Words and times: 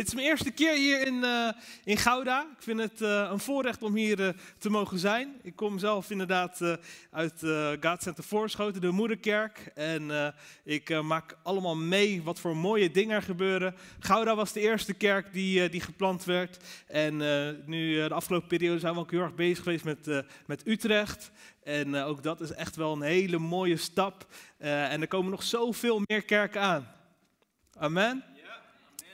Dit 0.00 0.08
is 0.08 0.14
mijn 0.14 0.26
eerste 0.26 0.50
keer 0.50 0.74
hier 0.74 1.06
in, 1.06 1.24
eh, 1.24 1.48
in 1.84 1.96
Gouda. 1.96 2.40
Ik 2.56 2.62
vind 2.62 2.80
het 2.80 3.00
eh, 3.00 3.28
een 3.30 3.38
voorrecht 3.38 3.82
om 3.82 3.94
hier 3.94 4.26
eh, 4.26 4.28
te 4.58 4.70
mogen 4.70 4.98
zijn. 4.98 5.34
Ik 5.42 5.56
kom 5.56 5.78
zelf 5.78 6.10
inderdaad 6.10 6.78
uit 7.10 7.42
uh, 7.42 7.70
God 7.80 8.02
Center 8.02 8.24
Voorschoten, 8.24 8.80
de 8.80 8.90
moederkerk. 8.90 9.70
En 9.74 10.34
ik 10.64 11.02
maak 11.02 11.36
allemaal 11.42 11.76
mee 11.76 12.22
wat 12.22 12.40
voor 12.40 12.56
mooie 12.56 12.90
dingen 12.90 13.16
er 13.16 13.22
gebeuren. 13.22 13.74
Gouda 13.98 14.34
was 14.34 14.52
de 14.52 14.60
eerste 14.60 14.94
kerk 14.94 15.32
die, 15.32 15.68
die 15.68 15.80
geplant 15.80 16.24
werd. 16.24 16.56
En 16.86 17.16
nu 17.66 17.94
de 17.94 18.14
afgelopen 18.14 18.48
periode 18.48 18.80
zijn 18.80 18.94
we 18.94 19.00
ook 19.00 19.10
heel 19.10 19.20
erg 19.20 19.34
bezig 19.34 19.64
geweest 19.64 19.84
met, 19.84 20.24
met 20.46 20.66
Utrecht. 20.66 21.30
En 21.62 21.94
ook 21.94 22.22
dat 22.22 22.40
is 22.40 22.52
echt 22.52 22.76
wel 22.76 22.92
een 22.92 23.02
hele 23.02 23.38
mooie 23.38 23.76
stap. 23.76 24.26
en 24.58 25.00
er 25.00 25.08
komen 25.08 25.30
nog 25.30 25.42
zoveel 25.42 26.02
meer 26.04 26.22
kerken 26.22 26.60
aan. 26.60 26.88
Amen. 27.78 28.29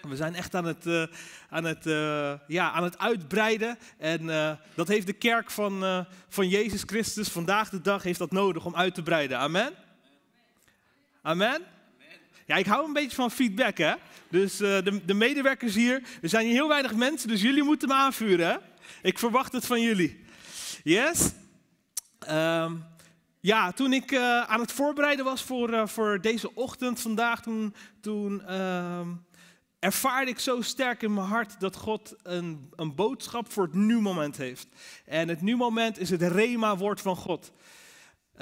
We 0.08 0.16
zijn 0.16 0.34
echt 0.34 0.54
aan 0.54 0.64
het, 0.64 0.86
uh, 0.86 1.02
aan 1.50 1.64
het, 1.64 1.86
uh, 1.86 2.32
ja, 2.46 2.72
aan 2.72 2.82
het 2.82 2.98
uitbreiden. 2.98 3.78
En 3.98 4.22
uh, 4.22 4.52
dat 4.74 4.88
heeft 4.88 5.06
de 5.06 5.12
kerk 5.12 5.50
van, 5.50 6.06
van 6.28 6.48
Jezus 6.48 6.82
Christus 6.86 7.28
vandaag 7.28 7.68
de 7.68 7.80
dag 7.80 8.02
heeft 8.02 8.18
dat 8.18 8.30
nodig 8.30 8.64
om 8.64 8.76
uit 8.76 8.94
te 8.94 9.02
breiden. 9.02 9.38
Amen? 9.38 9.72
Amen? 11.22 11.62
Ja, 12.46 12.56
ik 12.56 12.66
hou 12.66 12.86
een 12.86 12.92
beetje 12.92 13.16
van 13.16 13.30
feedback, 13.30 13.78
hè. 13.78 13.94
Dus 14.28 14.56
de, 14.56 15.00
de 15.04 15.14
medewerkers 15.14 15.74
hier, 15.74 16.02
er 16.22 16.28
zijn 16.28 16.46
hier 16.46 16.54
heel 16.54 16.68
weinig 16.68 16.94
mensen, 16.94 17.28
dus 17.28 17.42
jullie 17.42 17.62
moeten 17.62 17.88
me 17.88 17.94
aanvuren, 17.94 18.46
hè. 18.46 18.56
Ik 19.02 19.18
verwacht 19.18 19.52
het 19.52 19.66
van 19.66 19.80
jullie. 19.80 20.24
Yes? 20.82 21.32
Um, 22.30 22.84
ja, 23.40 23.72
toen 23.72 23.92
ik 23.92 24.16
aan 24.46 24.60
het 24.60 24.72
voorbereiden 24.72 25.24
was 25.24 25.42
voor, 25.42 25.88
voor 25.88 26.20
deze 26.20 26.54
ochtend 26.54 27.00
vandaag, 27.00 27.42
toen... 27.42 27.74
toen 28.00 28.42
uh, 28.48 29.00
ervaarde 29.78 30.30
ik 30.30 30.38
zo 30.38 30.60
sterk 30.60 31.02
in 31.02 31.14
mijn 31.14 31.26
hart 31.26 31.60
dat 31.60 31.76
God 31.76 32.14
een, 32.22 32.70
een 32.76 32.94
boodschap 32.94 33.52
voor 33.52 33.64
het 33.64 33.74
nu-moment 33.74 34.36
heeft. 34.36 34.68
En 35.04 35.28
het 35.28 35.40
nu-moment 35.40 35.98
is 35.98 36.10
het 36.10 36.22
Rema-woord 36.22 37.00
van 37.00 37.16
God. 37.16 37.52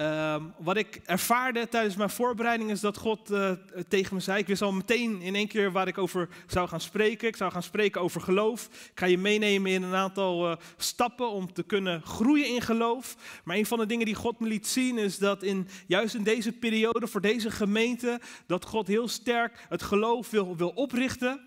Um, 0.00 0.54
wat 0.58 0.76
ik 0.76 1.00
ervaarde 1.04 1.68
tijdens 1.68 1.96
mijn 1.96 2.10
voorbereiding 2.10 2.70
is 2.70 2.80
dat 2.80 2.96
God 2.96 3.30
uh, 3.30 3.50
tegen 3.88 4.14
me 4.14 4.20
zei. 4.20 4.38
Ik 4.38 4.46
wist 4.46 4.62
al 4.62 4.72
meteen 4.72 5.22
in 5.22 5.34
één 5.34 5.48
keer 5.48 5.72
waar 5.72 5.88
ik 5.88 5.98
over 5.98 6.28
zou 6.46 6.68
gaan 6.68 6.80
spreken. 6.80 7.28
Ik 7.28 7.36
zou 7.36 7.52
gaan 7.52 7.62
spreken 7.62 8.00
over 8.00 8.20
geloof. 8.20 8.64
Ik 8.64 8.98
ga 8.98 9.06
je 9.06 9.18
meenemen 9.18 9.70
in 9.70 9.82
een 9.82 9.94
aantal 9.94 10.50
uh, 10.50 10.56
stappen 10.76 11.30
om 11.30 11.52
te 11.52 11.62
kunnen 11.62 12.02
groeien 12.02 12.54
in 12.54 12.60
geloof. 12.60 13.16
Maar 13.44 13.56
een 13.56 13.66
van 13.66 13.78
de 13.78 13.86
dingen 13.86 14.06
die 14.06 14.14
God 14.14 14.40
me 14.40 14.48
liet 14.48 14.66
zien 14.66 14.98
is 14.98 15.18
dat 15.18 15.42
in, 15.42 15.68
juist 15.86 16.14
in 16.14 16.22
deze 16.22 16.52
periode, 16.52 17.06
voor 17.06 17.20
deze 17.20 17.50
gemeente, 17.50 18.20
dat 18.46 18.64
God 18.64 18.86
heel 18.86 19.08
sterk 19.08 19.66
het 19.68 19.82
geloof 19.82 20.30
wil, 20.30 20.56
wil 20.56 20.72
oprichten. 20.74 21.40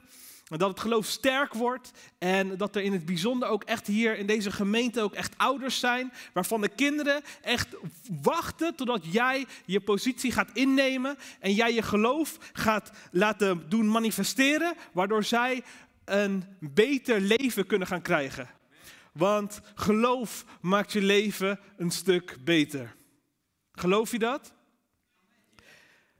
Dat 0.48 0.70
het 0.70 0.80
geloof 0.80 1.06
sterk 1.06 1.54
wordt 1.54 1.92
en 2.18 2.58
dat 2.58 2.76
er 2.76 2.82
in 2.82 2.92
het 2.92 3.06
bijzonder 3.06 3.48
ook 3.50 3.64
echt 3.64 3.88
hier 3.88 4.18
in 4.18 4.26
deze 4.26 4.52
gemeente 4.52 5.02
ook 5.02 5.14
echt 5.14 5.38
ouders 5.38 5.80
zijn, 5.80 6.14
waarvan 6.34 6.62
de 6.62 6.70
kinderen 6.70 7.22
echt 7.42 7.68
wachten 8.22 8.76
totdat 8.76 9.14
jij 9.14 9.46
je 9.66 9.80
positie 9.80 10.32
gaat 10.32 10.50
innemen 10.54 11.18
en 11.40 11.54
jij 11.54 11.74
je 11.74 11.82
geloof 11.82 12.38
gaat 12.54 12.92
laten 13.12 13.70
doen 13.70 13.92
manifesteren, 13.92 14.74
waardoor 14.92 15.24
zij 15.24 15.64
een 16.06 16.44
beter 16.60 17.22
leven 17.22 17.66
kunnen 17.66 17.88
gaan 17.88 18.02
krijgen. 18.02 18.50
Want 19.12 19.62
geloof 19.76 20.46
maakt 20.62 20.92
je 20.92 21.02
leven 21.02 21.60
een 21.78 21.92
stuk 21.92 22.38
beter. 22.44 22.96
Geloof 23.72 24.12
je 24.12 24.20
dat? 24.20 24.54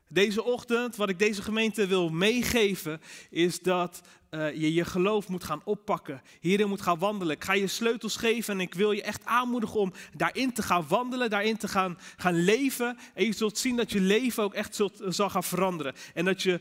Deze 0.10 0.44
ochtend, 0.44 0.96
wat 0.96 1.10
ik 1.10 1.20
deze 1.20 1.42
gemeente 1.42 1.88
wil 1.88 2.10
meegeven, 2.10 3.02
is 3.30 3.60
dat 3.60 4.02
uh, 4.32 4.54
je 4.54 4.74
je 4.74 4.86
geloof 4.86 5.28
moet 5.28 5.44
gaan 5.44 5.62
oppakken. 5.64 6.22
Hierin 6.40 6.68
moet 6.68 6.82
gaan 6.82 7.00
wandelen. 7.00 7.36
Ik 7.36 7.44
ga 7.44 7.54
je 7.54 7.68
sleutels 7.68 8.16
geven 8.16 8.54
en 8.54 8.60
ik 8.60 8.74
wil 8.74 8.92
je 8.92 9.02
echt 9.02 9.26
aanmoedigen 9.26 9.80
om 9.80 9.94
daarin 10.16 10.54
te 10.54 10.62
gaan 10.62 10.88
wandelen, 10.88 11.30
daarin 11.30 11.58
te 11.58 11.68
gaan, 11.68 11.98
gaan 12.18 12.44
leven. 12.44 12.98
En 13.14 13.26
je 13.26 13.34
zult 13.34 13.58
zien 13.58 13.76
dat 13.76 13.92
je 13.92 14.00
leven 14.00 14.44
ook 14.44 14.54
echt 14.54 14.76
zult, 14.76 15.02
zal 15.08 15.30
gaan 15.30 15.44
veranderen. 15.44 15.94
En 16.14 16.26
dat 16.26 16.42
je 16.42 16.60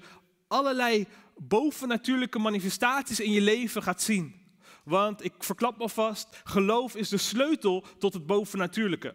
allerlei 0.49 1.07
bovennatuurlijke 1.37 2.39
manifestaties 2.39 3.21
in 3.21 3.33
je 3.33 3.41
leven 3.41 3.83
gaat 3.83 4.03
zien. 4.03 4.35
Want 4.85 5.25
ik 5.25 5.33
verklap 5.39 5.81
alvast, 5.81 6.41
geloof 6.45 6.95
is 6.95 7.09
de 7.09 7.17
sleutel 7.17 7.85
tot 7.99 8.15
het 8.15 8.27
bovennatuurlijke. 8.27 9.15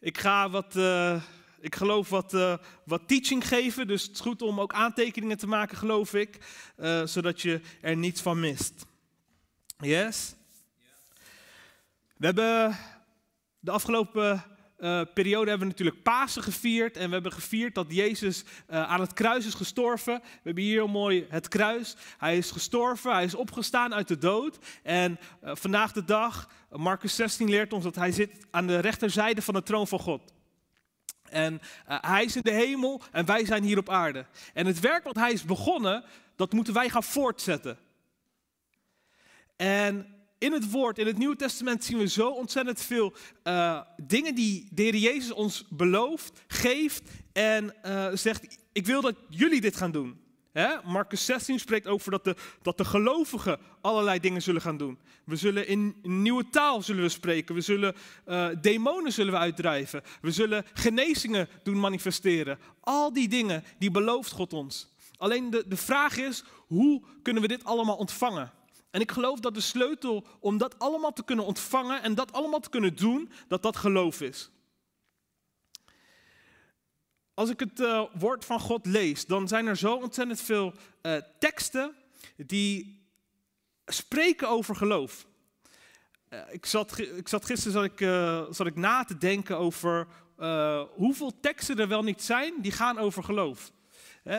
Ik 0.00 0.18
ga 0.18 0.50
wat... 0.50 0.76
Uh, 0.76 1.22
ik 1.60 1.74
geloof 1.74 2.08
wat, 2.08 2.34
uh, 2.34 2.56
wat 2.84 3.08
teaching 3.08 3.48
geven, 3.48 3.86
dus 3.86 4.02
het 4.02 4.12
is 4.12 4.20
goed 4.20 4.42
om 4.42 4.60
ook 4.60 4.72
aantekeningen 4.72 5.38
te 5.38 5.46
maken, 5.46 5.76
geloof 5.76 6.14
ik, 6.14 6.38
uh, 6.78 7.06
zodat 7.06 7.40
je 7.40 7.60
er 7.80 7.96
niets 7.96 8.20
van 8.20 8.40
mist. 8.40 8.86
Yes? 9.78 10.34
We 12.16 12.26
hebben 12.26 12.76
de 13.58 13.70
afgelopen 13.70 14.44
uh, 14.78 15.02
periode 15.14 15.48
hebben 15.48 15.66
we 15.66 15.72
natuurlijk 15.72 16.02
Pasen 16.02 16.42
gevierd 16.42 16.96
en 16.96 17.06
we 17.06 17.12
hebben 17.12 17.32
gevierd 17.32 17.74
dat 17.74 17.86
Jezus 17.88 18.44
aan 18.66 19.00
het 19.00 19.12
kruis 19.12 19.46
is 19.46 19.54
gestorven. 19.54 20.14
We 20.22 20.40
hebben 20.42 20.62
hier 20.62 20.74
heel 20.74 20.88
mooi 20.88 21.26
het 21.28 21.48
kruis. 21.48 21.96
Hij 22.18 22.36
is 22.36 22.50
gestorven, 22.50 23.12
hij 23.12 23.24
is 23.24 23.34
opgestaan 23.34 23.94
uit 23.94 24.08
de 24.08 24.18
dood 24.18 24.58
en 24.82 25.18
vandaag 25.42 25.92
de 25.92 26.04
dag, 26.04 26.50
Marcus 26.70 27.14
16 27.14 27.48
leert 27.48 27.72
ons 27.72 27.84
dat 27.84 27.94
hij 27.94 28.12
zit 28.12 28.46
aan 28.50 28.66
de 28.66 28.78
rechterzijde 28.78 29.42
van 29.42 29.54
de 29.54 29.62
troon 29.62 29.88
van 29.88 29.98
God. 29.98 30.32
En 31.30 31.60
uh, 31.88 31.96
hij 32.00 32.24
is 32.24 32.36
in 32.36 32.42
de 32.42 32.52
hemel 32.52 33.00
en 33.12 33.24
wij 33.24 33.44
zijn 33.44 33.62
hier 33.62 33.78
op 33.78 33.88
aarde. 33.88 34.26
En 34.54 34.66
het 34.66 34.80
werk 34.80 35.04
wat 35.04 35.16
hij 35.16 35.32
is 35.32 35.44
begonnen, 35.44 36.04
dat 36.36 36.52
moeten 36.52 36.74
wij 36.74 36.88
gaan 36.88 37.04
voortzetten. 37.04 37.78
En 39.56 40.06
in 40.38 40.52
het 40.52 40.70
woord, 40.70 40.98
in 40.98 41.06
het 41.06 41.18
Nieuwe 41.18 41.36
Testament 41.36 41.84
zien 41.84 41.98
we 41.98 42.08
zo 42.08 42.28
ontzettend 42.28 42.80
veel 42.80 43.14
uh, 43.44 43.80
dingen 43.96 44.34
die 44.34 44.68
de 44.72 44.82
Heer 44.82 44.96
Jezus 44.96 45.32
ons 45.32 45.64
belooft, 45.68 46.42
geeft 46.46 47.10
en 47.32 47.74
uh, 47.86 48.08
zegt, 48.14 48.58
ik 48.72 48.86
wil 48.86 49.00
dat 49.00 49.14
jullie 49.28 49.60
dit 49.60 49.76
gaan 49.76 49.90
doen. 49.90 50.19
He? 50.52 50.68
Marcus 50.84 51.24
16 51.24 51.58
spreekt 51.58 51.86
over 51.86 52.10
dat 52.10 52.24
de, 52.24 52.36
dat 52.62 52.78
de 52.78 52.84
gelovigen 52.84 53.58
allerlei 53.80 54.20
dingen 54.20 54.42
zullen 54.42 54.60
gaan 54.60 54.76
doen. 54.76 54.98
We 55.24 55.36
zullen 55.36 55.66
in 55.66 55.96
nieuwe 56.02 56.48
taal 56.50 56.82
zullen 56.82 57.02
we 57.02 57.08
spreken. 57.08 57.54
We 57.54 57.60
zullen 57.60 57.94
uh, 58.28 58.48
demonen 58.60 59.12
zullen 59.12 59.32
we 59.32 59.38
uitdrijven. 59.38 60.02
We 60.20 60.30
zullen 60.30 60.64
genezingen 60.72 61.48
doen 61.62 61.80
manifesteren. 61.80 62.58
Al 62.80 63.12
die 63.12 63.28
dingen, 63.28 63.64
die 63.78 63.90
belooft 63.90 64.32
God 64.32 64.52
ons. 64.52 64.88
Alleen 65.16 65.50
de, 65.50 65.64
de 65.66 65.76
vraag 65.76 66.16
is, 66.16 66.44
hoe 66.66 67.02
kunnen 67.22 67.42
we 67.42 67.48
dit 67.48 67.64
allemaal 67.64 67.96
ontvangen? 67.96 68.52
En 68.90 69.00
ik 69.00 69.10
geloof 69.10 69.40
dat 69.40 69.54
de 69.54 69.60
sleutel 69.60 70.26
om 70.40 70.58
dat 70.58 70.78
allemaal 70.78 71.12
te 71.12 71.24
kunnen 71.24 71.44
ontvangen 71.44 72.02
en 72.02 72.14
dat 72.14 72.32
allemaal 72.32 72.60
te 72.60 72.70
kunnen 72.70 72.96
doen, 72.96 73.30
dat 73.48 73.62
dat 73.62 73.76
geloof 73.76 74.20
is. 74.20 74.50
Als 77.40 77.50
ik 77.50 77.60
het 77.60 77.80
uh, 77.80 78.02
woord 78.12 78.44
van 78.44 78.60
God 78.60 78.86
lees, 78.86 79.26
dan 79.26 79.48
zijn 79.48 79.66
er 79.66 79.76
zo 79.76 79.94
ontzettend 79.94 80.40
veel 80.40 80.74
uh, 81.02 81.16
teksten 81.38 81.94
die 82.36 83.02
spreken 83.86 84.48
over 84.48 84.76
geloof. 84.76 85.26
Uh, 86.28 86.40
ik, 86.50 86.66
zat, 86.66 86.98
ik 86.98 87.28
zat 87.28 87.44
gisteren 87.44 87.72
zat 87.72 87.84
ik, 87.84 87.98
zat 88.54 88.66
ik 88.66 88.76
na 88.76 89.04
te 89.04 89.18
denken 89.18 89.58
over 89.58 90.06
hoeveel 90.94 91.40
teksten 91.40 91.78
er 91.78 91.88
wel 91.88 92.02
niet 92.02 92.22
zijn 92.22 92.54
die 92.58 92.72
gaan 92.72 92.98
over 92.98 93.24
geloof. 93.24 93.72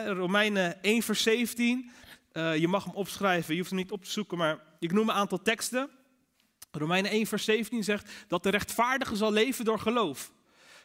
Romeinen 0.06 0.82
1 0.82 1.02
vers 1.02 1.22
17, 1.22 1.90
je 2.32 2.68
mag 2.68 2.84
hem 2.84 2.94
opschrijven, 2.94 3.52
je 3.52 3.58
hoeft 3.58 3.72
hem 3.72 3.80
niet 3.80 3.92
op 3.92 4.04
te 4.04 4.10
zoeken, 4.10 4.38
maar 4.38 4.58
ik 4.78 4.92
noem 4.92 5.08
een 5.08 5.14
aantal 5.14 5.42
teksten. 5.42 5.90
Romeinen 6.70 7.10
1 7.10 7.26
vers 7.26 7.44
17 7.44 7.84
zegt 7.84 8.12
dat 8.28 8.42
de 8.42 8.50
rechtvaardige 8.50 9.16
zal 9.16 9.32
leven 9.32 9.64
door 9.64 9.78
geloof. 9.78 10.32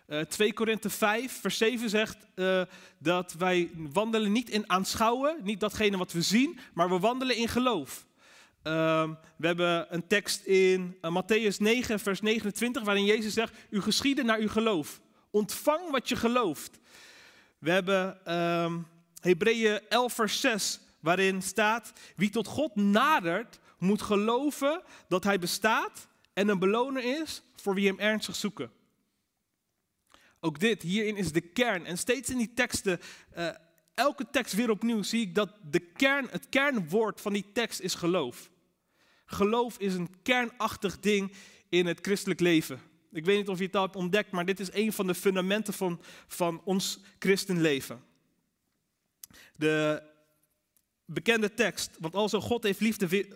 Uh, 0.07 0.21
2 0.21 0.53
Korinthe 0.53 0.89
5, 0.89 1.39
vers 1.41 1.57
7 1.57 1.89
zegt 1.89 2.17
uh, 2.35 2.61
dat 2.97 3.33
wij 3.37 3.69
wandelen 3.75 4.31
niet 4.31 4.49
in 4.49 4.69
aanschouwen, 4.69 5.37
niet 5.43 5.59
datgene 5.59 5.97
wat 5.97 6.11
we 6.11 6.21
zien, 6.21 6.59
maar 6.73 6.89
we 6.89 6.99
wandelen 6.99 7.35
in 7.35 7.47
geloof. 7.47 8.05
Uh, 8.63 9.09
we 9.37 9.47
hebben 9.47 9.93
een 9.93 10.07
tekst 10.07 10.43
in 10.43 10.97
uh, 11.01 11.21
Matthäus 11.21 11.57
9, 11.57 11.99
vers 11.99 12.21
29, 12.21 12.83
waarin 12.83 13.05
Jezus 13.05 13.33
zegt, 13.33 13.53
u 13.69 13.81
geschieden 13.81 14.25
naar 14.25 14.39
uw 14.39 14.49
geloof. 14.49 15.01
Ontvang 15.31 15.91
wat 15.91 16.09
je 16.09 16.15
gelooft. 16.15 16.79
We 17.59 17.71
hebben 17.71 18.25
ehm, 18.25 18.77
Hebreeën 19.21 19.79
11, 19.89 20.13
vers 20.13 20.39
6, 20.39 20.79
waarin 20.99 21.41
staat: 21.41 21.93
Wie 22.15 22.29
tot 22.29 22.47
God 22.47 22.75
nadert, 22.75 23.59
moet 23.77 24.01
geloven 24.01 24.81
dat 25.07 25.23
Hij 25.23 25.39
bestaat 25.39 26.07
en 26.33 26.47
een 26.47 26.59
beloner 26.59 27.21
is 27.21 27.41
voor 27.55 27.73
wie 27.73 27.87
Hem 27.87 27.99
ernstig 27.99 28.35
zoeken. 28.35 28.71
Ook 30.39 30.59
dit, 30.59 30.81
hierin 30.81 31.17
is 31.17 31.31
de 31.31 31.41
kern. 31.41 31.85
En 31.85 31.97
steeds 31.97 32.29
in 32.29 32.37
die 32.37 32.53
teksten, 32.53 32.99
uh, 33.37 33.49
elke 33.93 34.29
tekst 34.31 34.53
weer 34.53 34.69
opnieuw, 34.69 35.03
zie 35.03 35.21
ik 35.21 35.35
dat 35.35 35.49
de 35.69 35.79
kern, 35.79 36.27
het 36.31 36.49
kernwoord 36.49 37.21
van 37.21 37.33
die 37.33 37.51
tekst 37.53 37.79
is 37.79 37.93
geloof. 37.93 38.49
Geloof 39.25 39.77
is 39.77 39.93
een 39.93 40.21
kernachtig 40.23 40.99
ding 40.99 41.31
in 41.69 41.85
het 41.85 41.99
christelijk 42.01 42.39
leven. 42.39 42.81
Ik 43.11 43.25
weet 43.25 43.37
niet 43.37 43.49
of 43.49 43.57
je 43.57 43.65
het 43.65 43.75
al 43.75 43.81
hebt 43.81 43.95
ontdekt, 43.95 44.31
maar 44.31 44.45
dit 44.45 44.59
is 44.59 44.73
een 44.73 44.93
van 44.93 45.07
de 45.07 45.15
fundamenten 45.15 45.73
van, 45.73 46.01
van 46.27 46.61
ons 46.63 46.99
christenleven. 47.19 48.03
De 49.55 50.03
bekende 51.05 51.53
tekst, 51.53 51.97
want 51.99 52.15
al 52.15 52.29
zo 52.29 52.41
God 52.41 52.63
heeft 52.63 52.79
liefde, 52.79 53.27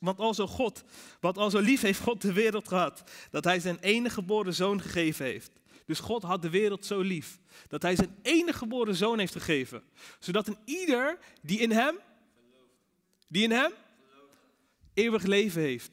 want 0.00 0.18
al 0.18 0.34
zo 0.34 0.46
God, 0.46 0.84
want 1.20 1.38
al 1.38 1.50
zo 1.50 1.58
lief 1.58 1.80
heeft 1.80 2.00
God 2.00 2.22
de 2.22 2.32
wereld 2.32 2.68
gehad, 2.68 3.02
dat 3.30 3.44
hij 3.44 3.60
zijn 3.60 3.78
enige 3.80 4.14
geboren 4.14 4.54
zoon 4.54 4.80
gegeven 4.80 5.24
heeft. 5.24 5.50
Dus 5.84 6.00
God 6.00 6.22
had 6.22 6.42
de 6.42 6.50
wereld 6.50 6.86
zo 6.86 7.00
lief, 7.00 7.38
dat 7.68 7.82
hij 7.82 7.96
zijn 7.96 8.18
enige 8.22 8.58
geboren 8.58 8.94
zoon 8.94 9.18
heeft 9.18 9.32
gegeven, 9.32 9.82
zodat 10.18 10.46
een 10.46 10.58
ieder 10.64 11.18
die 11.42 11.58
in 11.58 11.70
hem, 11.70 11.98
die 13.28 13.42
in 13.42 13.50
hem, 13.50 13.72
eeuwig 14.94 15.22
leven 15.22 15.62
heeft. 15.62 15.92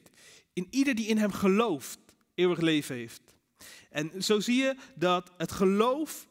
In 0.52 0.66
ieder 0.70 0.94
die 0.94 1.06
in 1.06 1.18
hem 1.18 1.32
gelooft, 1.32 1.98
eeuwig 2.34 2.60
leven 2.60 2.96
heeft. 2.96 3.22
En 3.90 4.22
zo 4.22 4.40
zie 4.40 4.62
je 4.62 4.76
dat 4.94 5.32
het 5.36 5.52
geloof 5.52 6.26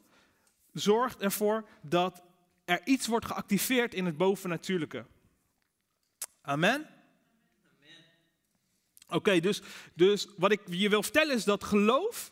zorgt 0.74 1.22
ervoor 1.22 1.68
dat 1.82 2.22
er 2.66 2.82
iets 2.84 3.08
wordt 3.08 3.26
geactiveerd 3.26 3.94
in 3.94 4.06
het 4.06 4.18
bovennatuurlijke. 4.18 5.06
Amen? 6.42 6.90
Oké, 9.08 9.40
dus, 9.40 9.62
dus 9.94 10.28
wat 10.38 10.52
ik 10.52 10.62
je 10.66 10.90
wil 10.90 11.04
vertellen 11.04 11.36
is 11.36 11.44
dat 11.44 11.64
geloof 11.64 12.32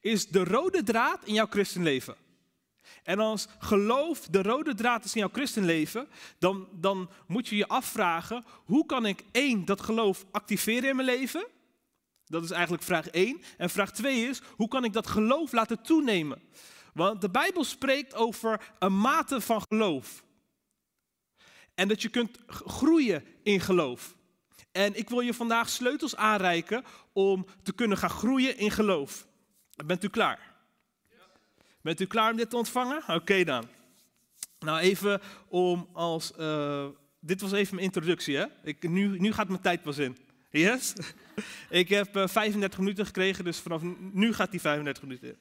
is 0.00 0.28
de 0.28 0.44
rode 0.44 0.82
draad 0.82 1.24
in 1.24 1.34
jouw 1.34 1.46
christenleven. 1.46 2.16
En 3.02 3.18
als 3.18 3.48
geloof 3.58 4.20
de 4.20 4.42
rode 4.42 4.74
draad 4.74 5.04
is 5.04 5.14
in 5.14 5.20
jouw 5.20 5.30
christenleven, 5.32 6.08
dan, 6.38 6.68
dan 6.72 7.10
moet 7.26 7.48
je 7.48 7.56
je 7.56 7.68
afvragen, 7.68 8.44
hoe 8.64 8.86
kan 8.86 9.06
ik 9.06 9.24
één, 9.32 9.64
dat 9.64 9.80
geloof 9.80 10.24
activeren 10.30 10.88
in 10.88 10.96
mijn 10.96 11.08
leven? 11.08 11.46
Dat 12.26 12.44
is 12.44 12.50
eigenlijk 12.50 12.82
vraag 12.82 13.08
1. 13.08 13.42
En 13.56 13.70
vraag 13.70 13.92
2 13.92 14.28
is, 14.28 14.40
hoe 14.56 14.68
kan 14.68 14.84
ik 14.84 14.92
dat 14.92 15.06
geloof 15.06 15.52
laten 15.52 15.82
toenemen? 15.82 16.42
Want 16.94 17.20
de 17.20 17.30
Bijbel 17.30 17.64
spreekt 17.64 18.14
over 18.14 18.72
een 18.78 18.98
mate 19.00 19.40
van 19.40 19.62
geloof. 19.68 20.24
En 21.74 21.88
dat 21.88 22.02
je 22.02 22.08
kunt 22.08 22.38
groeien 22.46 23.24
in 23.42 23.60
geloof. 23.60 24.14
En 24.72 24.94
ik 24.98 25.08
wil 25.08 25.20
je 25.20 25.34
vandaag 25.34 25.68
sleutels 25.68 26.16
aanreiken 26.16 26.84
om 27.12 27.46
te 27.62 27.72
kunnen 27.72 27.98
gaan 27.98 28.10
groeien 28.10 28.58
in 28.58 28.70
geloof. 28.70 29.26
Bent 29.84 30.04
u 30.04 30.08
klaar? 30.08 30.38
Bent 31.80 32.00
u 32.00 32.06
klaar 32.06 32.30
om 32.30 32.36
dit 32.36 32.50
te 32.50 32.56
ontvangen? 32.56 33.02
Oké 33.06 33.44
dan. 33.44 33.68
Nou, 34.58 34.78
even 34.78 35.20
om 35.48 35.88
als. 35.92 36.32
Uh, 36.38 36.86
dit 37.20 37.40
was 37.40 37.52
even 37.52 37.74
mijn 37.74 37.86
introductie, 37.86 38.36
hè? 38.36 38.46
Ik, 38.62 38.88
nu, 38.88 39.18
nu 39.18 39.32
gaat 39.32 39.48
mijn 39.48 39.60
tijd 39.60 39.82
pas 39.82 39.98
in. 39.98 40.18
Yes? 40.50 40.92
Ik 41.68 41.88
heb 41.88 42.16
uh, 42.16 42.22
eh, 42.22 42.28
35 42.28 42.78
minuten 42.78 43.06
gekregen, 43.06 43.44
dus 43.44 43.58
vanaf 43.58 43.82
nu 44.12 44.32
gaat 44.32 44.50
die 44.50 44.60
35 44.60 45.02
minuten 45.02 45.28
in. 45.28 45.38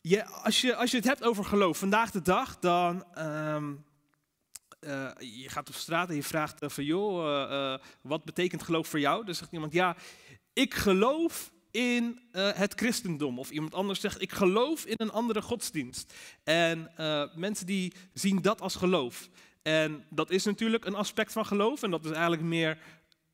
Je, 0.00 0.24
als, 0.24 0.60
je, 0.60 0.76
als 0.76 0.90
je 0.90 0.96
het 0.96 1.06
hebt 1.06 1.24
over 1.24 1.44
geloof, 1.44 1.78
vandaag 1.78 2.10
de 2.10 2.22
dag, 2.22 2.58
dan. 2.58 3.04
Um, 3.18 3.84
uh, 4.80 5.10
je 5.18 5.48
gaat 5.48 5.68
op 5.68 5.74
straat 5.74 6.08
en 6.08 6.14
je 6.14 6.22
vraagt 6.22 6.58
van 6.60 6.84
joh, 6.84 7.78
wat 8.00 8.24
betekent 8.24 8.62
geloof 8.62 8.88
voor 8.88 9.00
jou? 9.00 9.24
Dan 9.24 9.34
zegt 9.34 9.52
iemand, 9.52 9.72
ja, 9.72 9.96
ik 10.54 10.74
geloof 10.74 11.52
in 11.70 12.20
uh, 12.32 12.50
het 12.52 12.74
christendom. 12.74 13.38
Of 13.38 13.50
iemand 13.50 13.74
anders 13.74 14.00
zegt, 14.00 14.22
ik 14.22 14.32
geloof 14.32 14.84
in 14.84 14.94
een 14.96 15.10
andere 15.10 15.42
godsdienst. 15.42 16.14
En 16.44 16.90
uh, 17.00 17.24
mensen 17.34 17.66
die 17.66 17.92
zien 18.12 18.42
dat 18.42 18.60
als 18.60 18.74
geloof. 18.74 19.28
En 19.62 20.04
dat 20.10 20.30
is 20.30 20.44
natuurlijk 20.44 20.84
een 20.84 20.94
aspect 20.94 21.32
van 21.32 21.46
geloof. 21.46 21.82
En 21.82 21.90
dat 21.90 22.04
is 22.04 22.10
eigenlijk 22.10 22.42
meer, 22.42 22.78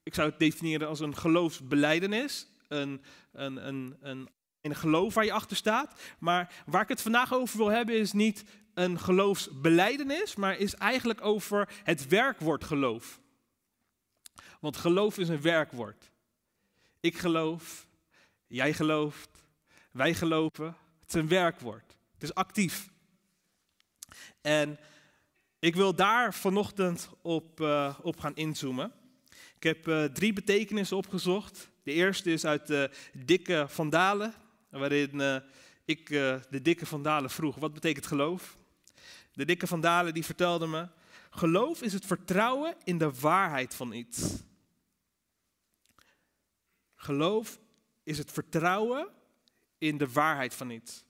ik 0.02 0.14
zou 0.14 0.30
het 0.30 0.38
definiëren 0.38 0.88
als 0.88 1.00
een 1.00 1.16
geloofsbeleidenis. 1.16 2.46
Een, 2.68 3.02
een, 3.32 3.66
een, 3.68 3.96
een, 4.00 4.28
een 4.60 4.74
geloof 4.74 5.14
waar 5.14 5.24
je 5.24 5.32
achter 5.32 5.56
staat. 5.56 6.00
Maar 6.18 6.62
waar 6.66 6.82
ik 6.82 6.88
het 6.88 7.02
vandaag 7.02 7.34
over 7.34 7.56
wil 7.56 7.70
hebben 7.70 7.98
is 7.98 8.12
niet 8.12 8.44
een 8.74 8.98
geloofsbeleidenis, 8.98 10.34
maar 10.36 10.58
is 10.58 10.74
eigenlijk 10.74 11.24
over 11.24 11.68
het 11.82 12.08
werkwoord 12.08 12.64
geloof. 12.64 13.20
Want 14.60 14.76
geloof 14.76 15.18
is 15.18 15.28
een 15.28 15.40
werkwoord. 15.40 16.09
Ik 17.00 17.18
geloof, 17.18 17.86
jij 18.46 18.72
gelooft, 18.72 19.28
wij 19.90 20.14
geloven. 20.14 20.66
Het 21.00 21.08
is 21.08 21.14
een 21.14 21.28
werkwoord. 21.28 21.96
Het 22.14 22.22
is 22.22 22.34
actief. 22.34 22.90
En 24.40 24.78
ik 25.58 25.74
wil 25.74 25.94
daar 25.94 26.34
vanochtend 26.34 27.10
op, 27.22 27.60
uh, 27.60 27.98
op 28.02 28.20
gaan 28.20 28.36
inzoomen. 28.36 28.92
Ik 29.56 29.62
heb 29.62 29.88
uh, 29.88 30.04
drie 30.04 30.32
betekenissen 30.32 30.96
opgezocht. 30.96 31.70
De 31.82 31.92
eerste 31.92 32.32
is 32.32 32.44
uit 32.44 32.66
de 32.66 32.90
dikke 33.12 33.64
vandalen, 33.68 34.34
waarin 34.68 35.14
uh, 35.14 35.36
ik 35.84 36.08
de 36.08 36.62
dikke 36.62 36.86
vandalen 36.86 37.30
vroeg, 37.30 37.56
wat 37.56 37.74
betekent 37.74 38.06
geloof? 38.06 38.56
De 39.32 39.44
dikke 39.44 39.66
vandalen 39.66 40.14
die 40.14 40.24
vertelde 40.24 40.66
me, 40.66 40.88
geloof 41.30 41.82
is 41.82 41.92
het 41.92 42.06
vertrouwen 42.06 42.74
in 42.84 42.98
de 42.98 43.12
waarheid 43.20 43.74
van 43.74 43.92
iets. 43.92 44.42
Geloof 47.02 47.58
is 48.02 48.18
het 48.18 48.32
vertrouwen 48.32 49.08
in 49.78 49.98
de 49.98 50.12
waarheid 50.12 50.54
van 50.54 50.70
iets. 50.70 51.04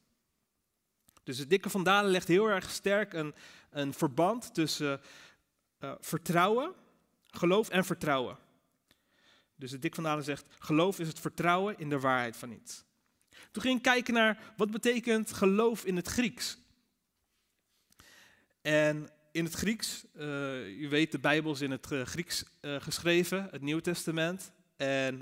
Dus 1.23 1.37
de 1.37 1.47
dikke 1.47 1.71
vandalen 1.71 2.11
legt 2.11 2.29
heel 2.29 2.47
erg 2.47 2.71
sterk 2.71 3.13
een, 3.13 3.35
een 3.71 3.95
verband 3.95 4.55
tussen 4.55 5.01
uh, 5.81 5.93
vertrouwen, 6.01 6.75
geloof 7.27 7.69
en 7.69 7.85
vertrouwen. 7.85 8.39
Dus 9.57 9.71
de 9.71 9.79
dik 9.79 9.95
vandalen 9.95 10.25
zegt, 10.25 10.45
geloof 10.59 10.99
is 10.99 11.09
het 11.09 11.21
vertrouwen 11.21 11.79
in 11.79 11.89
de 11.89 12.01
waarheid 12.01 12.37
van 12.37 12.51
iets. 12.51 12.85
Toen 13.51 13.63
ging 13.63 13.77
ik 13.77 13.83
kijken 13.83 14.15
naar 14.15 14.53
wat 14.57 14.71
betekent 14.71 15.33
geloof 15.33 15.85
in 15.85 15.97
het 15.97 16.09
Grieks. 16.09 16.59
En 18.63 19.11
in 19.33 19.45
het 19.45 19.55
Grieks, 19.55 20.05
uh, 20.15 20.81
u 20.81 20.89
weet, 20.89 21.13
de 21.13 21.19
Bijbel 21.19 21.53
is 21.53 21.61
in 21.61 21.71
het 21.71 21.87
Grieks 21.87 22.45
geschreven, 22.61 23.49
het 23.51 23.63
Nieuw 23.63 23.81
Testament. 23.81 24.53
En 24.81 25.21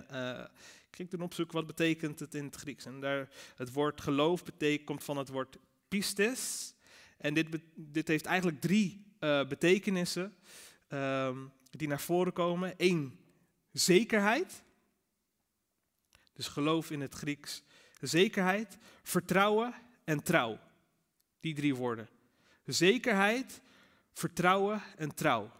ik 0.91 0.97
ging 0.97 1.11
toen 1.11 1.23
opzoeken 1.23 1.55
wat 1.55 1.67
betekent 1.67 2.21
het 2.21 2.35
in 2.35 2.45
het 2.45 2.57
Grieks. 2.57 2.85
En 2.85 3.01
daar, 3.01 3.29
het 3.57 3.73
woord 3.73 4.01
geloof 4.01 4.43
komt 4.85 5.05
van 5.05 5.17
het 5.17 5.29
woord 5.29 5.57
pistes. 5.89 6.75
En 7.17 7.35
dit, 7.35 7.47
dit 7.75 8.09
heeft 8.09 8.25
eigenlijk 8.25 8.61
drie 8.61 9.07
uh, 9.21 9.47
betekenissen 9.47 10.35
um, 10.89 11.53
die 11.71 11.89
naar 11.89 12.01
voren 12.01 12.33
komen. 12.33 12.75
Eén, 12.77 13.19
zekerheid. 13.73 14.63
Dus 16.33 16.49
geloof 16.49 16.91
in 16.91 17.01
het 17.01 17.15
Grieks. 17.15 17.63
Zekerheid, 18.01 18.79
vertrouwen 19.03 19.75
en 20.05 20.23
trouw. 20.23 20.59
Die 21.41 21.55
drie 21.55 21.75
woorden. 21.75 22.09
Zekerheid, 22.65 23.61
vertrouwen 24.13 24.83
en 24.97 25.15
trouw. 25.15 25.51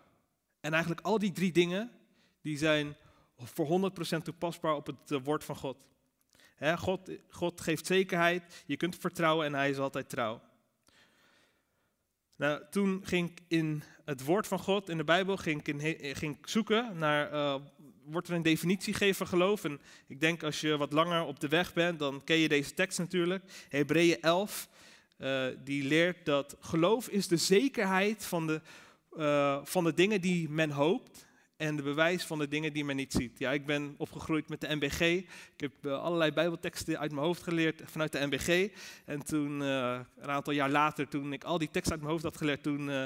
En 0.61 0.73
eigenlijk 0.73 1.07
al 1.07 1.19
die 1.19 1.33
drie 1.33 1.53
dingen, 1.53 1.93
die 2.41 2.59
zijn 2.59 2.97
voor 3.39 3.91
100% 4.19 4.23
toepasbaar 4.23 4.75
op 4.75 4.87
het 4.87 5.11
uh, 5.11 5.19
woord 5.23 5.45
van 5.45 5.57
God. 5.57 5.77
God. 6.77 7.11
God 7.31 7.61
geeft 7.61 7.87
zekerheid, 7.87 8.65
je 8.67 8.77
kunt 8.77 8.97
vertrouwen 8.97 9.47
en 9.47 9.55
hij 9.55 9.71
is 9.71 9.79
altijd 9.79 10.09
trouw. 10.09 10.41
Nou, 12.37 12.63
toen 12.71 13.01
ging 13.05 13.31
ik 13.31 13.41
in 13.49 13.83
het 14.05 14.25
woord 14.25 14.47
van 14.47 14.59
God 14.59 14.89
in 14.89 14.97
de 14.97 15.05
Bijbel 15.05 15.37
ging 15.37 15.67
ik, 15.67 15.69
in, 15.69 16.17
ging 16.17 16.39
zoeken 16.45 16.99
naar, 16.99 17.33
uh, 17.33 17.55
wordt 18.05 18.29
er 18.29 18.35
een 18.35 18.43
definitie 18.43 18.93
gegeven 18.93 19.17
van 19.17 19.27
geloof? 19.27 19.65
En 19.65 19.81
ik 20.07 20.21
denk 20.21 20.43
als 20.43 20.61
je 20.61 20.77
wat 20.77 20.93
langer 20.93 21.25
op 21.25 21.41
de 21.41 21.49
weg 21.49 21.73
bent, 21.73 21.99
dan 21.99 22.25
ken 22.25 22.37
je 22.37 22.49
deze 22.49 22.75
tekst 22.75 22.99
natuurlijk. 22.99 23.45
Hebreeën 23.69 24.21
11, 24.21 24.69
uh, 25.19 25.47
die 25.65 25.85
leert 25.85 26.25
dat 26.25 26.57
geloof 26.61 27.09
is 27.09 27.29
de 27.29 27.37
zekerheid 27.37 28.25
van 28.25 28.47
de, 28.47 28.61
van 29.65 29.85
de 29.85 29.95
dingen 29.95 30.21
die 30.21 30.49
men 30.49 30.71
hoopt 30.71 31.28
en 31.59 31.77
de 31.77 31.83
bewijs 31.83 32.25
van 32.25 32.39
de 32.39 32.49
dingen 32.49 32.73
die 32.73 32.85
men 32.85 32.97
niet 32.97 33.13
ziet. 33.13 33.39
Ja, 33.39 33.51
ik 33.53 33.67
ben 33.67 33.95
opgegroeid 33.97 34.49
met 34.49 34.61
de 34.61 34.75
MBG. 34.75 35.01
Ik 35.01 35.27
heb 35.57 35.73
uh, 35.83 36.03
allerlei 36.03 36.33
bijbelteksten 36.33 36.99
uit 36.99 37.13
mijn 37.13 37.27
hoofd 37.27 37.43
geleerd 37.43 37.83
vanuit 37.85 38.13
de 38.13 38.27
MBG. 38.27 38.71
En 39.05 39.25
toen, 39.25 39.61
uh, 39.61 40.01
een 40.19 40.31
aantal 40.31 40.53
jaar 40.53 40.71
later, 40.71 41.09
toen 41.09 41.33
ik 41.33 41.45
al 41.45 41.59
die 41.59 41.71
teksten 41.71 41.93
uit 41.93 42.01
mijn 42.01 42.13
hoofd 42.13 42.25
had 42.25 42.37
geleerd, 42.37 42.63
toen 42.63 42.89
uh, 42.89 43.05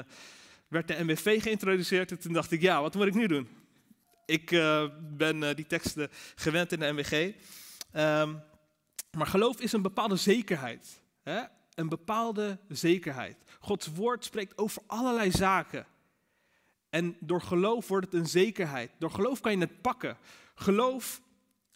werd 0.67 0.87
de 0.87 1.03
MBV 1.03 1.41
geïntroduceerd. 1.41 2.11
En 2.11 2.19
toen 2.19 2.33
dacht 2.33 2.51
ik, 2.51 2.61
ja, 2.61 2.81
wat 2.81 2.95
moet 2.95 3.07
ik 3.07 3.13
nu 3.13 3.27
doen? 3.27 3.47
Ik 4.25 4.49
ben 5.17 5.55
die 5.55 5.67
teksten 5.67 6.09
gewend 6.35 6.71
in 6.71 6.79
de 6.79 6.91
MBG. 6.91 7.11
Um, 7.11 8.41
maar 9.11 9.27
geloof 9.27 9.61
is 9.61 9.71
een 9.71 9.81
bepaalde 9.81 10.15
zekerheid. 10.15 11.01
Hè? 11.23 11.41
een 11.75 11.89
bepaalde 11.89 12.57
zekerheid. 12.67 13.37
Gods 13.59 13.87
woord 13.87 14.25
spreekt 14.25 14.57
over 14.57 14.81
allerlei 14.87 15.31
zaken. 15.31 15.85
En 16.93 17.15
door 17.19 17.41
geloof 17.41 17.87
wordt 17.87 18.05
het 18.05 18.15
een 18.15 18.27
zekerheid. 18.27 18.91
Door 18.97 19.11
geloof 19.11 19.39
kan 19.39 19.51
je 19.51 19.57
het 19.57 19.81
pakken. 19.81 20.17
Geloof, 20.55 21.21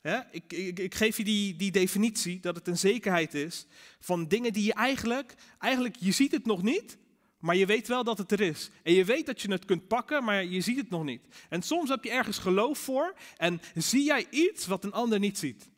hè, 0.02 0.20
ik, 0.32 0.54
ik, 0.54 0.80
ik 0.80 0.96
geef 0.96 1.18
je 1.18 1.24
die, 1.24 1.56
die 1.56 1.72
definitie, 1.72 2.40
dat 2.40 2.56
het 2.56 2.68
een 2.68 2.78
zekerheid 2.78 3.34
is 3.34 3.66
van 4.00 4.28
dingen 4.28 4.54
die 4.54 4.64
je 4.64 4.74
eigenlijk, 4.74 5.36
eigenlijk, 5.60 5.96
je 6.00 6.12
ziet 6.12 6.32
het 6.32 6.46
nog 6.46 6.64
niet, 6.64 6.98
maar 7.40 7.56
je 7.56 7.66
weet 7.66 7.88
wel 7.88 8.04
dat 8.04 8.18
het 8.18 8.32
er 8.32 8.42
is. 8.42 8.70
En 8.84 8.94
je 8.94 9.06
weet 9.06 9.26
dat 9.26 9.42
je 9.42 9.52
het 9.52 9.66
kunt 9.66 9.88
pakken, 9.88 10.24
maar 10.24 10.46
je 10.46 10.62
ziet 10.62 10.78
het 10.78 10.90
nog 10.90 11.04
niet. 11.04 11.22
En 11.50 11.62
soms 11.62 11.90
heb 11.90 12.04
je 12.04 12.12
ergens 12.12 12.38
geloof 12.38 12.78
voor 12.78 13.16
en 13.38 13.62
zie 13.76 14.04
jij 14.04 14.28
iets 14.30 14.68
wat 14.68 14.84
een 14.84 14.94
ander 14.94 15.20
niet 15.20 15.38
ziet. 15.38 15.70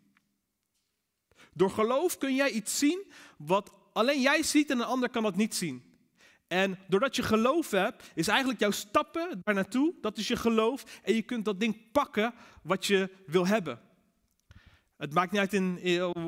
Door 1.53 1.71
geloof 1.71 2.17
kun 2.17 2.35
jij 2.35 2.51
iets 2.51 2.77
zien 2.77 3.11
wat 3.37 3.73
alleen 3.93 4.21
jij 4.21 4.43
ziet 4.43 4.69
en 4.69 4.79
een 4.79 4.85
ander 4.85 5.09
kan 5.09 5.23
dat 5.23 5.35
niet 5.35 5.55
zien. 5.55 5.88
En 6.49 6.79
doordat 6.87 7.15
je 7.15 7.23
geloof 7.23 7.71
hebt, 7.71 8.11
is 8.15 8.27
eigenlijk 8.27 8.59
jouw 8.59 8.71
stappen 8.71 9.41
daar 9.43 9.55
naartoe, 9.55 9.93
dat 10.01 10.17
is 10.17 10.27
je 10.27 10.35
geloof. 10.35 10.99
En 11.03 11.15
je 11.15 11.21
kunt 11.21 11.45
dat 11.45 11.59
ding 11.59 11.91
pakken 11.91 12.33
wat 12.63 12.85
je 12.85 13.09
wil 13.25 13.47
hebben. 13.47 13.79
Het 14.97 15.13
maakt 15.13 15.31
niet 15.31 15.39
uit 15.39 15.53
in, 15.53 15.79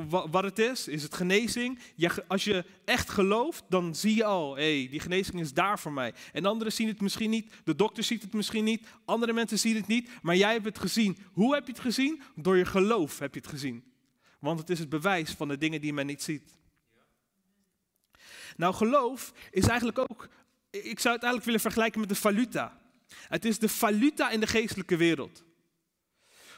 wat 0.08 0.44
het 0.44 0.60
is. 0.60 0.88
Is 0.88 1.04
het 1.04 1.14
genezing? 1.14 1.80
als 2.28 2.44
je 2.44 2.66
echt 2.86 3.10
gelooft, 3.10 3.64
dan 3.70 3.96
zie 3.96 4.16
je 4.16 4.24
al, 4.24 4.56
hé, 4.56 4.80
hey, 4.80 4.90
die 4.90 5.00
genezing 5.00 5.40
is 5.40 5.54
daar 5.54 5.80
voor 5.80 5.94
mij. 5.94 6.14
En 6.34 6.46
anderen 6.46 6.74
zien 6.74 6.88
het 6.88 7.02
misschien 7.02 7.30
niet, 7.30 7.54
de 7.64 7.76
dokter 7.76 8.04
ziet 8.04 8.22
het 8.22 8.34
misschien 8.34 8.64
niet, 8.64 8.88
andere 9.06 9.34
mensen 9.34 9.60
zien 9.60 9.76
het 9.76 9.88
niet, 9.88 10.10
maar 10.22 10.36
jij 10.36 10.52
hebt 10.54 10.66
het 10.66 10.80
gezien. 10.80 11.18
Hoe 11.34 11.54
heb 11.54 11.66
je 11.66 11.72
het 11.72 11.82
gezien? 11.82 12.22
Door 12.36 12.58
je 12.58 12.66
geloof 12.66 13.20
heb 13.20 13.34
je 13.34 13.40
het 13.40 13.50
gezien. 13.50 13.84
Want 14.40 14.60
het 14.60 14.70
is 14.70 14.80
het 14.80 14.90
bewijs 14.90 15.32
van 15.32 15.48
de 15.48 15.58
dingen 15.58 15.82
die 15.82 15.94
men 15.94 16.06
niet 16.06 16.24
ziet. 16.24 16.61
Nou, 18.62 18.74
geloof 18.74 19.34
is 19.52 19.68
eigenlijk 19.68 20.00
ook, 20.00 20.28
ik 20.70 21.00
zou 21.00 21.14
het 21.14 21.24
eigenlijk 21.24 21.44
willen 21.44 21.60
vergelijken 21.60 22.00
met 22.00 22.10
de 22.10 22.16
valuta. 22.16 22.78
Het 23.28 23.46
is 23.46 23.60
de 23.60 23.70
valuta 23.70 24.30
in 24.30 24.40
de 24.40 24.48
geestelijke 24.48 24.98
wereld. 24.98 25.44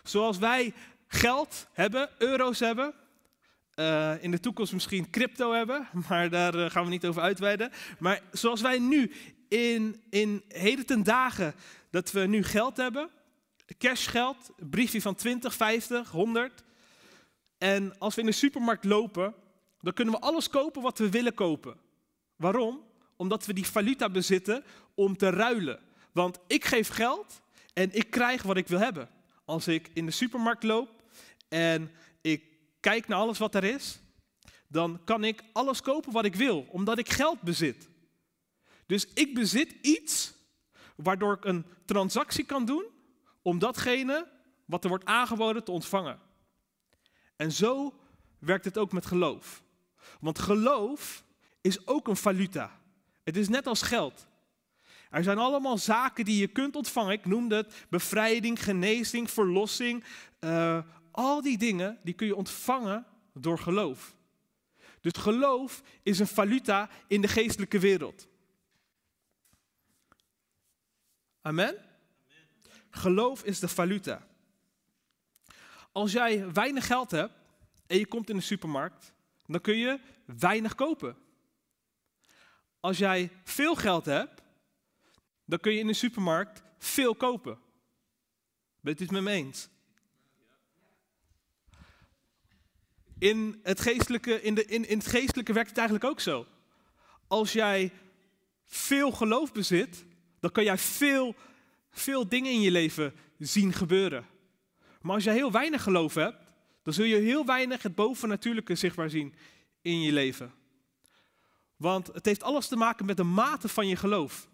Zoals 0.03 0.37
wij 0.37 0.73
geld 1.07 1.67
hebben, 1.73 2.09
euro's 2.17 2.59
hebben, 2.59 2.93
uh, 3.75 4.23
in 4.23 4.31
de 4.31 4.39
toekomst 4.39 4.73
misschien 4.73 5.09
crypto 5.09 5.51
hebben, 5.51 5.87
maar 6.09 6.29
daar 6.29 6.55
uh, 6.55 6.69
gaan 6.69 6.83
we 6.83 6.89
niet 6.89 7.05
over 7.05 7.21
uitweiden. 7.21 7.71
Maar 7.99 8.21
zoals 8.31 8.61
wij 8.61 8.79
nu 8.79 9.11
in, 9.47 10.01
in 10.09 10.43
heden 10.47 10.85
ten 10.85 11.03
dagen, 11.03 11.55
dat 11.89 12.11
we 12.11 12.19
nu 12.19 12.43
geld 12.43 12.77
hebben, 12.77 13.09
cashgeld, 13.77 14.51
briefje 14.69 15.01
van 15.01 15.15
20, 15.15 15.53
50, 15.55 16.09
100. 16.09 16.63
En 17.57 17.99
als 17.99 18.15
we 18.15 18.21
in 18.21 18.27
de 18.27 18.33
supermarkt 18.33 18.83
lopen, 18.83 19.33
dan 19.79 19.93
kunnen 19.93 20.13
we 20.13 20.19
alles 20.19 20.49
kopen 20.49 20.81
wat 20.81 20.97
we 20.97 21.09
willen 21.09 21.33
kopen. 21.33 21.82
Waarom? 22.43 22.83
Omdat 23.15 23.45
we 23.45 23.53
die 23.53 23.65
valuta 23.65 24.09
bezitten 24.09 24.63
om 24.95 25.17
te 25.17 25.29
ruilen. 25.29 25.79
Want 26.11 26.39
ik 26.47 26.65
geef 26.65 26.87
geld 26.87 27.41
en 27.73 27.93
ik 27.93 28.09
krijg 28.09 28.41
wat 28.41 28.57
ik 28.57 28.67
wil 28.67 28.79
hebben. 28.79 29.09
Als 29.45 29.67
ik 29.67 29.89
in 29.93 30.05
de 30.05 30.11
supermarkt 30.11 30.63
loop 30.63 31.03
en 31.49 31.91
ik 32.21 32.43
kijk 32.79 33.07
naar 33.07 33.19
alles 33.19 33.37
wat 33.37 33.55
er 33.55 33.63
is, 33.63 33.99
dan 34.67 35.01
kan 35.03 35.23
ik 35.23 35.43
alles 35.53 35.81
kopen 35.81 36.11
wat 36.11 36.25
ik 36.25 36.35
wil, 36.35 36.65
omdat 36.69 36.97
ik 36.97 37.09
geld 37.09 37.41
bezit. 37.41 37.89
Dus 38.85 39.07
ik 39.13 39.33
bezit 39.33 39.71
iets 39.81 40.33
waardoor 40.95 41.33
ik 41.33 41.45
een 41.45 41.65
transactie 41.85 42.45
kan 42.45 42.65
doen 42.65 42.85
om 43.41 43.59
datgene 43.59 44.27
wat 44.65 44.83
er 44.83 44.89
wordt 44.89 45.05
aangeboden 45.05 45.63
te 45.63 45.71
ontvangen. 45.71 46.19
En 47.35 47.51
zo 47.51 47.93
werkt 48.39 48.65
het 48.65 48.77
ook 48.77 48.91
met 48.91 49.05
geloof. 49.05 49.63
Want 50.19 50.39
geloof 50.39 51.23
is 51.63 51.87
ook 51.87 52.07
een 52.07 52.15
valuta. 52.15 52.79
Het 53.23 53.37
is 53.37 53.49
net 53.49 53.67
als 53.67 53.81
geld. 53.81 54.27
Er 55.09 55.23
zijn 55.23 55.37
allemaal 55.37 55.77
zaken 55.77 56.25
die 56.25 56.39
je 56.39 56.47
kunt 56.47 56.75
ontvangen. 56.75 57.11
Ik 57.11 57.25
noemde 57.25 57.55
het 57.55 57.85
bevrijding, 57.89 58.63
genezing, 58.63 59.31
verlossing. 59.31 60.03
Uh, 60.39 60.83
al 61.11 61.41
die 61.41 61.57
dingen 61.57 61.99
die 62.03 62.13
kun 62.13 62.27
je 62.27 62.35
ontvangen 62.35 63.05
door 63.33 63.59
geloof. 63.59 64.15
Dus 65.01 65.11
geloof 65.13 65.81
is 66.03 66.19
een 66.19 66.27
valuta 66.27 66.89
in 67.07 67.21
de 67.21 67.27
geestelijke 67.27 67.79
wereld. 67.79 68.27
Amen? 71.41 71.75
Geloof 72.89 73.43
is 73.43 73.59
de 73.59 73.67
valuta. 73.67 74.27
Als 75.91 76.11
jij 76.11 76.51
weinig 76.51 76.87
geld 76.87 77.11
hebt 77.11 77.33
en 77.87 77.97
je 77.97 78.07
komt 78.07 78.29
in 78.29 78.35
de 78.35 78.41
supermarkt, 78.41 79.13
dan 79.45 79.61
kun 79.61 79.77
je 79.77 79.99
weinig 80.25 80.75
kopen. 80.75 81.22
Als 82.83 82.97
jij 82.97 83.29
veel 83.43 83.75
geld 83.75 84.05
hebt, 84.05 84.41
dan 85.45 85.59
kun 85.59 85.71
je 85.73 85.79
in 85.79 85.87
de 85.87 85.93
supermarkt 85.93 86.63
veel 86.77 87.15
kopen. 87.15 87.59
Bent 88.79 88.99
u 88.99 89.03
het 89.03 89.11
met 89.11 89.21
me 89.21 89.31
eens? 89.31 89.69
In 93.19 93.59
het 93.63 93.81
geestelijke, 93.81 94.41
in 94.41 94.55
de, 94.55 94.65
in, 94.65 94.87
in 94.87 94.97
het 94.97 95.07
geestelijke 95.07 95.53
werkt 95.53 95.69
het 95.69 95.77
eigenlijk 95.77 96.09
ook 96.09 96.19
zo. 96.19 96.47
Als 97.27 97.53
jij 97.53 97.91
veel 98.65 99.11
geloof 99.11 99.51
bezit, 99.51 100.05
dan 100.39 100.51
kan 100.51 100.63
jij 100.63 100.77
veel, 100.77 101.35
veel 101.91 102.27
dingen 102.27 102.51
in 102.51 102.61
je 102.61 102.71
leven 102.71 103.13
zien 103.37 103.73
gebeuren. 103.73 104.25
Maar 105.01 105.15
als 105.15 105.23
jij 105.23 105.33
heel 105.33 105.51
weinig 105.51 105.83
geloof 105.83 106.13
hebt, 106.13 106.53
dan 106.81 106.93
zul 106.93 107.05
je 107.05 107.15
heel 107.15 107.45
weinig 107.45 107.83
het 107.83 107.95
bovennatuurlijke 107.95 108.75
zichtbaar 108.75 109.09
zien 109.09 109.33
in 109.81 110.01
je 110.01 110.11
leven. 110.11 110.62
Want 111.77 112.07
het 112.07 112.25
heeft 112.25 112.43
alles 112.43 112.67
te 112.67 112.75
maken 112.75 113.05
met 113.05 113.17
de 113.17 113.23
mate 113.23 113.67
van 113.67 113.87
je 113.87 113.95
geloof. 113.95 114.47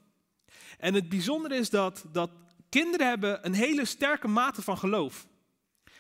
En 0.77 0.93
het 0.93 1.09
bijzondere 1.09 1.55
is 1.55 1.69
dat, 1.69 2.05
dat 2.11 2.31
kinderen 2.69 3.07
hebben 3.07 3.45
een 3.45 3.53
hele 3.53 3.85
sterke 3.85 4.27
mate 4.27 4.61
van 4.61 4.77
geloof. 4.77 5.27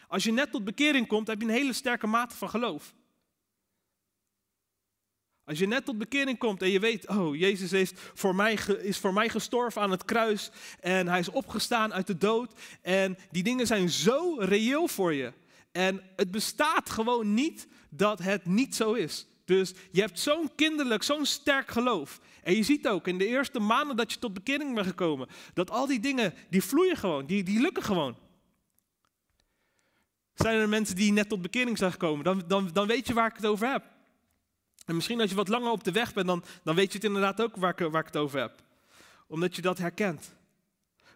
Als 0.07 0.23
je 0.23 0.31
net 0.31 0.51
tot 0.51 0.63
bekering 0.63 1.07
komt, 1.07 1.27
heb 1.27 1.41
je 1.41 1.47
een 1.47 1.53
hele 1.53 1.73
sterke 1.73 2.07
mate 2.07 2.35
van 2.35 2.49
geloof. 2.49 2.93
Als 5.49 5.59
je 5.59 5.67
net 5.67 5.85
tot 5.85 5.97
bekering 5.97 6.37
komt 6.37 6.61
en 6.61 6.69
je 6.69 6.79
weet, 6.79 7.07
oh, 7.07 7.35
Jezus 7.35 7.71
heeft 7.71 7.99
voor 8.13 8.35
mij, 8.35 8.53
is 8.81 8.97
voor 8.97 9.13
mij 9.13 9.29
gestorven 9.29 9.81
aan 9.81 9.91
het 9.91 10.05
kruis 10.05 10.51
en 10.79 11.07
hij 11.07 11.19
is 11.19 11.29
opgestaan 11.29 11.93
uit 11.93 12.07
de 12.07 12.17
dood 12.17 12.53
en 12.81 13.17
die 13.31 13.43
dingen 13.43 13.67
zijn 13.67 13.89
zo 13.89 14.35
reëel 14.39 14.87
voor 14.87 15.13
je. 15.13 15.33
En 15.71 16.01
het 16.15 16.31
bestaat 16.31 16.89
gewoon 16.89 17.33
niet 17.33 17.67
dat 17.89 18.19
het 18.19 18.45
niet 18.45 18.75
zo 18.75 18.93
is. 18.93 19.27
Dus 19.49 19.73
je 19.91 20.01
hebt 20.01 20.19
zo'n 20.19 20.49
kinderlijk, 20.55 21.03
zo'n 21.03 21.25
sterk 21.25 21.71
geloof. 21.71 22.19
En 22.43 22.55
je 22.55 22.63
ziet 22.63 22.87
ook 22.87 23.07
in 23.07 23.17
de 23.17 23.25
eerste 23.25 23.59
maanden 23.59 23.95
dat 23.95 24.11
je 24.11 24.19
tot 24.19 24.33
bekering 24.33 24.75
bent 24.75 24.87
gekomen, 24.87 25.27
dat 25.53 25.71
al 25.71 25.87
die 25.87 25.99
dingen, 25.99 26.33
die 26.49 26.63
vloeien 26.63 26.97
gewoon, 26.97 27.25
die, 27.25 27.43
die 27.43 27.61
lukken 27.61 27.83
gewoon. 27.83 28.15
Zijn 30.33 30.57
er 30.57 30.69
mensen 30.69 30.95
die 30.95 31.11
net 31.11 31.29
tot 31.29 31.41
bekering 31.41 31.77
zijn 31.77 31.91
gekomen, 31.91 32.23
dan, 32.23 32.43
dan, 32.47 32.69
dan 32.73 32.87
weet 32.87 33.07
je 33.07 33.13
waar 33.13 33.29
ik 33.29 33.35
het 33.35 33.45
over 33.45 33.71
heb. 33.71 33.83
En 34.85 34.95
misschien 34.95 35.21
als 35.21 35.29
je 35.29 35.35
wat 35.35 35.47
langer 35.47 35.71
op 35.71 35.83
de 35.83 35.91
weg 35.91 36.13
bent, 36.13 36.27
dan, 36.27 36.43
dan 36.63 36.75
weet 36.75 36.91
je 36.91 36.97
het 36.97 37.07
inderdaad 37.07 37.41
ook 37.41 37.55
waar 37.55 37.79
ik, 37.79 37.91
waar 37.91 38.01
ik 38.01 38.07
het 38.13 38.17
over 38.17 38.39
heb. 38.39 38.63
Omdat 39.27 39.55
je 39.55 39.61
dat 39.61 39.77
herkent. 39.77 40.35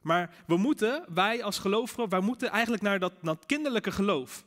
Maar 0.01 0.35
we 0.47 0.57
moeten, 0.57 1.05
wij 1.13 1.43
als 1.43 1.57
gelovigen, 1.59 2.09
wij 2.09 2.19
moeten 2.19 2.49
eigenlijk 2.49 2.83
naar 2.83 2.99
dat, 2.99 3.13
dat 3.21 3.45
kinderlijke 3.45 3.91
geloof. 3.91 4.43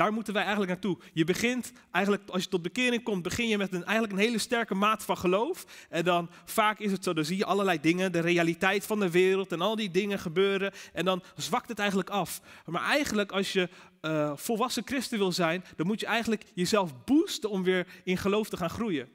Daar 0.00 0.12
moeten 0.12 0.32
wij 0.32 0.42
eigenlijk 0.42 0.72
naartoe. 0.72 0.98
Je 1.12 1.24
begint 1.24 1.72
eigenlijk, 1.90 2.28
als 2.28 2.42
je 2.42 2.48
tot 2.48 2.62
bekering 2.62 3.02
komt, 3.02 3.22
begin 3.22 3.48
je 3.48 3.58
met 3.58 3.72
een, 3.72 3.84
eigenlijk 3.84 4.12
een 4.12 4.24
hele 4.24 4.38
sterke 4.38 4.74
maat 4.74 5.04
van 5.04 5.16
geloof. 5.16 5.86
En 5.88 6.04
dan 6.04 6.30
vaak 6.44 6.78
is 6.78 6.92
het 6.92 7.04
zo, 7.04 7.12
dan 7.12 7.24
zie 7.24 7.36
je 7.36 7.44
allerlei 7.44 7.80
dingen, 7.80 8.12
de 8.12 8.20
realiteit 8.20 8.86
van 8.86 9.00
de 9.00 9.10
wereld 9.10 9.52
en 9.52 9.60
al 9.60 9.76
die 9.76 9.90
dingen 9.90 10.18
gebeuren. 10.18 10.72
En 10.92 11.04
dan 11.04 11.22
zwakt 11.36 11.68
het 11.68 11.78
eigenlijk 11.78 12.10
af. 12.10 12.40
Maar 12.66 12.82
eigenlijk 12.82 13.32
als 13.32 13.52
je 13.52 13.68
uh, 14.02 14.32
volwassen 14.36 14.82
christen 14.86 15.18
wil 15.18 15.32
zijn, 15.32 15.64
dan 15.76 15.86
moet 15.86 16.00
je 16.00 16.06
eigenlijk 16.06 16.44
jezelf 16.54 17.04
boosten 17.04 17.50
om 17.50 17.62
weer 17.62 17.86
in 18.04 18.16
geloof 18.16 18.48
te 18.48 18.56
gaan 18.56 18.70
groeien. 18.70 19.08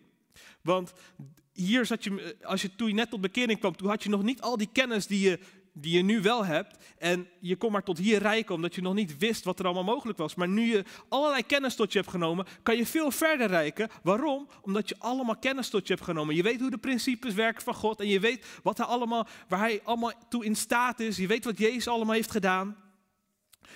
Want 0.62 0.94
hier 1.54 1.86
zat 1.86 2.04
je, 2.04 2.36
als 2.42 2.62
je 2.62 2.76
toen 2.76 2.88
je 2.88 2.94
net 2.94 3.10
tot 3.10 3.22
bekering 3.22 3.60
kwam, 3.60 3.76
toen 3.76 3.90
had 3.90 4.04
je 4.04 4.10
nog 4.10 4.24
niet 4.24 4.42
al 4.42 4.58
die 4.58 4.70
kennis 4.72 5.08
die 5.08 5.30
je 5.30 5.40
die 5.78 5.98
je 5.98 6.04
nu 6.04 6.22
wel 6.22 6.46
hebt. 6.46 6.78
En 6.98 7.28
je 7.40 7.56
kon 7.56 7.72
maar 7.72 7.84
tot 7.84 7.98
hier 7.98 8.22
rijken 8.22 8.56
omdat 8.56 8.76
je 8.76 8.82
nog 8.82 8.94
niet 8.94 9.18
wist 9.18 9.44
wat 9.44 9.60
er 9.60 9.66
allemaal 9.66 9.84
mogelijk 9.84 10.18
was. 10.18 10.36
Maar 10.36 10.48
nu 10.48 10.62
je 10.62 10.84
allerlei 11.10 11.46
kennis 11.46 11.76
tot 11.76 11.92
je 11.92 12.00
hebt 12.00 12.12
genomen, 12.12 12.46
kan 12.64 12.78
je 12.78 12.86
veel 12.86 13.12
verder 13.12 13.48
rijken. 13.48 13.90
Waarom? 14.04 14.50
Omdat 14.62 14.90
je 14.90 14.96
allemaal 15.00 15.38
kennis 15.38 15.70
tot 15.70 15.88
je 15.88 15.94
hebt 15.94 16.06
genomen. 16.06 16.36
Je 16.36 16.44
weet 16.44 16.60
hoe 16.60 16.70
de 16.70 16.78
principes 16.78 17.34
werken 17.34 17.64
van 17.64 17.74
God 17.74 18.00
en 18.00 18.08
je 18.08 18.20
weet 18.20 18.46
wat 18.64 18.78
hij 18.78 18.88
allemaal, 18.88 19.28
waar 19.48 19.60
hij 19.60 19.82
allemaal 19.84 20.14
toe 20.30 20.46
in 20.46 20.56
staat 20.56 21.00
is. 21.00 21.18
Je 21.18 21.28
weet 21.28 21.46
wat 21.46 21.58
Jezus 21.58 21.88
allemaal 21.88 22.16
heeft 22.16 22.32
gedaan. 22.32 22.78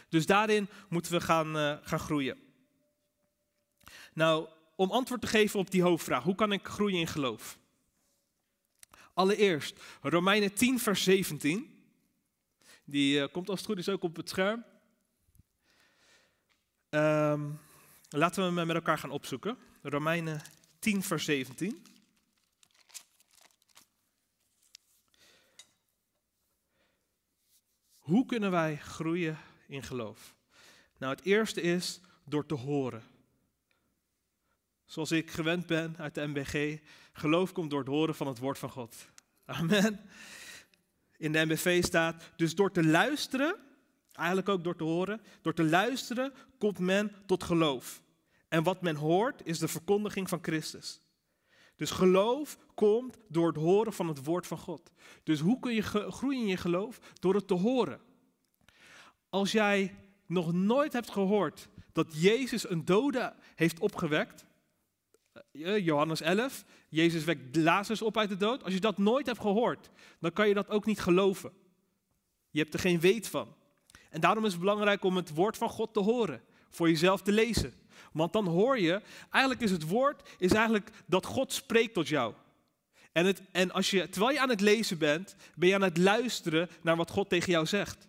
Dus 0.09 0.25
daarin 0.25 0.69
moeten 0.89 1.11
we 1.11 1.21
gaan, 1.21 1.57
uh, 1.57 1.73
gaan 1.81 1.99
groeien. 1.99 2.37
Nou, 4.13 4.47
om 4.75 4.91
antwoord 4.91 5.21
te 5.21 5.27
geven 5.27 5.59
op 5.59 5.71
die 5.71 5.81
hoofdvraag, 5.81 6.23
hoe 6.23 6.35
kan 6.35 6.51
ik 6.51 6.67
groeien 6.67 6.99
in 6.99 7.07
geloof? 7.07 7.57
Allereerst, 9.13 9.79
Romeinen 10.01 10.53
10, 10.53 10.79
vers 10.79 11.03
17. 11.03 11.78
Die 12.89 13.19
uh, 13.19 13.27
komt 13.31 13.49
als 13.49 13.59
het 13.59 13.67
goed 13.67 13.77
is 13.77 13.89
ook 13.89 14.03
op 14.03 14.15
het 14.15 14.29
scherm. 14.29 14.65
Um, 16.89 17.59
laten 18.09 18.53
we 18.53 18.59
hem 18.59 18.67
met 18.67 18.75
elkaar 18.75 18.97
gaan 18.97 19.09
opzoeken. 19.11 19.57
Romeinen 19.81 20.41
10, 20.79 21.03
vers 21.03 21.25
17. 21.25 21.85
Hoe 27.97 28.25
kunnen 28.25 28.51
wij 28.51 28.77
groeien 28.77 29.37
in 29.67 29.83
geloof? 29.83 30.35
Nou, 30.97 31.15
het 31.15 31.25
eerste 31.25 31.61
is 31.61 32.01
door 32.23 32.45
te 32.45 32.55
horen. 32.55 33.03
Zoals 34.85 35.11
ik 35.11 35.31
gewend 35.31 35.65
ben 35.65 35.97
uit 35.97 36.15
de 36.15 36.27
MBG, 36.27 36.79
geloof 37.13 37.51
komt 37.51 37.69
door 37.69 37.79
het 37.79 37.87
horen 37.87 38.15
van 38.15 38.27
het 38.27 38.39
woord 38.39 38.57
van 38.57 38.69
God. 38.69 38.95
Amen. 39.45 40.09
In 41.19 41.31
de 41.31 41.45
MBV 41.45 41.83
staat, 41.83 42.23
dus 42.35 42.55
door 42.55 42.71
te 42.71 42.85
luisteren, 42.85 43.55
eigenlijk 44.11 44.49
ook 44.49 44.63
door 44.63 44.75
te 44.75 44.83
horen, 44.83 45.21
door 45.41 45.53
te 45.53 45.63
luisteren 45.63 46.33
komt 46.57 46.79
men 46.79 47.11
tot 47.25 47.43
geloof. 47.43 48.01
En 48.47 48.63
wat 48.63 48.81
men 48.81 48.95
hoort 48.95 49.41
is 49.43 49.59
de 49.59 49.67
verkondiging 49.67 50.29
van 50.29 50.39
Christus. 50.41 51.01
Dus 51.75 51.91
geloof 51.91 52.57
komt 52.73 53.17
door 53.27 53.47
het 53.47 53.55
horen 53.55 53.93
van 53.93 54.07
het 54.07 54.23
woord 54.23 54.47
van 54.47 54.57
God. 54.57 54.91
Dus 55.23 55.39
hoe 55.39 55.59
kun 55.59 55.73
je 55.73 55.81
groeien 56.11 56.41
in 56.41 56.47
je 56.47 56.57
geloof? 56.57 56.99
Door 57.19 57.35
het 57.35 57.47
te 57.47 57.53
horen. 57.53 58.01
Als 59.29 59.51
jij 59.51 59.95
nog 60.25 60.53
nooit 60.53 60.93
hebt 60.93 61.11
gehoord 61.11 61.69
dat 61.91 62.21
Jezus 62.21 62.69
een 62.69 62.85
dode 62.85 63.35
heeft 63.55 63.79
opgewekt, 63.79 64.45
Johannes 65.81 66.21
11, 66.21 66.65
Jezus 66.89 67.23
wekt 67.23 67.55
Lazarus 67.55 68.01
op 68.01 68.17
uit 68.17 68.29
de 68.29 68.37
dood. 68.37 68.63
Als 68.63 68.73
je 68.73 68.79
dat 68.79 68.97
nooit 68.97 69.25
hebt 69.25 69.39
gehoord, 69.39 69.89
dan 70.19 70.33
kan 70.33 70.47
je 70.47 70.53
dat 70.53 70.69
ook 70.69 70.85
niet 70.85 70.99
geloven. 70.99 71.51
Je 72.49 72.59
hebt 72.59 72.73
er 72.73 72.79
geen 72.79 72.99
weet 72.99 73.27
van. 73.27 73.55
En 74.09 74.21
daarom 74.21 74.45
is 74.45 74.51
het 74.51 74.59
belangrijk 74.59 75.03
om 75.03 75.15
het 75.15 75.33
woord 75.33 75.57
van 75.57 75.69
God 75.69 75.93
te 75.93 75.99
horen, 75.99 76.41
voor 76.69 76.89
jezelf 76.89 77.21
te 77.21 77.31
lezen. 77.31 77.73
Want 78.11 78.33
dan 78.33 78.47
hoor 78.47 78.79
je, 78.79 79.01
eigenlijk 79.29 79.63
is 79.63 79.71
het 79.71 79.87
woord 79.87 80.29
is 80.37 80.51
eigenlijk 80.51 80.89
dat 81.05 81.25
God 81.25 81.53
spreekt 81.53 81.93
tot 81.93 82.07
jou. 82.07 82.33
En, 83.11 83.25
het, 83.25 83.41
en 83.51 83.71
als 83.71 83.89
je, 83.89 84.09
terwijl 84.09 84.33
je 84.33 84.41
aan 84.41 84.49
het 84.49 84.61
lezen 84.61 84.97
bent, 84.97 85.35
ben 85.55 85.69
je 85.69 85.75
aan 85.75 85.81
het 85.81 85.97
luisteren 85.97 86.69
naar 86.81 86.95
wat 86.95 87.09
God 87.09 87.29
tegen 87.29 87.51
jou 87.51 87.65
zegt. 87.65 88.07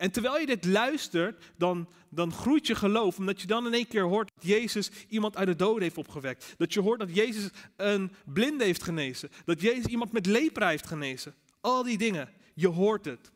En 0.00 0.10
terwijl 0.10 0.38
je 0.38 0.46
dit 0.46 0.64
luistert, 0.64 1.44
dan, 1.56 1.88
dan 2.08 2.32
groeit 2.32 2.66
je 2.66 2.74
geloof, 2.74 3.18
omdat 3.18 3.40
je 3.40 3.46
dan 3.46 3.66
in 3.66 3.74
één 3.74 3.86
keer 3.86 4.02
hoort 4.02 4.30
dat 4.34 4.44
Jezus 4.44 4.90
iemand 5.08 5.36
uit 5.36 5.46
de 5.46 5.56
doden 5.56 5.82
heeft 5.82 5.98
opgewekt. 5.98 6.54
Dat 6.56 6.72
je 6.72 6.80
hoort 6.80 6.98
dat 6.98 7.14
Jezus 7.14 7.50
een 7.76 8.12
blinde 8.24 8.64
heeft 8.64 8.82
genezen. 8.82 9.30
Dat 9.44 9.60
Jezus 9.60 9.84
iemand 9.84 10.12
met 10.12 10.26
lepra 10.26 10.68
heeft 10.68 10.86
genezen. 10.86 11.34
Al 11.60 11.82
die 11.82 11.98
dingen, 11.98 12.32
je 12.54 12.68
hoort 12.68 13.04
het. 13.04 13.30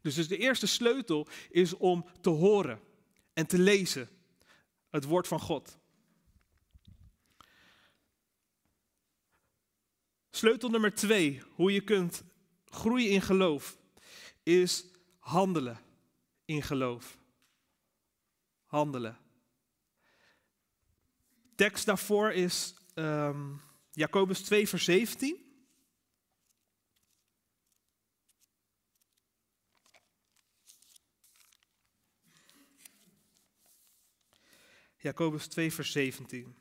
Dus, 0.00 0.14
dus 0.14 0.28
de 0.28 0.36
eerste 0.36 0.66
sleutel 0.66 1.26
is 1.50 1.76
om 1.76 2.06
te 2.20 2.30
horen 2.30 2.80
en 3.32 3.46
te 3.46 3.58
lezen 3.58 4.08
het 4.90 5.04
woord 5.04 5.28
van 5.28 5.40
God. 5.40 5.78
Sleutel 10.30 10.68
nummer 10.68 10.94
twee, 10.94 11.42
hoe 11.54 11.72
je 11.72 11.80
kunt 11.80 12.22
groeien 12.64 13.10
in 13.10 13.22
geloof, 13.22 13.78
is 14.42 14.92
handelen 15.24 15.78
in 16.44 16.62
geloof. 16.62 17.18
Handelen. 18.64 19.18
Tekst 21.54 21.86
daarvoor 21.86 22.32
is 22.32 22.74
um, 22.94 23.60
Jacobus 23.90 24.42
2, 24.42 24.68
vers 24.68 24.84
17. 24.84 25.42
Jacobus 34.96 35.46
2, 35.46 35.72
vers 35.72 35.92
17. 35.92 36.56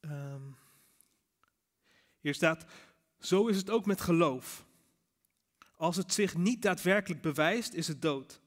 Um, 0.00 0.56
hier 2.20 2.34
staat, 2.34 2.66
zo 3.18 3.46
is 3.46 3.56
het 3.56 3.70
ook 3.70 3.86
met 3.86 4.00
geloof. 4.00 4.68
Als 5.80 5.96
het 5.96 6.12
zich 6.14 6.36
niet 6.36 6.62
daadwerkelijk 6.62 7.20
bewijst, 7.20 7.72
is 7.72 7.88
het 7.88 8.02
dood. 8.02 8.40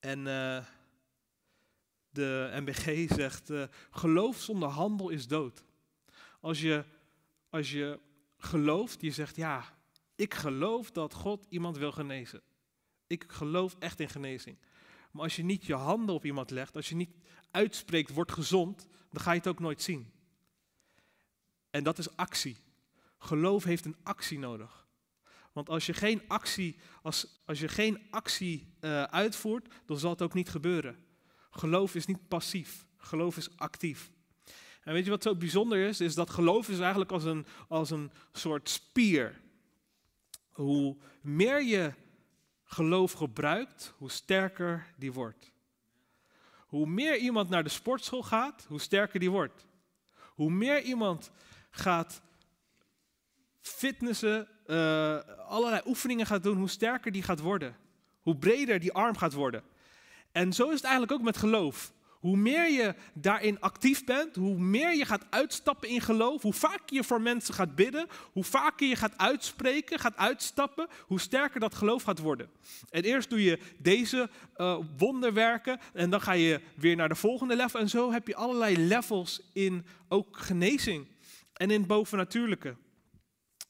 En 0.00 0.18
uh, 0.18 0.64
de 2.10 2.50
MBG 2.52 3.14
zegt, 3.14 3.50
uh, 3.50 3.64
geloof 3.90 4.40
zonder 4.40 4.68
handel 4.68 5.08
is 5.08 5.26
dood. 5.26 5.64
Als 6.40 6.60
je, 6.60 6.84
als 7.50 7.70
je 7.70 8.00
gelooft, 8.36 9.00
je 9.00 9.10
zegt, 9.10 9.36
ja, 9.36 9.78
ik 10.14 10.34
geloof 10.34 10.90
dat 10.90 11.14
God 11.14 11.46
iemand 11.48 11.76
wil 11.76 11.92
genezen. 11.92 12.42
Ik 13.06 13.24
geloof 13.28 13.76
echt 13.78 14.00
in 14.00 14.08
genezing. 14.08 14.58
Maar 15.10 15.22
als 15.22 15.36
je 15.36 15.44
niet 15.44 15.66
je 15.66 15.74
handen 15.74 16.14
op 16.14 16.24
iemand 16.24 16.50
legt, 16.50 16.76
als 16.76 16.88
je 16.88 16.94
niet 16.94 17.16
uitspreekt, 17.50 18.14
wordt 18.14 18.32
gezond, 18.32 18.86
dan 19.10 19.22
ga 19.22 19.30
je 19.32 19.38
het 19.38 19.48
ook 19.48 19.60
nooit 19.60 19.82
zien. 19.82 20.12
En 21.70 21.84
dat 21.84 21.98
is 21.98 22.16
actie. 22.16 22.56
Geloof 23.18 23.64
heeft 23.64 23.84
een 23.84 23.96
actie 24.02 24.38
nodig. 24.38 24.81
Want 25.52 25.68
als 25.68 25.86
je 25.86 25.94
geen 25.94 26.22
actie, 26.28 26.78
als, 27.02 27.42
als 27.44 27.60
je 27.60 27.68
geen 27.68 28.06
actie 28.10 28.74
uh, 28.80 29.02
uitvoert, 29.02 29.74
dan 29.86 29.98
zal 29.98 30.10
het 30.10 30.22
ook 30.22 30.34
niet 30.34 30.50
gebeuren. 30.50 30.96
Geloof 31.50 31.94
is 31.94 32.06
niet 32.06 32.28
passief, 32.28 32.86
geloof 32.96 33.36
is 33.36 33.56
actief. 33.56 34.10
En 34.82 34.92
weet 34.92 35.04
je 35.04 35.10
wat 35.10 35.22
zo 35.22 35.36
bijzonder 35.36 35.88
is? 35.88 36.00
Is 36.00 36.14
dat 36.14 36.30
geloof 36.30 36.68
is 36.68 36.78
eigenlijk 36.78 37.12
als 37.12 37.24
een, 37.24 37.46
als 37.68 37.90
een 37.90 38.10
soort 38.32 38.68
spier. 38.68 39.40
Hoe 40.50 40.96
meer 41.20 41.62
je 41.62 41.92
geloof 42.64 43.12
gebruikt, 43.12 43.94
hoe 43.96 44.10
sterker 44.10 44.94
die 44.96 45.12
wordt. 45.12 45.52
Hoe 46.66 46.86
meer 46.86 47.16
iemand 47.16 47.48
naar 47.48 47.62
de 47.62 47.68
sportschool 47.68 48.22
gaat, 48.22 48.64
hoe 48.68 48.80
sterker 48.80 49.20
die 49.20 49.30
wordt. 49.30 49.66
Hoe 50.34 50.50
meer 50.50 50.82
iemand 50.82 51.30
gaat 51.70 52.22
fitnessen, 53.60 54.48
uh, 54.66 55.18
allerlei 55.48 55.82
oefeningen 55.86 56.26
gaat 56.26 56.42
doen, 56.42 56.56
hoe 56.56 56.68
sterker 56.68 57.12
die 57.12 57.22
gaat 57.22 57.40
worden. 57.40 57.76
Hoe 58.20 58.36
breder 58.36 58.80
die 58.80 58.92
arm 58.92 59.16
gaat 59.16 59.32
worden. 59.32 59.62
En 60.32 60.52
zo 60.52 60.68
is 60.68 60.74
het 60.74 60.84
eigenlijk 60.84 61.12
ook 61.12 61.22
met 61.22 61.36
geloof. 61.36 61.92
Hoe 62.22 62.36
meer 62.36 62.70
je 62.70 62.94
daarin 63.12 63.60
actief 63.60 64.04
bent, 64.04 64.36
hoe 64.36 64.58
meer 64.58 64.96
je 64.96 65.04
gaat 65.04 65.26
uitstappen 65.30 65.88
in 65.88 66.00
geloof, 66.00 66.42
hoe 66.42 66.52
vaker 66.52 66.96
je 66.96 67.04
voor 67.04 67.20
mensen 67.20 67.54
gaat 67.54 67.74
bidden, 67.74 68.06
hoe 68.32 68.44
vaker 68.44 68.88
je 68.88 68.96
gaat 68.96 69.18
uitspreken, 69.18 69.98
gaat 69.98 70.16
uitstappen, 70.16 70.88
hoe 71.00 71.20
sterker 71.20 71.60
dat 71.60 71.74
geloof 71.74 72.02
gaat 72.02 72.18
worden. 72.18 72.50
En 72.90 73.02
eerst 73.02 73.30
doe 73.30 73.42
je 73.42 73.58
deze 73.78 74.30
uh, 74.56 74.78
wonderwerken 74.96 75.80
en 75.92 76.10
dan 76.10 76.20
ga 76.20 76.32
je 76.32 76.60
weer 76.74 76.96
naar 76.96 77.08
de 77.08 77.14
volgende 77.14 77.56
level. 77.56 77.80
En 77.80 77.88
zo 77.88 78.12
heb 78.12 78.26
je 78.26 78.36
allerlei 78.36 78.86
levels 78.86 79.40
in 79.52 79.86
ook 80.08 80.36
genezing 80.36 81.06
en 81.52 81.70
in 81.70 81.86
bovennatuurlijke. 81.86 82.76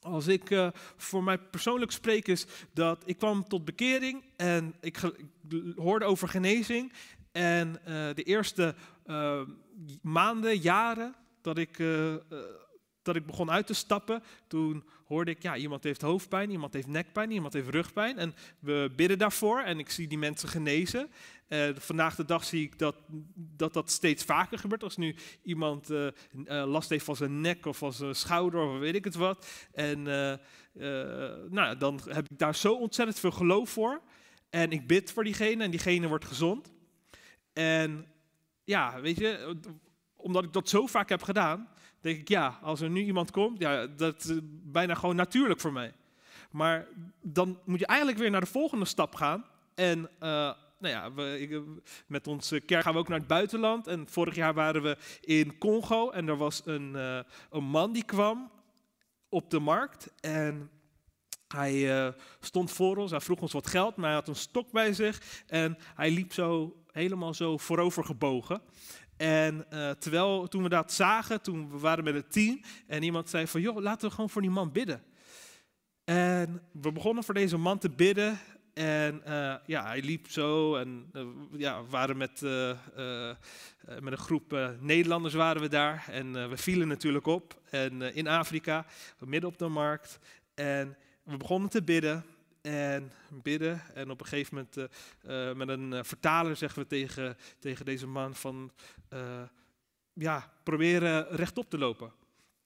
Als 0.03 0.27
ik 0.27 0.51
uh, 0.51 0.69
voor 0.97 1.23
mij 1.23 1.39
persoonlijk 1.39 1.93
spreek, 1.93 2.29
is 2.29 2.47
dat 2.73 3.03
ik 3.07 3.19
kwam 3.19 3.49
tot 3.49 3.65
bekering 3.65 4.25
en 4.37 4.75
ik, 4.81 5.01
hoorde 5.77 6.05
over 6.05 6.29
genezing. 6.29 6.93
En 7.33 7.69
uh, 7.69 8.15
de 8.15 8.23
eerste 8.23 8.75
uh, 9.07 9.41
maanden, 10.03 10.59
jaren 10.59 11.15
dat 11.41 11.59
ik, 11.59 11.83
dat 13.03 13.17
ik 13.17 13.27
begon 13.27 13.51
uit 13.51 13.67
te 13.67 13.75
stappen, 13.75 14.23
toen 14.47 14.85
hoorde 15.13 15.31
ik, 15.31 15.43
ja, 15.43 15.57
iemand 15.57 15.85
heeft 15.85 16.03
hoofdpijn, 16.03 16.51
iemand 16.51 16.73
heeft 16.73 16.87
nekpijn, 16.87 17.31
iemand 17.31 17.53
heeft 17.53 17.69
rugpijn. 17.69 18.19
En 18.19 18.35
we 18.59 18.93
bidden 18.97 19.19
daarvoor 19.19 19.61
en 19.61 19.79
ik 19.79 19.91
zie 19.91 20.09
die 20.09 20.19
mensen 20.19 20.49
genezen. 20.49 21.11
Uh, 21.49 21.69
vandaag 21.75 22.15
de 22.15 22.25
dag 22.25 22.45
zie 22.45 22.63
ik 22.63 22.79
dat, 22.79 22.97
dat 23.35 23.73
dat 23.73 23.91
steeds 23.91 24.25
vaker 24.25 24.59
gebeurt. 24.59 24.83
Als 24.83 24.97
nu 24.97 25.15
iemand 25.43 25.91
uh, 25.91 26.07
uh, 26.07 26.65
last 26.67 26.91
heeft 26.91 27.05
van 27.05 27.17
zijn 27.17 27.41
nek 27.41 27.67
of 27.67 27.77
van 27.77 27.93
zijn 27.93 28.15
schouder 28.15 28.61
of 28.61 28.79
weet 28.79 28.95
ik 28.95 29.05
het 29.05 29.15
wat. 29.15 29.47
En 29.73 30.03
nou, 31.51 31.77
dan 31.79 32.01
heb 32.09 32.31
ik 32.31 32.39
daar 32.39 32.55
zo 32.55 32.75
ontzettend 32.75 33.19
veel 33.19 33.31
geloof 33.31 33.71
voor. 33.71 34.01
En 34.51 34.71
ik 34.71 34.87
bid 34.87 35.13
voor 35.13 35.25
diegene 35.25 35.65
en 35.65 35.71
diegene 35.71 36.09
wordt 36.09 36.25
gezond. 36.25 36.73
En 37.53 38.07
ja, 38.65 39.01
weet 39.01 39.19
je, 39.19 39.57
omdat 40.17 40.45
ik 40.45 40.53
dat 40.53 40.69
zo 40.69 40.87
vaak 40.87 41.09
heb 41.09 41.23
gedaan, 41.23 41.69
denk 42.03 42.19
ik 42.19 42.29
ja, 42.29 42.59
als 42.63 42.81
er 42.81 42.91
nu 42.91 43.01
iemand 43.01 43.31
komt, 43.31 43.59
ja, 43.59 43.87
dat 43.87 44.25
is 44.25 44.39
bijna 44.63 44.95
gewoon 44.95 45.17
natuurlijk 45.17 45.61
voor 45.61 45.73
mij. 45.73 45.93
Maar 46.51 46.87
dan 47.21 47.59
moet 47.65 47.79
je 47.79 47.87
eigenlijk 47.87 48.19
weer 48.19 48.31
naar 48.31 48.41
de 48.41 48.47
volgende 48.47 48.85
stap 48.85 49.15
gaan. 49.15 49.45
En 49.75 50.09
nou 50.79 50.95
ja, 50.95 51.13
we, 51.13 51.81
met 52.07 52.27
onze 52.27 52.61
kerk 52.61 52.83
gaan 52.83 52.93
we 52.93 52.99
ook 52.99 53.09
naar 53.09 53.19
het 53.19 53.27
buitenland. 53.27 53.87
En 53.87 54.09
vorig 54.09 54.35
jaar 54.35 54.55
waren 54.55 54.83
we 54.83 54.97
in 55.21 55.59
Congo 55.59 56.11
en 56.11 56.29
er 56.29 56.37
was 56.37 56.63
een, 56.65 56.93
uh, 56.95 57.19
een 57.51 57.65
man 57.65 57.93
die 57.93 58.05
kwam 58.05 58.51
op 59.29 59.51
de 59.51 59.59
markt. 59.59 60.13
En 60.21 60.71
hij 61.49 62.13
stond 62.41 62.71
voor 62.71 62.97
ons, 62.97 63.11
hij 63.11 63.21
vroeg 63.21 63.41
ons 63.41 63.53
wat 63.53 63.67
geld, 63.67 63.97
maar 63.97 64.07
hij 64.07 64.15
had 64.15 64.29
een 64.29 64.35
stok 64.35 64.71
bij 64.71 64.93
zich. 64.93 65.43
En 65.47 65.79
hij 65.95 66.11
liep 66.11 66.33
zo 66.33 66.77
helemaal 66.93 67.35
zo 67.35 67.57
voorover 67.57 68.05
gebogen. 68.05 68.63
En 69.23 69.67
uh, 69.73 69.91
terwijl, 69.91 70.49
toen 70.49 70.63
we 70.63 70.69
dat 70.69 70.93
zagen, 70.93 71.43
toen 71.43 71.71
we 71.71 71.79
waren 71.79 72.05
met 72.05 72.15
het 72.15 72.33
team, 72.33 72.61
en 72.87 73.03
iemand 73.03 73.31
zei 73.31 73.47
van, 73.47 73.61
joh, 73.61 73.81
laten 73.81 74.09
we 74.09 74.15
gewoon 74.15 74.31
voor 74.31 74.43
die 74.43 74.51
man 74.51 74.73
bidden. 74.73 75.03
En 76.05 76.63
we 76.73 76.93
begonnen 76.93 77.25
voor 77.25 77.35
deze 77.35 77.57
man 77.57 77.79
te 77.79 77.91
bidden 77.91 78.39
En 78.75 79.25
eh, 79.25 79.55
ja, 79.67 79.87
hij 79.87 80.03
liep 80.03 80.31
zo 80.31 80.77
en 80.77 81.11
uh, 81.13 81.27
ja, 81.57 81.83
we 81.83 81.91
waren 81.91 82.17
met, 82.17 82.41
met 84.01 84.13
een 84.13 84.19
groep 84.19 84.77
Nederlanders 84.81 85.35
waren 85.35 85.63
we 85.63 85.69
daar. 85.69 86.05
En 86.11 86.49
we 86.49 86.57
vielen 86.57 86.89
natuurlijk 86.89 87.27
op 87.27 87.61
en, 87.71 88.15
in 88.15 88.29
Afrika, 88.29 88.87
midden 89.19 89.51
op 89.51 89.59
de 89.59 89.69
markt. 89.69 90.19
En 90.55 90.97
we 91.23 91.37
begonnen 91.37 91.71
te 91.71 91.83
bidden 91.83 92.25
en 92.63 93.13
bidden. 93.43 93.83
En 93.95 94.11
op 94.11 94.21
een 94.21 94.27
gegeven 94.27 94.55
moment 94.55 94.91
met 95.57 95.69
een 95.69 96.05
vertaler 96.05 96.57
zeggen 96.57 96.83
we 96.83 96.89
tegen, 96.89 97.37
tegen 97.59 97.85
deze 97.85 98.07
man 98.07 98.35
van, 98.35 98.73
ja, 100.13 100.53
proberen 100.63 101.27
rechtop 101.29 101.71
te 101.71 101.79
lopen. 101.79 102.13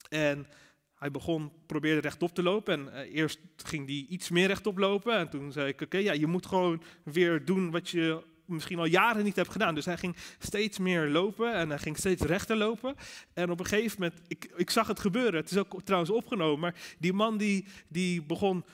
En 0.09 0.47
hij 0.95 1.11
begon, 1.11 1.51
probeerde 1.65 2.01
rechtop 2.01 2.33
te 2.33 2.43
lopen 2.43 2.73
en 2.73 3.03
eerst 3.03 3.39
ging 3.55 3.85
hij 3.85 4.05
iets 4.09 4.29
meer 4.29 4.47
rechtop 4.47 4.77
lopen. 4.77 5.17
En 5.17 5.29
toen 5.29 5.51
zei 5.51 5.67
ik, 5.67 5.81
oké, 5.81 5.97
ja, 5.97 6.13
je 6.13 6.27
moet 6.27 6.45
gewoon 6.45 6.83
weer 7.03 7.45
doen 7.45 7.71
wat 7.71 7.89
je 7.89 8.23
misschien 8.45 8.79
al 8.79 8.85
jaren 8.85 9.23
niet 9.23 9.35
hebt 9.35 9.51
gedaan. 9.51 9.75
Dus 9.75 9.85
hij 9.85 9.97
ging 9.97 10.15
steeds 10.39 10.77
meer 10.77 11.07
lopen 11.07 11.53
en 11.53 11.69
hij 11.69 11.79
ging 11.79 11.97
steeds 11.97 12.21
rechter 12.21 12.55
lopen. 12.55 12.95
En 13.33 13.51
op 13.51 13.59
een 13.59 13.65
gegeven 13.65 14.01
moment, 14.01 14.21
ik, 14.27 14.51
ik 14.55 14.69
zag 14.69 14.87
het 14.87 14.99
gebeuren, 14.99 15.39
het 15.39 15.51
is 15.51 15.57
ook 15.57 15.81
trouwens 15.83 16.11
opgenomen, 16.11 16.59
maar 16.59 16.75
die 16.99 17.13
man 17.13 17.37
die, 17.37 17.65
die 17.87 18.23
begon, 18.23 18.65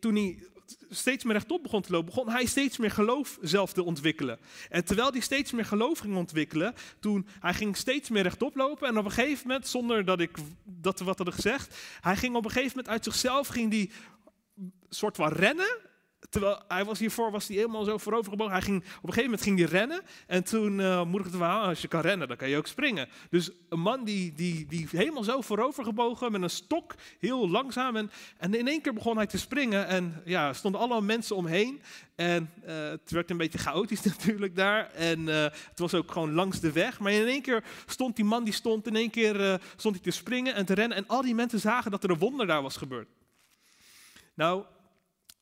toen 0.00 0.14
hij 0.14 0.38
steeds 0.90 1.24
meer 1.24 1.32
rechtop 1.32 1.62
begon 1.62 1.82
te 1.82 1.92
lopen, 1.92 2.14
begon 2.14 2.30
hij 2.30 2.46
steeds 2.46 2.76
meer 2.76 2.90
geloof 2.90 3.38
zelf 3.40 3.72
te 3.72 3.82
ontwikkelen. 3.82 4.38
En 4.68 4.84
terwijl 4.84 5.10
hij 5.10 5.20
steeds 5.20 5.52
meer 5.52 5.64
geloof 5.64 5.98
ging 5.98 6.16
ontwikkelen, 6.16 6.74
toen 7.00 7.26
hij 7.40 7.54
ging 7.54 7.76
steeds 7.76 8.08
meer 8.08 8.22
rechtop 8.22 8.56
lopen. 8.56 8.88
En 8.88 8.98
op 8.98 9.04
een 9.04 9.10
gegeven 9.10 9.46
moment, 9.46 9.68
zonder 9.68 10.04
dat 10.04 10.20
ik 10.20 10.38
dat 10.64 11.00
wat 11.00 11.18
had 11.18 11.34
gezegd, 11.34 11.76
hij 12.00 12.16
ging 12.16 12.36
op 12.36 12.44
een 12.44 12.50
gegeven 12.50 12.76
moment 12.76 12.88
uit 12.88 13.04
zichzelf, 13.04 13.48
ging 13.48 13.70
die 13.70 13.90
soort 14.88 15.16
van 15.16 15.32
rennen. 15.32 15.78
Terwijl 16.30 16.62
hij 16.68 16.84
was 16.84 16.98
hiervoor, 16.98 17.30
was 17.30 17.48
hij 17.48 17.56
helemaal 17.56 17.84
zo 17.84 17.98
voorovergebogen. 17.98 18.52
Hij 18.52 18.62
ging, 18.62 18.76
op 18.76 18.84
een 18.84 19.00
gegeven 19.00 19.24
moment 19.24 19.42
ging 19.42 19.58
hij 19.58 19.68
rennen. 19.68 20.02
En 20.26 20.44
toen 20.44 20.78
uh, 20.78 21.12
hij 21.12 21.40
aan, 21.40 21.68
als 21.68 21.82
je 21.82 21.88
kan 21.88 22.00
rennen, 22.00 22.28
dan 22.28 22.36
kan 22.36 22.48
je 22.48 22.56
ook 22.56 22.66
springen. 22.66 23.08
Dus 23.30 23.50
een 23.68 23.80
man 23.80 24.04
die, 24.04 24.32
die, 24.32 24.66
die 24.66 24.88
helemaal 24.90 25.24
zo 25.24 25.40
voorovergebogen, 25.40 26.32
met 26.32 26.42
een 26.42 26.50
stok, 26.50 26.94
heel 27.18 27.48
langzaam. 27.48 27.96
En, 27.96 28.10
en 28.38 28.54
in 28.54 28.68
één 28.68 28.82
keer 28.82 28.92
begon 28.92 29.16
hij 29.16 29.26
te 29.26 29.38
springen. 29.38 29.86
En 29.86 30.22
ja, 30.24 30.52
stonden 30.52 30.80
allemaal 30.80 31.02
mensen 31.02 31.36
omheen. 31.36 31.82
En 32.14 32.50
uh, 32.66 32.88
het 32.88 33.10
werd 33.10 33.30
een 33.30 33.36
beetje 33.36 33.58
chaotisch 33.58 34.02
natuurlijk 34.18 34.56
daar. 34.56 34.90
En 34.90 35.20
uh, 35.20 35.42
het 35.42 35.78
was 35.78 35.94
ook 35.94 36.10
gewoon 36.10 36.32
langs 36.32 36.60
de 36.60 36.72
weg. 36.72 36.98
Maar 36.98 37.12
in 37.12 37.26
één 37.26 37.42
keer 37.42 37.64
stond 37.86 38.16
die 38.16 38.24
man, 38.24 38.44
die 38.44 38.52
stond 38.52 38.86
in 38.86 38.96
één 38.96 39.10
keer 39.10 39.60
stond 39.76 39.94
hij 39.94 40.04
te 40.04 40.10
springen 40.10 40.54
en 40.54 40.64
te 40.64 40.74
rennen. 40.74 40.96
En 40.96 41.06
al 41.06 41.22
die 41.22 41.34
mensen 41.34 41.60
zagen 41.60 41.90
dat 41.90 42.04
er 42.04 42.10
een 42.10 42.18
wonder 42.18 42.46
daar 42.46 42.62
was 42.62 42.76
gebeurd. 42.76 43.08
Nou, 44.34 44.64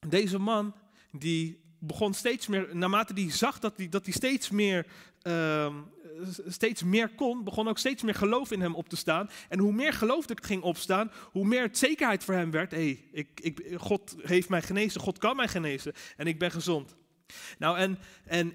deze 0.08 0.38
man 0.38 0.74
die 1.12 1.62
begon 1.78 2.14
steeds 2.14 2.46
meer, 2.46 2.68
naarmate 2.72 3.12
hij 3.12 3.30
zag 3.30 3.58
dat 3.58 3.76
hij, 3.76 3.88
dat 3.88 4.06
steeds, 4.08 4.50
meer, 4.50 4.86
uh, 5.22 5.74
steeds 6.46 6.82
meer 6.82 7.08
kon, 7.08 7.44
begon 7.44 7.68
ook 7.68 7.78
steeds 7.78 8.02
meer 8.02 8.14
geloof 8.14 8.50
in 8.50 8.60
hem 8.60 8.74
op 8.74 8.88
te 8.88 8.96
staan. 8.96 9.30
En 9.48 9.58
hoe 9.58 9.72
meer 9.72 9.92
geloof 9.92 10.28
er 10.28 10.38
ging 10.42 10.62
opstaan, 10.62 11.10
hoe 11.32 11.46
meer 11.46 11.62
het 11.62 11.78
zekerheid 11.78 12.24
voor 12.24 12.34
hem 12.34 12.50
werd. 12.50 12.70
Hey, 12.70 13.04
ik, 13.12 13.40
ik, 13.40 13.74
God 13.76 14.16
heeft 14.22 14.48
mij 14.48 14.62
genezen, 14.62 15.00
God 15.00 15.18
kan 15.18 15.36
mij 15.36 15.48
genezen 15.48 15.92
en 16.16 16.26
ik 16.26 16.38
ben 16.38 16.50
gezond. 16.50 16.96
Nou, 17.58 17.78
en, 17.78 17.98
en 18.24 18.54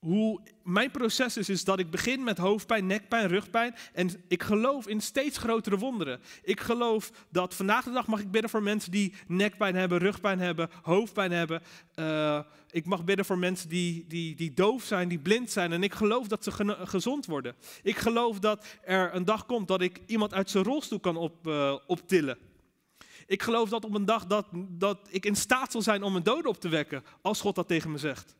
hoe 0.00 0.40
mijn 0.62 0.90
proces 0.90 1.36
is, 1.36 1.48
is 1.48 1.64
dat 1.64 1.78
ik 1.78 1.90
begin 1.90 2.24
met 2.24 2.38
hoofdpijn, 2.38 2.86
nekpijn, 2.86 3.28
rugpijn. 3.28 3.74
En 3.92 4.10
ik 4.28 4.42
geloof 4.42 4.86
in 4.88 5.00
steeds 5.00 5.38
grotere 5.38 5.78
wonderen. 5.78 6.20
Ik 6.42 6.60
geloof 6.60 7.12
dat 7.28 7.54
vandaag 7.54 7.84
de 7.84 7.90
dag 7.90 8.06
mag 8.06 8.20
ik 8.20 8.30
bidden 8.30 8.50
voor 8.50 8.62
mensen 8.62 8.90
die 8.90 9.14
nekpijn 9.26 9.74
hebben, 9.74 9.98
rugpijn 9.98 10.38
hebben, 10.38 10.70
hoofdpijn 10.82 11.32
hebben. 11.32 11.62
Uh, 11.96 12.40
ik 12.70 12.86
mag 12.86 13.04
bidden 13.04 13.24
voor 13.24 13.38
mensen 13.38 13.68
die, 13.68 14.04
die, 14.08 14.36
die 14.36 14.54
doof 14.54 14.84
zijn, 14.84 15.08
die 15.08 15.18
blind 15.18 15.50
zijn. 15.50 15.72
En 15.72 15.82
ik 15.82 15.94
geloof 15.94 16.28
dat 16.28 16.44
ze 16.44 16.76
gezond 16.84 17.26
worden. 17.26 17.54
Ik 17.82 17.96
geloof 17.96 18.38
dat 18.38 18.66
er 18.82 19.14
een 19.14 19.24
dag 19.24 19.46
komt 19.46 19.68
dat 19.68 19.80
ik 19.80 20.00
iemand 20.06 20.34
uit 20.34 20.50
zijn 20.50 20.64
rolstoel 20.64 21.00
kan 21.00 21.16
op, 21.16 21.46
uh, 21.46 21.76
optillen. 21.86 22.38
Ik 23.26 23.42
geloof 23.42 23.68
dat 23.68 23.84
op 23.84 23.94
een 23.94 24.04
dag 24.04 24.26
dat, 24.26 24.46
dat 24.68 24.98
ik 25.10 25.26
in 25.26 25.36
staat 25.36 25.72
zal 25.72 25.82
zijn 25.82 26.02
om 26.02 26.16
een 26.16 26.22
dode 26.22 26.48
op 26.48 26.60
te 26.60 26.68
wekken, 26.68 27.04
als 27.22 27.40
God 27.40 27.54
dat 27.54 27.68
tegen 27.68 27.90
me 27.90 27.98
zegt. 27.98 28.38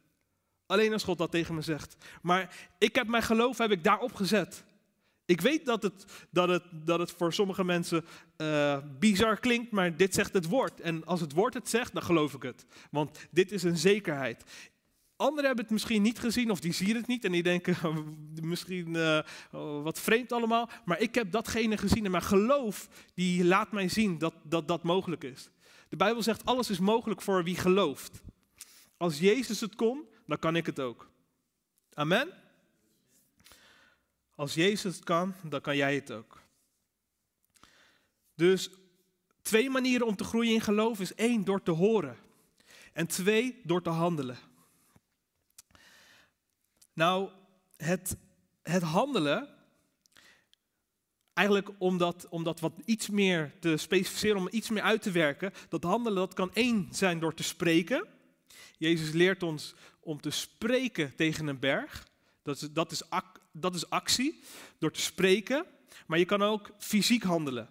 Alleen 0.71 0.93
als 0.93 1.05
God 1.05 1.19
dat 1.19 1.31
tegen 1.31 1.55
me 1.55 1.63
zegt. 1.63 1.97
Maar 2.23 2.57
ik 2.79 2.95
heb 2.95 3.07
mijn 3.07 3.23
geloof 3.23 3.59
heb 3.59 3.71
ik 3.71 3.85
daarop 3.85 4.15
gezet. 4.15 4.65
Ik 5.25 5.41
weet 5.41 5.67
dat 5.67 5.83
het, 5.83 6.05
dat 6.31 6.49
het, 6.49 6.63
dat 6.73 6.99
het 6.99 7.11
voor 7.11 7.33
sommige 7.33 7.65
mensen 7.65 8.05
uh, 8.37 8.79
bizar 8.99 9.41
klinkt, 9.41 9.71
maar 9.71 9.97
dit 9.97 10.15
zegt 10.15 10.33
het 10.33 10.47
woord. 10.47 10.81
En 10.81 11.05
als 11.05 11.21
het 11.21 11.33
woord 11.33 11.55
het 11.55 11.69
zegt, 11.69 11.93
dan 11.93 12.03
geloof 12.03 12.35
ik 12.35 12.43
het. 12.43 12.67
Want 12.91 13.19
dit 13.31 13.53
is 13.53 13.63
een 13.63 13.77
zekerheid. 13.77 14.45
Anderen 15.17 15.45
hebben 15.45 15.65
het 15.65 15.73
misschien 15.73 16.03
niet 16.03 16.19
gezien 16.19 16.51
of 16.51 16.61
die 16.61 16.73
zien 16.73 16.97
het 16.97 17.07
niet 17.07 17.25
en 17.25 17.33
die 17.33 17.43
denken 17.43 17.77
misschien 18.43 18.95
uh, 18.95 19.21
wat 19.83 20.01
vreemd 20.01 20.33
allemaal. 20.33 20.69
Maar 20.85 21.01
ik 21.01 21.15
heb 21.15 21.33
datgene 21.33 21.77
gezien 21.77 22.05
en 22.05 22.11
mijn 22.11 22.23
geloof 22.23 22.89
die 23.15 23.45
laat 23.45 23.73
mij 23.73 23.89
zien 23.89 24.19
dat, 24.19 24.35
dat 24.43 24.69
dat 24.69 24.83
mogelijk 24.83 25.25
is. 25.25 25.51
De 25.89 25.97
Bijbel 25.97 26.23
zegt 26.23 26.45
alles 26.45 26.71
is 26.71 26.79
mogelijk 26.79 27.23
voor 27.23 27.45
wie 27.45 27.57
gelooft. 27.57 28.23
Als 29.01 29.19
Jezus 29.19 29.61
het 29.61 29.75
kon, 29.75 30.09
dan 30.31 30.39
kan 30.39 30.57
ik 30.57 30.67
het 30.67 30.81
ook. 30.81 31.11
Amen? 31.95 32.33
Als 34.35 34.55
Jezus 34.55 34.95
het 34.95 35.05
kan, 35.05 35.35
dan 35.43 35.61
kan 35.61 35.77
jij 35.77 35.95
het 35.95 36.13
ook. 36.13 36.41
Dus 38.35 38.71
twee 39.43 39.71
manieren 39.71 40.07
om 40.07 40.17
te 40.17 40.25
groeien 40.25 40.53
in 40.53 40.61
geloof 40.61 41.01
is 41.01 41.15
één, 41.15 41.45
door 41.45 41.63
te 41.63 41.71
horen. 41.71 42.17
En 42.93 43.07
twee, 43.07 43.61
door 43.65 43.83
te 43.83 43.91
handelen. 43.91 44.39
Nou, 46.93 47.31
het, 47.77 48.17
het 48.63 48.83
handelen, 48.83 49.49
eigenlijk 51.33 51.69
om 51.79 51.99
dat, 51.99 52.61
wat 52.61 52.73
iets 52.85 53.09
meer 53.09 53.53
te 53.61 53.77
specificeren, 53.77 54.37
om 54.37 54.49
iets 54.51 54.71
meer 54.71 54.83
uit 54.83 55.03
te 55.03 55.11
werken, 55.11 55.53
dat 55.69 55.83
handelen 55.83 56.19
dat 56.19 56.35
kan 56.35 56.55
één 56.55 56.89
zijn 56.91 57.19
door 57.19 57.35
te 57.35 57.43
spreken. 57.43 58.07
Jezus 58.79 59.13
leert 59.13 59.43
ons 59.43 59.75
om 60.01 60.21
te 60.21 60.31
spreken 60.31 61.15
tegen 61.17 61.47
een 61.47 61.59
berg. 61.59 62.09
Dat 62.43 62.61
is, 62.63 62.71
dat 62.73 62.93
is, 62.93 63.03
dat 63.53 63.75
is 63.75 63.91
actie, 63.91 64.43
door 64.79 64.93
te 64.93 65.01
spreken. 65.01 65.67
Maar 66.07 66.19
je 66.19 66.25
kan 66.25 66.43
ook 66.43 66.71
fysiek 66.79 67.23
handelen. 67.23 67.69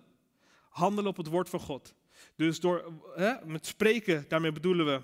Handelen 0.69 1.09
op 1.09 1.17
het 1.17 1.27
woord 1.27 1.49
van 1.49 1.59
God. 1.59 1.93
Dus 2.35 2.59
door 2.59 3.01
hè, 3.15 3.45
met 3.45 3.65
spreken, 3.65 4.25
daarmee 4.27 4.51
bedoelen 4.51 4.85
we 4.85 5.01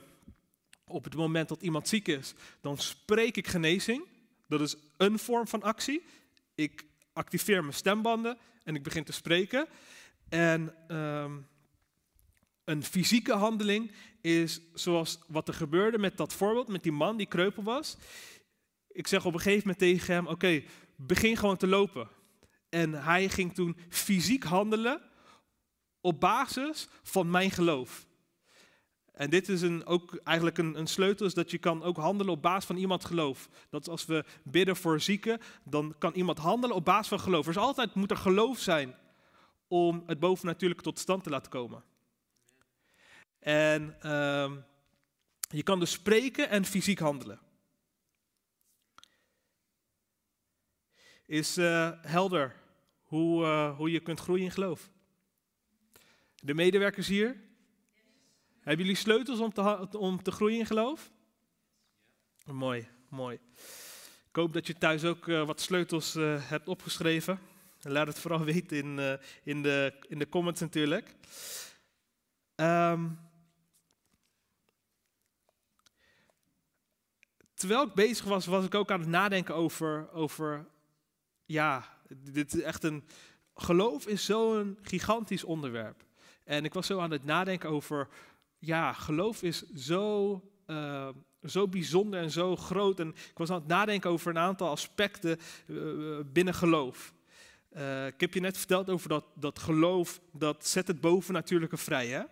op 0.88 1.03
het 1.03 1.15
moment 1.15 1.49
dat 1.49 1.61
iemand 1.61 1.88
ziek 1.88 2.07
is, 2.07 2.33
dan 2.61 2.77
spreek 2.77 3.38
ik 3.38 3.47
genezing. 3.47 4.03
Dat 4.47 4.61
is 4.61 4.75
een 4.97 5.19
vorm 5.19 5.47
van 5.47 5.63
actie. 5.63 6.05
Ik 6.55 6.85
activeer 7.13 7.61
mijn 7.61 7.73
stembanden 7.73 8.38
en 8.63 8.75
ik 8.75 8.83
begin 8.83 9.03
te 9.03 9.11
spreken. 9.11 9.67
En 10.29 10.95
um, 10.95 11.47
een 12.65 12.84
fysieke 12.84 13.34
handeling 13.34 13.91
is 14.21 14.62
zoals 14.73 15.19
wat 15.28 15.47
er 15.47 15.54
gebeurde 15.54 15.97
met 15.97 16.17
dat 16.17 16.34
voorbeeld, 16.34 16.67
met 16.67 16.84
die 16.84 16.91
man 16.91 17.17
die 17.17 17.25
kreupel 17.25 17.63
was. 17.63 17.97
Ik 18.91 19.08
zeg 19.08 19.25
op 19.25 19.34
een 19.34 19.39
gegeven 19.39 19.62
moment 19.62 19.80
tegen 19.80 20.13
hem, 20.13 20.28
oké, 20.28 20.63
begin 20.95 21.38
gewoon 21.38 21.58
te 21.58 21.67
lopen. 21.67 22.08
En 22.69 22.93
hij 22.93 23.30
ging 23.30 23.54
toen 23.54 23.78
fysiek 23.89 24.43
handelen 24.43 25.01
op 26.01 26.19
basis 26.19 26.88
van 27.04 27.30
mijn 27.30 27.51
geloof. 27.51 28.06
En 29.12 29.30
dit 29.30 29.49
is 29.49 29.62
een, 29.62 29.86
ook 29.86 30.15
eigenlijk 30.23 30.58
een, 30.58 30.80
een 30.80 30.88
sleutel, 30.88 31.25
is 31.25 31.34
dat 31.34 31.51
je 31.51 31.58
kan 31.58 31.84
ook 31.84 31.97
handelen 31.97 32.34
op 32.34 32.41
basis 32.41 32.65
van 32.65 32.78
iemand 32.78 33.06
geloof. 33.06 33.49
Dat 33.69 33.89
als 33.89 34.06
we 34.06 34.25
bidden 34.43 34.75
voor 34.75 35.01
zieken, 35.01 35.39
dan 35.63 35.95
kan 35.97 36.13
iemand 36.13 36.38
handelen 36.38 36.75
op 36.75 36.86
basis 36.86 37.08
van 37.08 37.19
geloof. 37.19 37.45
Er 37.45 37.51
is 37.51 37.58
altijd, 37.58 37.93
moet 37.93 38.12
er 38.12 38.17
geloof 38.17 38.60
zijn 38.60 38.95
om 39.67 40.04
het 40.06 40.19
bovennatuurlijke 40.19 40.84
tot 40.84 40.99
stand 40.99 41.23
te 41.23 41.30
laten 41.30 41.51
komen. 41.51 41.84
En 43.45 43.95
uh, 44.05 44.51
je 45.49 45.63
kan 45.63 45.79
dus 45.79 45.91
spreken 45.91 46.49
en 46.49 46.65
fysiek 46.65 46.99
handelen. 46.99 47.39
Is 51.25 51.58
uh, 51.58 51.91
helder 52.01 52.55
hoe, 53.03 53.43
uh, 53.43 53.77
hoe 53.77 53.91
je 53.91 53.99
kunt 53.99 54.19
groeien 54.19 54.43
in 54.43 54.51
geloof. 54.51 54.89
De 56.36 56.53
medewerkers 56.53 57.08
hier? 57.08 57.41
Hebben 58.60 58.86
jullie 58.86 59.01
sleutels 59.01 59.39
om 59.39 59.53
te, 59.53 59.97
om 59.97 60.23
te 60.23 60.31
groeien 60.31 60.60
in 60.60 60.65
geloof? 60.65 61.12
Mooi, 62.45 62.88
mooi. 63.10 63.39
Ik 64.29 64.36
hoop 64.36 64.53
dat 64.53 64.67
je 64.67 64.77
thuis 64.77 65.03
ook 65.03 65.27
uh, 65.27 65.45
wat 65.45 65.62
sleutels 65.62 66.13
hebt 66.39 66.67
opgeschreven. 66.67 67.39
laat 67.81 68.08
het 68.08 68.19
vooral 68.19 68.43
weten 68.53 68.77
in, 68.77 69.19
in, 69.43 69.62
de, 69.62 69.93
in 70.08 70.19
de 70.19 70.29
comments 70.29 70.62
natuurlijk. 70.62 71.15
Um, 72.55 73.24
terwijl 77.65 77.88
ik 77.88 77.93
bezig 77.93 78.25
was, 78.25 78.45
was 78.45 78.65
ik 78.65 78.75
ook 78.75 78.91
aan 78.91 78.99
het 78.99 79.10
nadenken 79.10 79.56
over, 79.56 80.12
over 80.12 80.65
ja, 81.45 81.97
dit 82.10 82.54
is 82.54 82.62
echt 82.62 82.84
een, 82.84 83.04
geloof 83.56 84.08
is 84.08 84.25
zo'n 84.25 84.80
gigantisch 84.82 85.43
onderwerp. 85.43 86.04
En 86.43 86.65
ik 86.65 86.73
was 86.73 86.86
zo 86.86 86.99
aan 86.99 87.12
het 87.12 87.25
nadenken 87.25 87.69
over, 87.69 88.08
ja, 88.60 88.93
geloof 88.93 89.43
is 89.43 89.71
zo 89.73 90.41
eh, 90.65 91.10
zo 91.43 91.67
bijzonder 91.67 92.19
en 92.21 92.32
zo 92.32 92.56
groot. 92.56 92.99
En 92.99 93.08
ik 93.08 93.38
was 93.38 93.49
aan 93.49 93.60
het 93.60 93.67
nadenken 93.67 94.10
over 94.10 94.30
een 94.30 94.38
aantal 94.38 94.69
aspecten 94.69 95.39
eh, 95.67 95.75
binnen 96.25 96.54
geloof. 96.54 97.13
Uh, 97.78 98.08
ik 98.08 98.21
heb 98.21 98.34
je 98.34 98.39
net 98.39 98.58
verteld 98.58 98.89
over 98.89 99.10
dat, 99.10 99.25
dat 99.34 99.60
geloof, 99.60 100.21
dat 100.32 100.67
zet 100.67 100.88
het 100.88 101.01
bovennatuurlijke 101.01 101.78
vrij. 101.78 102.08
Hè? 102.08 102.23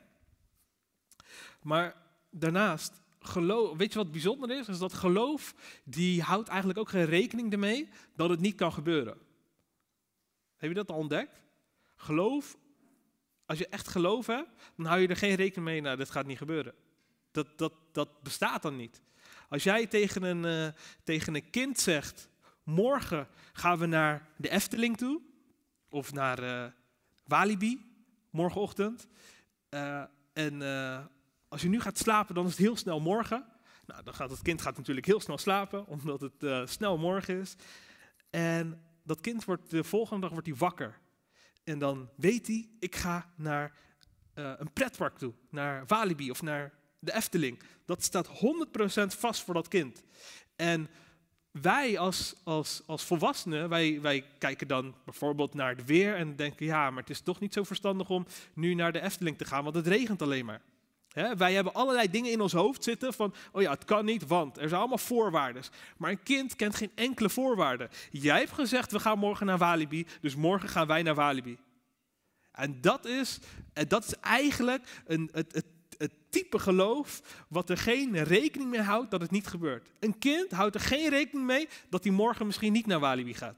Maar 1.61 1.95
daarnaast, 2.29 3.02
geloof, 3.25 3.77
weet 3.77 3.93
je 3.93 3.99
wat 3.99 4.11
bijzonder 4.11 4.57
is? 4.57 4.67
Is 4.67 4.77
dat 4.77 4.93
geloof, 4.93 5.55
die 5.83 6.21
houdt 6.21 6.49
eigenlijk 6.49 6.79
ook 6.79 6.89
geen 6.89 7.05
rekening 7.05 7.51
ermee 7.51 7.89
dat 8.15 8.29
het 8.29 8.39
niet 8.39 8.55
kan 8.55 8.73
gebeuren. 8.73 9.17
Heb 10.57 10.69
je 10.69 10.75
dat 10.75 10.91
al 10.91 10.97
ontdekt? 10.97 11.41
Geloof, 11.95 12.57
als 13.45 13.57
je 13.57 13.67
echt 13.67 13.87
geloof 13.87 14.27
hebt, 14.27 14.49
dan 14.75 14.85
hou 14.85 14.99
je 15.01 15.07
er 15.07 15.15
geen 15.15 15.35
rekening 15.35 15.65
mee, 15.67 15.81
nou, 15.81 15.97
dit 15.97 16.09
gaat 16.09 16.25
niet 16.25 16.37
gebeuren. 16.37 16.73
Dat, 17.31 17.57
dat, 17.57 17.73
dat 17.91 18.21
bestaat 18.21 18.61
dan 18.61 18.75
niet. 18.75 19.01
Als 19.49 19.63
jij 19.63 19.87
tegen 19.87 20.23
een, 20.23 20.43
uh, 20.43 20.73
tegen 21.03 21.35
een 21.35 21.49
kind 21.49 21.79
zegt, 21.79 22.29
morgen 22.63 23.27
gaan 23.53 23.77
we 23.77 23.85
naar 23.85 24.29
de 24.37 24.49
Efteling 24.49 24.97
toe, 24.97 25.21
of 25.89 26.13
naar 26.13 26.43
uh, 26.43 26.65
Walibi, 27.23 27.85
morgenochtend, 28.29 29.07
uh, 29.69 30.03
en 30.33 30.61
als 31.53 31.61
je 31.61 31.69
nu 31.69 31.79
gaat 31.79 31.97
slapen, 31.97 32.35
dan 32.35 32.45
is 32.45 32.51
het 32.51 32.59
heel 32.59 32.77
snel 32.77 32.99
morgen. 32.99 33.45
Nou, 33.85 34.03
dan 34.03 34.13
gaat 34.13 34.29
het 34.29 34.41
kind 34.41 34.61
gaat 34.61 34.77
natuurlijk 34.77 35.05
heel 35.05 35.19
snel 35.19 35.37
slapen, 35.37 35.87
omdat 35.87 36.21
het 36.21 36.69
snel 36.69 36.97
morgen 36.97 37.39
is. 37.39 37.55
En 38.29 38.81
dat 39.03 39.21
kind 39.21 39.45
wordt 39.45 39.69
de 39.69 39.83
volgende 39.83 40.21
dag 40.21 40.31
wordt 40.31 40.47
hij 40.47 40.55
wakker. 40.55 40.99
En 41.63 41.79
dan 41.79 42.09
weet 42.15 42.47
hij, 42.47 42.69
ik 42.79 42.95
ga 42.95 43.33
naar 43.35 43.71
uh, 44.35 44.53
een 44.57 44.73
pretpark 44.73 45.17
toe, 45.17 45.33
naar 45.49 45.83
Walibi 45.87 46.31
of 46.31 46.41
naar 46.41 46.73
de 46.99 47.13
Efteling. 47.13 47.61
Dat 47.85 48.03
staat 48.03 48.27
100% 48.27 48.31
vast 49.07 49.43
voor 49.43 49.53
dat 49.53 49.67
kind. 49.67 50.03
En 50.55 50.89
wij 51.51 51.97
als, 51.97 52.35
als, 52.43 52.81
als 52.85 53.03
volwassenen, 53.03 53.69
wij, 53.69 54.01
wij 54.01 54.25
kijken 54.37 54.67
dan 54.67 54.95
bijvoorbeeld 55.05 55.53
naar 55.53 55.75
het 55.75 55.85
weer 55.85 56.15
en 56.15 56.35
denken, 56.35 56.65
ja, 56.65 56.89
maar 56.89 57.01
het 57.01 57.11
is 57.11 57.21
toch 57.21 57.39
niet 57.39 57.53
zo 57.53 57.63
verstandig 57.63 58.09
om 58.09 58.25
nu 58.53 58.73
naar 58.73 58.91
de 58.91 59.01
Efteling 59.01 59.37
te 59.37 59.45
gaan, 59.45 59.63
want 59.63 59.75
het 59.75 59.87
regent 59.87 60.21
alleen 60.21 60.45
maar 60.45 60.61
wij 61.13 61.53
hebben 61.53 61.73
allerlei 61.73 62.09
dingen 62.09 62.31
in 62.31 62.41
ons 62.41 62.53
hoofd 62.53 62.83
zitten 62.83 63.13
van, 63.13 63.33
oh 63.51 63.61
ja, 63.61 63.71
het 63.71 63.85
kan 63.85 64.05
niet, 64.05 64.27
want 64.27 64.57
er 64.57 64.67
zijn 64.67 64.79
allemaal 64.79 64.97
voorwaarden. 64.97 65.63
Maar 65.97 66.11
een 66.11 66.23
kind 66.23 66.55
kent 66.55 66.75
geen 66.75 66.91
enkele 66.95 67.29
voorwaarde. 67.29 67.89
Jij 68.11 68.39
hebt 68.39 68.51
gezegd, 68.51 68.91
we 68.91 68.99
gaan 68.99 69.19
morgen 69.19 69.45
naar 69.45 69.57
Walibi, 69.57 70.07
dus 70.21 70.35
morgen 70.35 70.69
gaan 70.69 70.87
wij 70.87 71.01
naar 71.01 71.15
Walibi. 71.15 71.57
En 72.51 72.81
dat 72.81 73.05
is, 73.05 73.39
dat 73.87 74.05
is 74.05 74.13
eigenlijk 74.19 75.03
een, 75.05 75.29
het, 75.31 75.53
het, 75.53 75.65
het 75.97 76.11
type 76.29 76.59
geloof 76.59 77.21
wat 77.47 77.69
er 77.69 77.77
geen 77.77 78.23
rekening 78.23 78.69
mee 78.69 78.81
houdt 78.81 79.11
dat 79.11 79.21
het 79.21 79.31
niet 79.31 79.47
gebeurt. 79.47 79.89
Een 79.99 80.17
kind 80.17 80.51
houdt 80.51 80.75
er 80.75 80.81
geen 80.81 81.09
rekening 81.09 81.45
mee 81.45 81.67
dat 81.89 82.03
hij 82.03 82.13
morgen 82.13 82.45
misschien 82.45 82.73
niet 82.73 82.85
naar 82.85 82.99
Walibi 82.99 83.33
gaat. 83.33 83.57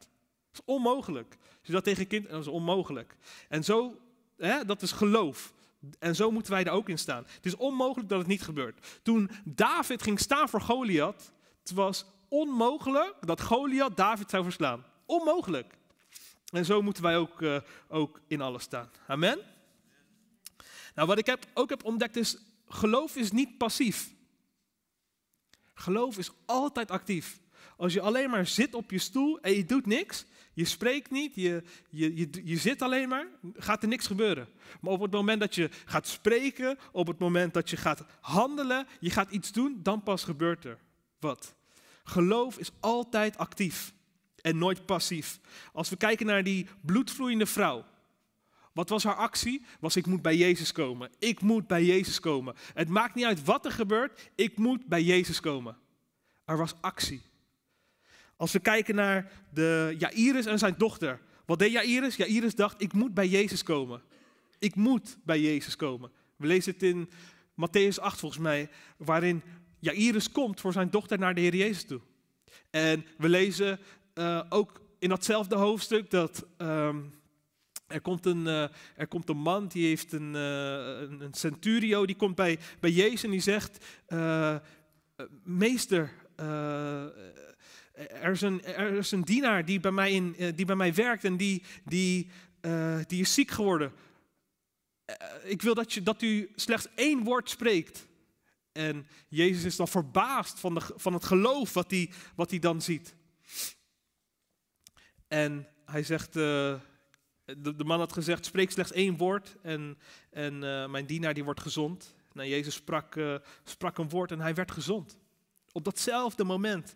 Dat 0.52 0.63
is 0.68 0.74
onmogelijk. 0.74 1.38
Je 1.62 1.72
dat 1.72 1.84
tegen 1.84 2.02
een 2.02 2.08
kind, 2.08 2.30
dat 2.30 2.41
is 2.41 2.48
onmogelijk. 2.48 3.15
En 3.50 3.63
zo, 3.63 4.00
hè, 4.38 4.65
dat 4.65 4.82
is 4.82 4.91
geloof. 4.91 5.54
En 6.00 6.15
zo 6.15 6.32
moeten 6.32 6.52
wij 6.52 6.63
er 6.63 6.71
ook 6.71 6.89
in 6.89 6.98
staan. 6.98 7.26
Het 7.36 7.45
is 7.45 7.56
onmogelijk 7.56 8.10
dat 8.10 8.19
het 8.19 8.28
niet 8.28 8.41
gebeurt. 8.41 9.00
Toen 9.04 9.30
David 9.43 10.02
ging 10.02 10.19
staan 10.19 10.50
voor 10.50 10.62
Goliath, 10.62 11.32
het 11.60 11.71
was 11.71 12.06
onmogelijk 12.28 13.15
dat 13.19 13.41
Goliath 13.41 13.98
David 13.98 14.30
zou 14.30 14.43
verslaan. 14.43 14.86
Onmogelijk. 15.06 15.78
En 16.52 16.65
zo 16.65 16.82
moeten 16.82 17.04
wij 17.04 17.17
ook, 17.17 17.41
uh, 17.41 17.58
ook 17.88 18.21
in 18.28 18.41
alles 18.41 18.63
staan. 18.63 18.89
Amen. 19.08 19.39
Nou, 20.95 21.08
wat 21.08 21.17
ik 21.17 21.26
heb, 21.26 21.45
ook 21.54 21.69
heb 21.69 21.84
ontdekt 21.84 22.15
is, 22.15 22.38
geloof 22.67 23.15
is 23.15 23.32
niet 23.32 23.58
passief. 23.58 24.13
Geloof 25.74 26.17
is 26.17 26.32
altijd 26.45 26.91
actief. 26.91 27.39
Als 27.78 27.94
je 27.94 28.02
alleen 28.02 28.30
maar 28.30 28.48
zit 28.48 28.74
op 28.74 28.92
je 28.92 29.00
stoel 29.00 29.40
en 29.40 29.52
je 29.52 29.66
doet 29.66 29.86
niks, 29.86 30.26
je 30.54 30.66
spreekt 30.66 31.12
niet, 31.12 31.36
je, 31.36 31.64
je, 31.90 32.16
je, 32.16 32.30
je 32.44 32.58
zit 32.58 32.82
alleen 32.82 33.10
maar, 33.10 33.28
gaat 33.54 33.82
er 33.82 33.88
niks 33.88 34.08
gebeuren. 34.08 34.48
Maar 34.82 34.94
op 34.94 35.02
het 35.02 35.12
moment 35.12 35.40
dat 35.40 35.56
je 35.56 35.70
gaat 35.86 36.08
spreken, 36.08 36.78
op 36.92 37.08
het 37.08 37.20
moment 37.20 37.54
dat 37.54 37.70
je 37.70 37.78
gaat 37.78 38.04
handelen, 38.22 38.88
je 39.00 39.10
gaat 39.10 39.32
iets 39.32 39.52
doen, 39.52 39.80
dan 39.84 40.04
pas 40.04 40.24
gebeurt 40.24 40.66
er 40.66 40.78
wat. 41.20 41.56
Geloof 42.04 42.58
is 42.58 42.72
altijd 42.80 43.38
actief 43.38 43.94
en 44.42 44.58
nooit 44.58 44.86
passief. 44.86 45.40
Als 45.74 45.90
we 45.90 45.96
kijken 45.96 46.26
naar 46.26 46.44
die 46.44 46.68
bloedvloeiende 46.82 47.46
vrouw. 47.46 47.86
Wat 48.74 48.90
was 48.90 49.04
haar 49.04 49.16
actie? 49.16 49.66
Was 49.80 49.96
ik 49.96 50.06
moet 50.06 50.22
bij 50.22 50.36
Jezus 50.36 50.72
komen. 50.72 51.10
Ik 51.20 51.42
moet 51.42 51.68
bij 51.68 51.84
Jezus 51.84 52.20
komen. 52.20 52.56
Het 52.74 52.90
maakt 52.90 53.16
niet 53.16 53.26
uit 53.26 53.44
wat 53.44 53.66
er 53.66 53.72
gebeurt, 53.72 54.32
ik 54.36 54.58
moet 54.58 54.86
bij 54.86 55.04
Jezus 55.04 55.40
komen. 55.40 55.78
Er 56.46 56.58
was 56.58 56.74
actie. 56.82 57.22
Als 58.38 58.52
we 58.52 58.60
kijken 58.60 58.95
naar 58.95 59.32
de 59.54 59.95
Jairus 59.98 60.45
en 60.45 60.60
zijn 60.60 60.76
dochter. 60.78 61.19
Wat 61.45 61.60
deed 61.60 61.71
Jairus? 61.71 62.15
Jairus 62.15 62.56
dacht, 62.56 62.82
ik 62.82 62.93
moet 62.93 63.13
bij 63.13 63.28
Jezus 63.28 63.63
komen. 63.63 64.02
Ik 64.60 64.76
moet 64.76 65.17
bij 65.24 65.39
Jezus 65.39 65.76
komen. 65.76 66.12
We 66.36 66.48
lezen 66.48 66.74
het 66.74 66.84
in 66.84 67.10
Matthäus 67.56 68.00
8 68.00 68.19
volgens 68.19 68.41
mij, 68.41 68.69
waarin 68.98 69.43
Jairus 69.80 70.32
komt 70.32 70.60
voor 70.60 70.74
zijn 70.74 70.89
dochter 70.89 71.19
naar 71.19 71.34
de 71.34 71.41
Heer 71.41 71.56
Jezus 71.56 71.86
toe. 71.86 72.02
En 72.69 73.06
we 73.17 73.30
lezen 73.30 73.80
uh, 74.15 74.41
ook 74.50 74.82
in 75.00 75.10
datzelfde 75.10 75.56
hoofdstuk 75.56 76.10
dat 76.10 76.45
um, 76.58 77.13
er, 77.88 78.02
komt 78.02 78.26
een, 78.26 78.45
uh, 78.45 78.67
er 78.95 79.08
komt 79.08 79.30
een 79.30 79.38
man, 79.38 79.67
die 79.67 79.88
heeft 79.88 80.12
een, 80.12 80.34
uh, 80.34 81.19
een 81.19 81.34
centurio, 81.34 82.06
die 82.06 82.15
komt 82.15 82.36
bij, 82.36 82.60
bij 82.80 82.91
Jezus 82.91 83.24
en 83.24 83.32
die 83.32 83.39
zegt, 83.39 83.86
meester, 85.43 86.12
er 87.96 88.32
is, 88.32 88.42
een, 88.42 88.64
er 88.64 88.94
is 88.94 89.12
een 89.12 89.22
dienaar 89.22 89.66
die 89.66 89.80
bij 89.80 89.92
mij, 89.92 90.12
in, 90.12 90.36
eh, 90.38 90.56
die 90.56 90.66
bij 90.66 90.76
mij 90.76 90.94
werkt 90.94 91.24
en 91.24 91.38
die, 91.38 91.64
die, 91.86 92.30
uh, 92.62 93.00
die 93.08 93.22
is 93.22 93.34
ziek 93.34 93.52
geworden. 93.52 93.92
Uh, 95.06 95.16
ik 95.44 95.62
wil 95.62 95.74
dat, 95.74 95.94
je, 95.94 96.04
dat 96.04 96.22
u 96.22 96.52
slechts 96.56 96.88
één 96.96 97.24
woord 97.24 97.50
spreekt. 97.50 98.08
En 98.72 99.08
Jezus 99.28 99.64
is 99.64 99.76
dan 99.76 99.88
verbaasd 99.88 100.60
van, 100.60 100.74
de, 100.74 100.82
van 100.96 101.14
het 101.14 101.26
geloof 101.26 101.74
wat 101.74 101.92
hij, 101.92 102.10
wat 102.36 102.50
hij 102.50 102.60
dan 102.60 102.82
ziet. 102.82 103.16
En 105.28 105.68
hij 105.86 106.04
zegt, 106.04 106.34
de, 106.34 106.80
de, 107.58 107.84
man 107.86 108.00
had 108.00 108.14
gezegd, 108.14 108.46
spreek 108.46 108.72
slechts 108.72 108.92
één 108.92 109.18
woord 109.18 109.56
en, 109.62 109.98
en 110.30 110.60
mijn 110.92 111.06
dienaar 111.06 111.34
die 111.34 111.44
wordt 111.44 111.62
gezond. 111.62 112.16
Nou, 112.34 112.50
Jezus 112.50 112.74
sprak, 112.74 113.20
sprak 113.64 113.98
een 113.98 114.10
woord 114.10 114.32
en 114.32 114.40
hij 114.40 114.54
werd 114.54 114.72
gezond. 114.72 115.20
Op 115.72 115.84
datzelfde 115.84 116.44
moment. 116.44 116.96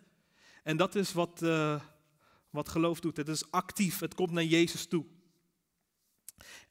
En 0.63 0.78
dat 0.78 0.95
is 0.95 1.13
wat, 1.13 1.41
uh, 1.41 1.82
wat 2.50 2.69
geloof 2.69 3.00
doet. 3.00 3.17
Het 3.17 3.28
is 3.28 3.52
actief, 3.52 4.00
het 4.00 4.15
komt 4.15 4.32
naar 4.32 4.43
Jezus 4.43 4.88
toe. 4.88 5.06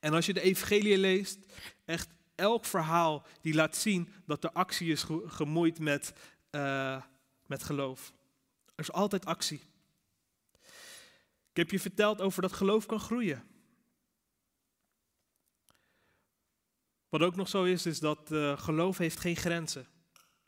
En 0.01 0.13
als 0.13 0.27
je 0.27 0.33
de 0.33 0.41
evangelie 0.41 0.99
leest, 0.99 1.39
echt 1.85 2.09
elk 2.35 2.65
verhaal 2.65 3.27
die 3.41 3.55
laat 3.55 3.77
zien 3.77 4.13
dat 4.27 4.43
de 4.43 4.53
actie 4.53 4.91
is 4.91 5.07
gemoeid 5.27 5.79
met, 5.79 6.13
uh, 6.51 7.03
met 7.47 7.63
geloof. 7.63 8.13
Er 8.75 8.85
is 8.85 8.93
altijd 8.93 9.25
actie. 9.25 9.61
Ik 11.51 11.57
heb 11.57 11.71
je 11.71 11.81
verteld 11.81 12.21
over 12.21 12.43
dat 12.43 12.53
geloof 12.53 12.87
kan 12.87 13.01
groeien. 13.01 13.49
Wat 17.09 17.21
ook 17.21 17.37
nog 17.37 17.49
zo 17.49 17.65
is, 17.65 17.87
is 17.87 17.99
dat 17.99 18.33
uh, 18.33 18.59
geloof 18.59 18.99
heeft 18.99 19.21
geen 19.21 19.37
grenzen. 19.37 19.87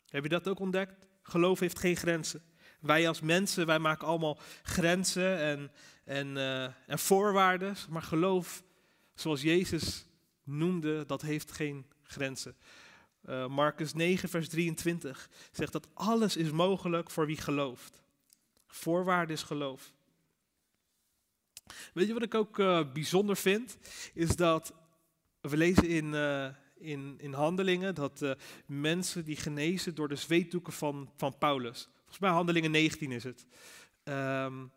Heb 0.07 0.23
je 0.23 0.29
dat 0.29 0.47
ook 0.47 0.59
ontdekt? 0.59 1.07
Geloof 1.21 1.59
heeft 1.59 1.79
geen 1.79 1.95
grenzen. 1.95 2.43
Wij 2.81 3.07
als 3.07 3.21
mensen, 3.21 3.65
wij 3.65 3.79
maken 3.79 4.07
allemaal 4.07 4.39
grenzen 4.63 5.37
en, 5.37 5.71
en, 6.03 6.35
uh, 6.35 6.63
en 6.63 6.99
voorwaarden. 6.99 7.75
Maar 7.89 8.01
geloof, 8.01 8.63
zoals 9.13 9.41
Jezus 9.41 10.05
noemde, 10.43 11.05
dat 11.05 11.21
heeft 11.21 11.51
geen 11.51 11.85
grenzen. 12.03 12.55
Uh, 13.29 13.47
Marcus 13.47 13.93
9, 13.93 14.29
vers 14.29 14.49
23 14.49 15.29
zegt 15.51 15.71
dat 15.71 15.87
alles 15.93 16.35
is 16.35 16.51
mogelijk 16.51 17.09
voor 17.09 17.25
wie 17.25 17.37
gelooft. 17.37 18.01
Voorwaarde 18.67 19.33
is 19.33 19.43
geloof. 19.43 19.93
Weet 21.93 22.07
je 22.07 22.13
wat 22.13 22.23
ik 22.23 22.35
ook 22.35 22.57
uh, 22.57 22.91
bijzonder 22.93 23.37
vind? 23.37 23.77
Is 24.13 24.35
dat 24.35 24.73
we 25.41 25.57
lezen 25.57 25.87
in, 25.87 26.13
in, 26.75 27.15
in 27.17 27.33
handelingen 27.33 27.95
dat 27.95 28.35
mensen 28.65 29.25
die 29.25 29.35
genezen 29.35 29.95
door 29.95 30.07
de 30.07 30.15
zweetdoeken 30.15 30.73
van, 30.73 31.11
van 31.15 31.37
Paulus. 31.37 31.89
Volgens 32.11 32.29
mij 32.29 32.39
handelingen 32.39 32.71
19 32.71 33.11
is 33.11 33.23
het. 33.23 33.45
Um, 34.03 34.71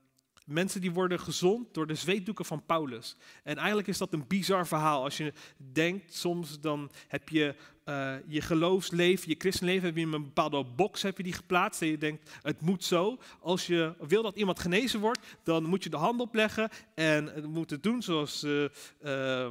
mensen 0.47 0.81
die 0.81 0.93
worden 0.93 1.21
gezond 1.21 1.75
door 1.75 1.87
de 1.87 1.95
zweetdoeken 1.95 2.45
van 2.45 2.65
Paulus. 2.67 3.17
En 3.43 3.57
eigenlijk 3.57 3.89
is 3.89 3.99
dat 3.99 4.13
een 4.13 4.27
bizar 4.27 4.67
verhaal. 4.67 5.03
Als 5.03 5.17
je 5.17 5.33
denkt, 5.57 6.15
soms 6.15 6.61
dan 6.61 6.91
heb 7.09 7.29
je 7.29 7.55
uh, 7.85 8.15
je 8.27 8.41
geloofsleven, 8.41 9.29
je 9.29 9.35
christenleven, 9.39 9.87
heb 9.87 9.97
je 9.97 10.03
in 10.03 10.13
een 10.13 10.23
bepaalde 10.23 10.65
box 10.65 11.03
heb 11.03 11.17
je 11.17 11.23
die 11.23 11.33
geplaatst. 11.33 11.83
En 11.83 11.89
je 11.89 11.99
denkt, 11.99 12.31
het 12.43 12.61
moet 12.61 12.85
zo. 12.85 13.19
Als 13.41 13.67
je 13.67 13.95
wil 13.99 14.23
dat 14.23 14.37
iemand 14.37 14.61
genezen 14.61 15.01
wordt, 15.01 15.21
dan 15.43 15.65
moet 15.65 15.85
je 15.85 15.91
de 15.91 15.97
hand 15.97 16.21
opleggen 16.21 16.71
en 16.95 17.51
moet 17.51 17.71
het 17.71 17.83
doen 17.83 18.03
zoals... 18.03 18.45
Uh, 18.45 18.69
uh, 19.05 19.47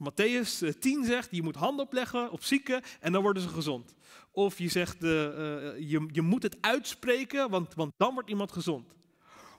Matthäus 0.00 0.62
10 0.78 1.04
zegt, 1.04 1.28
je 1.30 1.42
moet 1.42 1.54
handen 1.54 1.84
opleggen 1.84 2.30
op 2.30 2.44
zieken 2.44 2.82
en 3.00 3.12
dan 3.12 3.22
worden 3.22 3.42
ze 3.42 3.48
gezond. 3.48 3.94
Of 4.30 4.58
je 4.58 4.68
zegt, 4.68 5.02
uh, 5.02 5.10
je, 5.78 6.08
je 6.12 6.22
moet 6.22 6.42
het 6.42 6.56
uitspreken, 6.60 7.50
want, 7.50 7.74
want 7.74 7.92
dan 7.96 8.14
wordt 8.14 8.28
iemand 8.28 8.52
gezond. 8.52 8.94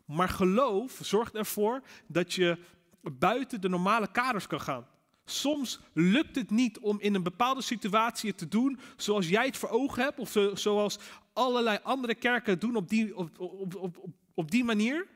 Maar 0.06 0.30
geloof 0.30 1.00
zorgt 1.02 1.36
ervoor 1.36 1.82
dat 2.08 2.34
je 2.34 2.58
buiten 3.02 3.62
de 3.62 3.70
normale 3.70 4.12
kaders 4.12 4.48
kan 4.48 4.62
gaan. 4.62 4.88
Soms 5.26 5.80
lukt 5.94 6.36
het 6.36 6.50
niet 6.50 6.80
om 6.80 7.00
in 7.00 7.16
een 7.16 7.24
bepaalde 7.24 7.62
situatie 7.62 8.30
het 8.30 8.38
te 8.38 8.48
doen 8.48 8.80
zoals 8.98 9.30
jij 9.30 9.46
het 9.46 9.58
voor 9.58 9.70
ogen 9.70 10.04
hebt, 10.04 10.20
of 10.20 10.38
zoals 10.54 11.00
allerlei 11.34 11.80
andere 11.84 12.16
kerken 12.16 12.60
doen 12.60 12.76
op 12.76 12.90
die, 12.90 13.18
op, 13.18 13.40
op, 13.40 13.76
op, 13.76 13.98
op 14.34 14.52
die 14.52 14.64
manier. 14.64 15.08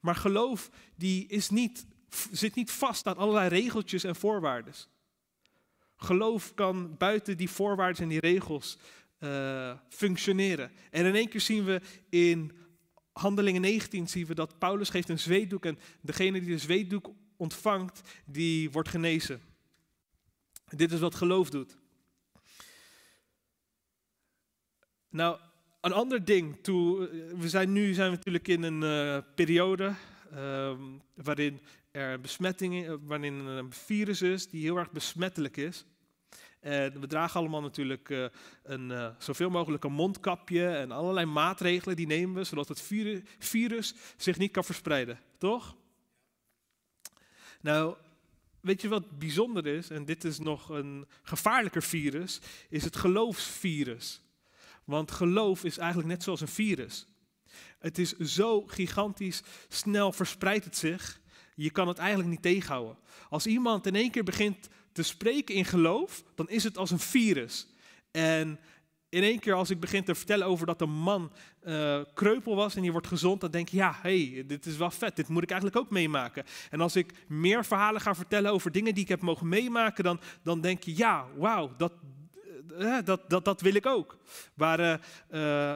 Maar 0.00 0.14
geloof 0.14 0.70
die 0.96 1.26
is 1.26 1.50
niet, 1.50 1.86
zit 2.30 2.54
niet 2.54 2.70
vast 2.70 3.06
aan 3.06 3.16
allerlei 3.16 3.48
regeltjes 3.48 4.04
en 4.04 4.16
voorwaarden. 4.16 4.74
Geloof 5.96 6.54
kan 6.54 6.96
buiten 6.96 7.36
die 7.36 7.50
voorwaarden 7.50 8.02
en 8.02 8.08
die 8.08 8.20
regels 8.20 8.78
uh, 9.20 9.72
functioneren. 9.88 10.70
En 10.90 11.04
in 11.04 11.14
één 11.14 11.28
keer 11.28 11.40
zien 11.40 11.64
we 11.64 11.80
in 12.08 12.52
Handelingen 13.12 13.60
19 13.60 14.08
zien 14.08 14.26
we 14.26 14.34
dat 14.34 14.58
Paulus 14.58 14.88
geeft 14.88 15.08
een 15.08 15.18
zweetdoek 15.18 15.64
en 15.64 15.78
degene 16.00 16.40
die 16.40 16.48
de 16.48 16.58
zweetdoek 16.58 17.10
ontvangt, 17.36 18.00
die 18.24 18.70
wordt 18.70 18.88
genezen. 18.88 19.40
Dit 20.68 20.92
is 20.92 21.00
wat 21.00 21.14
geloof 21.14 21.50
doet. 21.50 21.76
Nou, 25.08 25.38
een 25.80 25.92
ander 25.92 26.24
ding, 26.24 26.62
toe, 26.62 27.08
we 27.36 27.48
zijn 27.48 27.72
nu 27.72 27.94
zijn 27.94 28.10
we 28.10 28.16
natuurlijk 28.16 28.48
in 28.48 28.62
een 28.62 28.82
uh, 28.82 29.18
periode 29.34 29.94
uh, 30.34 30.72
waarin 31.14 31.60
er 31.98 32.20
besmettingen, 32.20 32.84
uh, 32.84 32.94
waarin 33.00 33.34
een 33.34 33.72
virus 33.72 34.22
is 34.22 34.48
die 34.48 34.62
heel 34.62 34.76
erg 34.76 34.90
besmettelijk 34.90 35.56
is. 35.56 35.84
We 36.60 37.06
dragen 37.08 37.40
allemaal 37.40 37.60
natuurlijk 37.60 38.08
uh, 38.08 38.26
een, 38.62 39.14
zoveel 39.18 39.50
mogelijk 39.50 39.84
een 39.84 39.92
mondkapje 39.92 40.68
en 40.68 40.90
allerlei 40.90 41.26
maatregelen 41.26 41.96
die 41.96 42.06
nemen 42.06 42.34
we, 42.34 42.44
zodat 42.44 42.68
het 42.68 42.82
virus 43.38 43.94
zich 44.16 44.38
niet 44.38 44.52
kan 44.52 44.64
verspreiden, 44.64 45.18
toch? 45.38 45.76
Nou, 47.60 47.96
weet 48.60 48.82
je 48.82 48.88
wat 48.88 49.18
bijzonder 49.18 49.66
is, 49.66 49.90
en 49.90 50.04
dit 50.04 50.24
is 50.24 50.38
nog 50.38 50.68
een 50.68 51.06
gevaarlijker 51.22 51.82
virus, 51.82 52.40
is 52.68 52.84
het 52.84 52.96
geloofsvirus. 52.96 54.22
Want 54.84 55.10
geloof 55.10 55.64
is 55.64 55.78
eigenlijk 55.78 56.08
net 56.08 56.22
zoals 56.22 56.40
een 56.40 56.48
virus. 56.48 57.06
Het 57.78 57.98
is 57.98 58.16
zo 58.16 58.66
gigantisch 58.66 59.42
snel 59.68 60.12
verspreidt 60.12 60.64
het 60.64 60.76
zich. 60.76 61.20
Je 61.62 61.70
kan 61.70 61.88
het 61.88 61.98
eigenlijk 61.98 62.28
niet 62.30 62.42
tegenhouden. 62.42 62.96
Als 63.28 63.46
iemand 63.46 63.86
in 63.86 63.94
één 63.94 64.10
keer 64.10 64.24
begint 64.24 64.68
te 64.92 65.02
spreken 65.02 65.54
in 65.54 65.64
geloof, 65.64 66.24
dan 66.34 66.48
is 66.48 66.64
het 66.64 66.78
als 66.78 66.90
een 66.90 66.98
virus. 66.98 67.66
En 68.10 68.58
in 69.08 69.22
één 69.22 69.38
keer 69.38 69.54
als 69.54 69.70
ik 69.70 69.80
begin 69.80 70.04
te 70.04 70.14
vertellen 70.14 70.46
over 70.46 70.66
dat 70.66 70.80
een 70.80 70.90
man 70.90 71.32
uh, 71.64 72.00
kreupel 72.14 72.56
was 72.56 72.76
en 72.76 72.82
die 72.82 72.92
wordt 72.92 73.06
gezond, 73.06 73.40
dan 73.40 73.50
denk 73.50 73.68
je, 73.68 73.76
ja, 73.76 73.98
hey, 74.02 74.44
dit 74.46 74.66
is 74.66 74.76
wel 74.76 74.90
vet, 74.90 75.16
dit 75.16 75.28
moet 75.28 75.42
ik 75.42 75.50
eigenlijk 75.50 75.80
ook 75.80 75.90
meemaken. 75.90 76.44
En 76.70 76.80
als 76.80 76.96
ik 76.96 77.12
meer 77.28 77.64
verhalen 77.64 78.00
ga 78.00 78.14
vertellen 78.14 78.52
over 78.52 78.72
dingen 78.72 78.94
die 78.94 79.02
ik 79.02 79.08
heb 79.08 79.20
mogen 79.20 79.48
meemaken, 79.48 80.04
dan, 80.04 80.20
dan 80.42 80.60
denk 80.60 80.82
je, 80.82 80.96
ja, 80.96 81.26
wauw, 81.36 81.74
dat, 81.76 81.92
uh, 82.78 82.98
dat, 83.04 83.30
dat, 83.30 83.44
dat 83.44 83.60
wil 83.60 83.74
ik 83.74 83.86
ook. 83.86 84.18
uh, 84.60 84.94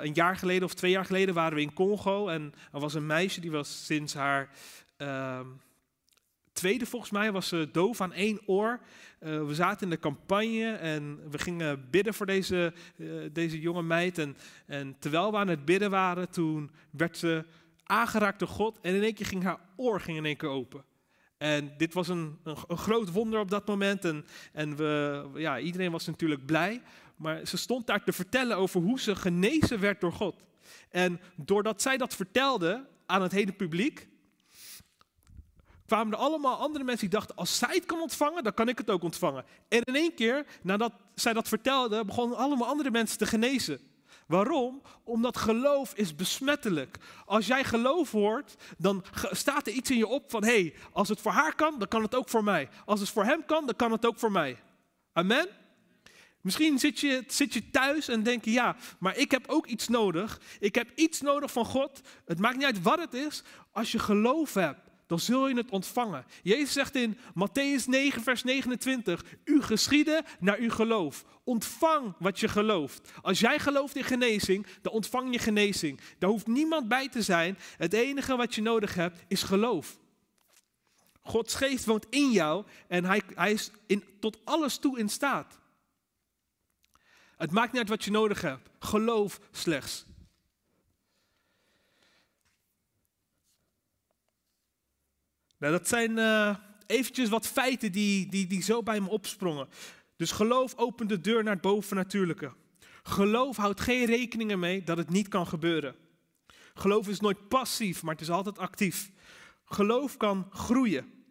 een 0.02 0.14
jaar 0.14 0.36
geleden 0.36 0.64
of 0.64 0.74
twee 0.74 0.90
jaar 0.90 1.04
geleden 1.04 1.34
waren 1.34 1.54
we 1.54 1.62
in 1.62 1.74
Congo 1.74 2.28
en 2.28 2.54
er 2.72 2.80
was 2.80 2.94
een 2.94 3.06
meisje 3.06 3.40
die 3.40 3.50
was 3.50 3.84
sinds 3.86 4.14
haar 4.14 4.50
ehm, 4.96 5.46
tweede 6.52 6.86
volgens 6.86 7.10
mij, 7.10 7.32
was 7.32 7.48
ze 7.48 7.68
doof 7.72 8.00
aan 8.00 8.12
één 8.12 8.40
oor. 8.46 8.80
Uh, 9.20 9.46
we 9.46 9.54
zaten 9.54 9.84
in 9.84 9.90
de 9.90 9.98
campagne 9.98 10.72
en 10.72 11.30
we 11.30 11.38
gingen 11.38 11.90
bidden 11.90 12.14
voor 12.14 12.26
deze, 12.26 12.72
uh, 12.96 13.22
deze 13.32 13.60
jonge 13.60 13.82
meid. 13.82 14.18
En, 14.18 14.36
en 14.66 14.96
terwijl 14.98 15.30
we 15.30 15.36
aan 15.36 15.48
het 15.48 15.64
bidden 15.64 15.90
waren, 15.90 16.30
toen 16.30 16.70
werd 16.90 17.16
ze 17.16 17.44
aangeraakt 17.84 18.38
door 18.38 18.48
God. 18.48 18.78
En 18.80 18.94
in 18.94 19.02
één 19.02 19.14
keer 19.14 19.26
ging 19.26 19.42
haar 19.42 19.60
oor 19.76 20.00
ging 20.00 20.16
in 20.16 20.24
één 20.24 20.36
keer 20.36 20.48
open. 20.48 20.84
En 21.38 21.72
dit 21.76 21.94
was 21.94 22.08
een, 22.08 22.38
een, 22.44 22.56
een 22.68 22.78
groot 22.78 23.12
wonder 23.12 23.40
op 23.40 23.50
dat 23.50 23.66
moment. 23.66 24.04
En, 24.04 24.24
en 24.52 24.76
we, 24.76 25.24
ja, 25.34 25.58
iedereen 25.58 25.90
was 25.90 26.06
natuurlijk 26.06 26.46
blij. 26.46 26.82
Maar 27.16 27.46
ze 27.46 27.56
stond 27.56 27.86
daar 27.86 28.04
te 28.04 28.12
vertellen 28.12 28.56
over 28.56 28.80
hoe 28.80 29.00
ze 29.00 29.16
genezen 29.16 29.80
werd 29.80 30.00
door 30.00 30.12
God. 30.12 30.44
En 30.90 31.20
doordat 31.36 31.82
zij 31.82 31.96
dat 31.96 32.14
vertelde 32.14 32.86
aan 33.06 33.22
het 33.22 33.32
hele 33.32 33.52
publiek, 33.52 34.08
kwamen 35.92 36.12
er 36.12 36.18
allemaal 36.18 36.56
andere 36.56 36.84
mensen 36.84 37.08
die 37.08 37.18
dachten, 37.18 37.36
als 37.36 37.58
zij 37.58 37.74
het 37.74 37.86
kan 37.86 38.00
ontvangen, 38.00 38.44
dan 38.44 38.54
kan 38.54 38.68
ik 38.68 38.78
het 38.78 38.90
ook 38.90 39.02
ontvangen. 39.02 39.44
En 39.68 39.82
in 39.82 39.94
één 39.94 40.14
keer, 40.14 40.46
nadat 40.62 40.92
zij 41.14 41.32
dat 41.32 41.48
vertelde, 41.48 42.04
begonnen 42.04 42.38
allemaal 42.38 42.68
andere 42.68 42.90
mensen 42.90 43.18
te 43.18 43.26
genezen. 43.26 43.80
Waarom? 44.26 44.82
Omdat 45.04 45.36
geloof 45.36 45.92
is 45.94 46.16
besmettelijk. 46.16 46.98
Als 47.26 47.46
jij 47.46 47.64
geloof 47.64 48.10
hoort, 48.10 48.54
dan 48.78 49.04
staat 49.30 49.66
er 49.66 49.72
iets 49.72 49.90
in 49.90 49.96
je 49.96 50.06
op 50.06 50.30
van, 50.30 50.44
hé, 50.44 50.60
hey, 50.60 50.74
als 50.92 51.08
het 51.08 51.20
voor 51.20 51.32
haar 51.32 51.54
kan, 51.54 51.78
dan 51.78 51.88
kan 51.88 52.02
het 52.02 52.14
ook 52.14 52.28
voor 52.28 52.44
mij. 52.44 52.68
Als 52.84 53.00
het 53.00 53.08
voor 53.08 53.24
hem 53.24 53.44
kan, 53.46 53.66
dan 53.66 53.76
kan 53.76 53.92
het 53.92 54.06
ook 54.06 54.18
voor 54.18 54.32
mij. 54.32 54.58
Amen? 55.12 55.48
Misschien 56.40 56.78
zit 56.78 57.00
je, 57.00 57.24
zit 57.26 57.52
je 57.52 57.70
thuis 57.70 58.08
en 58.08 58.22
denk 58.22 58.44
je, 58.44 58.52
ja, 58.52 58.76
maar 58.98 59.16
ik 59.16 59.30
heb 59.30 59.44
ook 59.48 59.66
iets 59.66 59.88
nodig. 59.88 60.40
Ik 60.60 60.74
heb 60.74 60.90
iets 60.94 61.20
nodig 61.20 61.52
van 61.52 61.64
God. 61.64 62.00
Het 62.24 62.38
maakt 62.38 62.56
niet 62.56 62.64
uit 62.64 62.82
wat 62.82 62.98
het 62.98 63.14
is. 63.14 63.42
Als 63.72 63.92
je 63.92 63.98
geloof 63.98 64.54
hebt, 64.54 64.90
dan 65.12 65.20
zul 65.20 65.48
je 65.48 65.54
het 65.54 65.70
ontvangen. 65.70 66.24
Jezus 66.42 66.72
zegt 66.72 66.94
in 66.94 67.16
Matthäus 67.16 67.84
9, 67.86 68.22
vers 68.22 68.42
29, 68.42 69.24
u 69.44 69.62
geschieden 69.62 70.24
naar 70.40 70.58
uw 70.58 70.70
geloof. 70.70 71.24
Ontvang 71.44 72.14
wat 72.18 72.40
je 72.40 72.48
gelooft. 72.48 73.10
Als 73.22 73.40
jij 73.40 73.58
gelooft 73.58 73.96
in 73.96 74.04
genezing, 74.04 74.66
dan 74.82 74.92
ontvang 74.92 75.32
je 75.32 75.38
genezing. 75.38 76.00
Daar 76.18 76.30
hoeft 76.30 76.46
niemand 76.46 76.88
bij 76.88 77.08
te 77.08 77.22
zijn. 77.22 77.58
Het 77.76 77.92
enige 77.92 78.36
wat 78.36 78.54
je 78.54 78.62
nodig 78.62 78.94
hebt 78.94 79.24
is 79.28 79.42
geloof. 79.42 79.98
Gods 81.20 81.54
geest 81.54 81.84
woont 81.84 82.06
in 82.10 82.30
jou 82.30 82.64
en 82.88 83.04
hij, 83.04 83.22
hij 83.34 83.52
is 83.52 83.70
in, 83.86 84.04
tot 84.20 84.38
alles 84.44 84.78
toe 84.78 84.98
in 84.98 85.08
staat. 85.08 85.58
Het 87.36 87.50
maakt 87.50 87.72
niet 87.72 87.80
uit 87.80 87.90
wat 87.90 88.04
je 88.04 88.10
nodig 88.10 88.40
hebt. 88.40 88.68
Geloof 88.78 89.40
slechts. 89.50 90.04
Nou, 95.62 95.74
dat 95.74 95.88
zijn 95.88 96.16
uh, 96.16 96.56
eventjes 96.86 97.28
wat 97.28 97.46
feiten 97.46 97.92
die, 97.92 98.28
die, 98.28 98.46
die 98.46 98.62
zo 98.62 98.82
bij 98.82 99.00
me 99.00 99.08
opsprongen. 99.08 99.68
Dus 100.16 100.30
geloof 100.30 100.76
opent 100.76 101.08
de 101.08 101.20
deur 101.20 101.42
naar 101.42 101.52
het 101.52 101.62
bovennatuurlijke. 101.62 102.52
Geloof 103.02 103.56
houdt 103.56 103.80
geen 103.80 104.04
rekeningen 104.04 104.58
mee 104.58 104.82
dat 104.82 104.96
het 104.96 105.10
niet 105.10 105.28
kan 105.28 105.46
gebeuren. 105.46 105.96
Geloof 106.74 107.08
is 107.08 107.20
nooit 107.20 107.48
passief, 107.48 108.02
maar 108.02 108.12
het 108.12 108.22
is 108.22 108.30
altijd 108.30 108.58
actief. 108.58 109.10
Geloof 109.64 110.16
kan 110.16 110.48
groeien. 110.50 111.24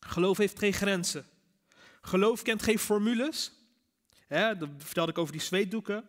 Geloof 0.00 0.36
heeft 0.36 0.58
geen 0.58 0.72
grenzen. 0.72 1.26
Geloof 2.00 2.42
kent 2.42 2.62
geen 2.62 2.78
formules. 2.78 3.52
Dat 4.28 4.68
vertelde 4.78 5.10
ik 5.10 5.18
over 5.18 5.32
die 5.32 5.42
zweetdoeken. 5.42 6.04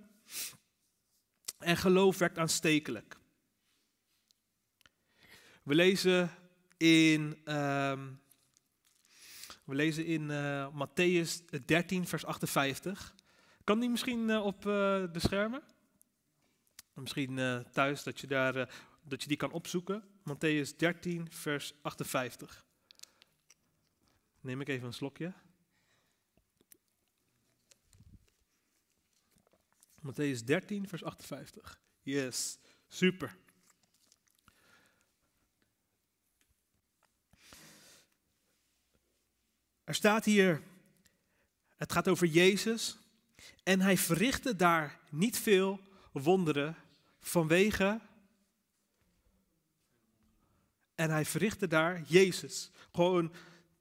En 1.57 1.77
geloof 1.77 2.17
werkt 2.17 2.37
aanstekelijk. 2.37 3.17
We 5.63 5.75
lezen 5.75 6.31
in, 6.77 7.37
um, 7.45 8.19
we 9.63 9.75
lezen 9.75 10.05
in 10.05 10.29
uh, 10.29 10.67
Matthäus 10.73 11.45
13, 11.65 12.07
vers 12.07 12.25
58. 12.25 13.15
Kan 13.63 13.79
die 13.79 13.89
misschien 13.89 14.29
uh, 14.29 14.45
op 14.45 14.65
uh, 14.65 14.73
de 15.11 15.19
schermen? 15.19 15.63
Misschien 16.93 17.63
thuis 17.71 18.03
dat 18.03 18.19
je, 18.19 18.27
daar, 18.27 18.53
dat 19.03 19.21
je 19.21 19.27
die 19.27 19.37
kan 19.37 19.51
opzoeken. 19.51 20.03
Matthäus 20.29 20.75
13, 20.77 21.31
vers 21.31 21.73
58. 21.81 22.65
Neem 24.41 24.61
ik 24.61 24.67
even 24.67 24.87
een 24.87 24.93
slokje. 24.93 25.33
Matthäus 30.05 30.43
13, 30.43 30.87
vers 30.87 31.03
58. 31.03 31.79
Yes, 32.01 32.59
super. 32.87 33.37
Er 39.95 40.01
staat 40.01 40.25
hier, 40.25 40.61
het 41.77 41.91
gaat 41.91 42.07
over 42.07 42.27
Jezus. 42.27 42.97
En 43.63 43.81
hij 43.81 43.97
verrichtte 43.97 44.55
daar 44.55 44.99
niet 45.09 45.37
veel 45.37 45.79
wonderen 46.11 46.75
vanwege. 47.21 47.99
En 50.95 51.09
hij 51.09 51.25
verrichtte 51.25 51.67
daar 51.67 52.01
Jezus. 52.07 52.71
Gewoon 52.91 53.33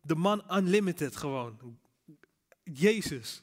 de 0.02 0.14
man 0.14 0.44
unlimited 0.56 1.16
gewoon. 1.16 1.78
Jezus. 2.62 3.42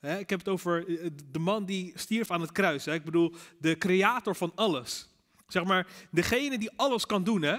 ik 0.00 0.30
heb 0.30 0.38
het 0.38 0.48
over 0.48 0.88
eh, 0.88 1.10
de 1.30 1.38
man 1.38 1.64
die 1.64 1.92
stierf 1.94 2.30
aan 2.30 2.40
het 2.40 2.52
kruis. 2.52 2.86
Ik 2.86 3.04
bedoel, 3.04 3.34
de 3.58 3.78
creator 3.78 4.36
van 4.36 4.52
alles. 4.54 5.08
Zeg 5.46 5.64
maar, 5.64 5.86
degene 6.10 6.58
die 6.58 6.70
alles 6.76 7.06
kan 7.06 7.24
doen. 7.24 7.42
Hè? 7.42 7.58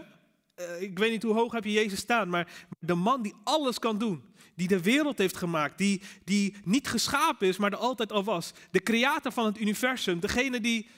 Eh, 0.56 0.82
ik 0.82 1.00
weet 1.00 1.12
niet 1.12 1.24
hoe 1.24 1.34
hoog 1.34 1.52
heb 1.52 1.64
je 1.64 1.72
Jezus 1.72 2.00
staan, 2.00 2.30
maar 2.30 2.68
de 2.80 2.94
man 2.94 3.22
die 3.22 3.34
alles 3.44 3.80
kan 3.80 3.98
doen. 3.98 4.24
Die 4.56 4.68
de 4.68 4.82
wereld 4.82 5.18
heeft 5.18 5.38
gemaakt, 5.38 5.78
die, 5.78 6.02
die 6.24 6.56
niet 6.64 6.88
geschapen 6.88 7.48
is, 7.48 7.58
maar 7.58 7.72
er 7.72 7.78
altijd 7.78 8.12
al 8.12 8.24
was. 8.24 8.52
De 8.72 8.84
creator 8.84 9.32
van 9.32 9.46
het 9.46 9.60
universum, 9.60 10.20
degene 10.20 10.62
die, 10.62 10.90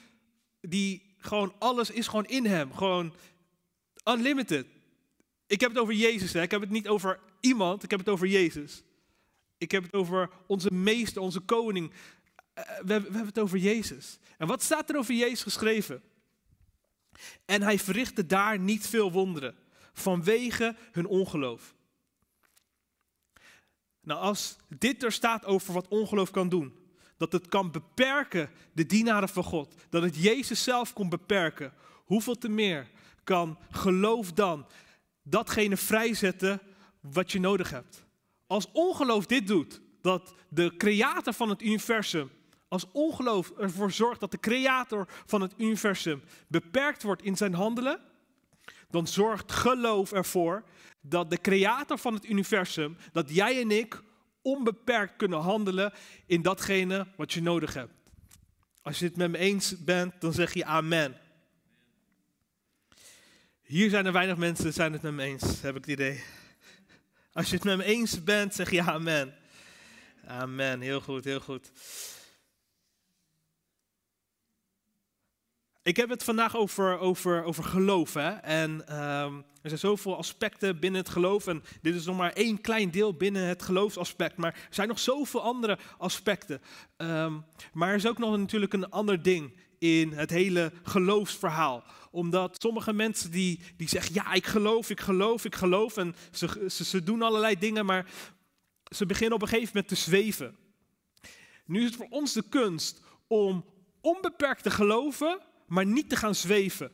die 0.60 1.14
gewoon 1.18 1.54
alles 1.58 1.90
is 1.90 2.06
gewoon 2.06 2.26
in 2.26 2.46
hem. 2.46 2.74
Gewoon 2.74 3.14
unlimited. 4.04 4.66
Ik 5.46 5.60
heb 5.60 5.70
het 5.70 5.78
over 5.78 5.94
Jezus, 5.94 6.32
hè? 6.32 6.42
ik 6.42 6.50
heb 6.50 6.60
het 6.60 6.70
niet 6.70 6.88
over 6.88 7.20
iemand, 7.40 7.82
ik 7.82 7.90
heb 7.90 7.98
het 7.98 8.08
over 8.08 8.26
Jezus. 8.26 8.82
Ik 9.58 9.70
heb 9.70 9.82
het 9.82 9.92
over 9.92 10.30
onze 10.46 10.72
meester, 10.72 11.22
onze 11.22 11.40
koning. 11.40 11.92
Eh, 12.54 12.64
we, 12.78 12.84
we 12.84 12.92
hebben 12.92 13.26
het 13.26 13.38
over 13.38 13.58
Jezus. 13.58 14.18
En 14.38 14.46
wat 14.46 14.62
staat 14.62 14.90
er 14.90 14.96
over 14.96 15.14
Jezus 15.14 15.42
geschreven? 15.42 16.02
En 17.44 17.62
hij 17.62 17.78
verrichtte 17.78 18.26
daar 18.26 18.58
niet 18.58 18.86
veel 18.86 19.12
wonderen, 19.12 19.54
vanwege 19.92 20.76
hun 20.92 21.06
ongeloof. 21.06 21.74
Nou, 24.00 24.20
als 24.20 24.56
dit 24.78 25.02
er 25.02 25.12
staat 25.12 25.44
over 25.44 25.72
wat 25.72 25.88
ongeloof 25.88 26.30
kan 26.30 26.48
doen, 26.48 26.74
dat 27.16 27.32
het 27.32 27.48
kan 27.48 27.70
beperken 27.70 28.50
de 28.72 28.86
dienaren 28.86 29.28
van 29.28 29.44
God, 29.44 29.74
dat 29.88 30.02
het 30.02 30.16
Jezus 30.16 30.62
zelf 30.62 30.92
kon 30.92 31.08
beperken, 31.08 31.72
hoeveel 32.04 32.38
te 32.38 32.48
meer 32.48 32.90
kan 33.24 33.58
geloof 33.70 34.32
dan 34.32 34.66
datgene 35.22 35.76
vrijzetten 35.76 36.60
wat 37.00 37.32
je 37.32 37.40
nodig 37.40 37.70
hebt? 37.70 38.04
Als 38.46 38.66
ongeloof 38.72 39.26
dit 39.26 39.46
doet, 39.46 39.80
dat 40.02 40.34
de 40.48 40.74
creator 40.76 41.32
van 41.32 41.48
het 41.48 41.62
universum, 41.62 42.30
als 42.68 42.86
ongeloof 42.92 43.50
ervoor 43.50 43.92
zorgt 43.92 44.20
dat 44.20 44.30
de 44.30 44.40
creator 44.40 45.08
van 45.26 45.40
het 45.40 45.52
universum 45.56 46.22
beperkt 46.48 47.02
wordt 47.02 47.22
in 47.22 47.36
zijn 47.36 47.54
handelen, 47.54 48.00
dan 48.90 49.06
zorgt 49.06 49.52
geloof 49.52 50.12
ervoor 50.12 50.64
dat 51.00 51.30
de 51.30 51.40
creator 51.40 51.98
van 51.98 52.14
het 52.14 52.24
universum, 52.24 52.96
dat 53.12 53.34
jij 53.34 53.60
en 53.60 53.70
ik 53.70 54.02
onbeperkt 54.42 55.16
kunnen 55.16 55.40
handelen 55.40 55.92
in 56.26 56.42
datgene 56.42 57.06
wat 57.16 57.32
je 57.32 57.42
nodig 57.42 57.74
hebt. 57.74 57.92
Als 58.82 58.98
je 58.98 59.04
het 59.04 59.16
met 59.16 59.30
me 59.30 59.38
eens 59.38 59.84
bent, 59.84 60.20
dan 60.20 60.32
zeg 60.32 60.54
je 60.54 60.64
amen. 60.64 61.16
Hier 63.62 63.90
zijn 63.90 64.06
er 64.06 64.12
weinig 64.12 64.36
mensen, 64.36 64.72
zijn 64.72 64.92
het 64.92 65.02
met 65.02 65.12
me 65.12 65.22
eens, 65.22 65.60
heb 65.60 65.76
ik 65.76 65.84
het 65.84 65.92
idee. 65.92 66.22
Als 67.32 67.48
je 67.48 67.54
het 67.54 67.64
met 67.64 67.76
me 67.76 67.84
eens 67.84 68.24
bent, 68.24 68.54
zeg 68.54 68.70
je 68.70 68.82
amen. 68.82 69.34
Amen, 70.26 70.80
heel 70.80 71.00
goed, 71.00 71.24
heel 71.24 71.40
goed. 71.40 71.70
Ik 75.86 75.96
heb 75.96 76.08
het 76.08 76.24
vandaag 76.24 76.56
over, 76.56 76.98
over, 76.98 77.42
over 77.42 77.64
geloof. 77.64 78.14
Hè? 78.14 78.30
En 78.30 78.88
ehm, 78.88 79.34
er 79.36 79.68
zijn 79.68 79.78
zoveel 79.78 80.16
aspecten 80.16 80.80
binnen 80.80 81.00
het 81.00 81.10
geloof. 81.10 81.46
En 81.46 81.62
dit 81.82 81.94
is 81.94 82.04
nog 82.04 82.16
maar 82.16 82.32
één 82.32 82.60
klein 82.60 82.90
deel 82.90 83.14
binnen 83.14 83.46
het 83.46 83.62
geloofsaspect. 83.62 84.36
Maar 84.36 84.52
er 84.52 84.74
zijn 84.74 84.88
nog 84.88 84.98
zoveel 84.98 85.42
andere 85.42 85.78
aspecten. 85.98 86.60
Ehm, 86.96 87.34
maar 87.72 87.88
er 87.88 87.94
is 87.94 88.06
ook 88.06 88.18
nog 88.18 88.36
natuurlijk 88.36 88.72
een 88.72 88.90
ander 88.90 89.22
ding 89.22 89.56
in 89.78 90.12
het 90.12 90.30
hele 90.30 90.72
geloofsverhaal. 90.82 91.84
Omdat 92.10 92.56
sommige 92.62 92.92
mensen 92.92 93.30
die, 93.30 93.60
die 93.76 93.88
zeggen, 93.88 94.14
ja, 94.14 94.32
ik 94.32 94.46
geloof, 94.46 94.90
ik 94.90 95.00
geloof, 95.00 95.44
ik 95.44 95.54
geloof. 95.54 95.96
En 95.96 96.14
ze, 96.30 96.66
ze, 96.68 96.84
ze 96.84 97.02
doen 97.02 97.22
allerlei 97.22 97.58
dingen, 97.58 97.86
maar 97.86 98.06
ze 98.94 99.06
beginnen 99.06 99.34
op 99.34 99.42
een 99.42 99.48
gegeven 99.48 99.70
moment 99.74 99.88
te 99.88 100.10
zweven. 100.10 100.56
Nu 101.66 101.78
is 101.78 101.86
het 101.86 101.96
voor 101.96 102.08
ons 102.10 102.32
de 102.32 102.48
kunst 102.48 103.02
om 103.26 103.64
onbeperkt 104.00 104.62
te 104.62 104.70
geloven, 104.70 105.40
maar 105.66 105.86
niet 105.86 106.08
te 106.08 106.16
gaan 106.16 106.34
zweven. 106.34 106.92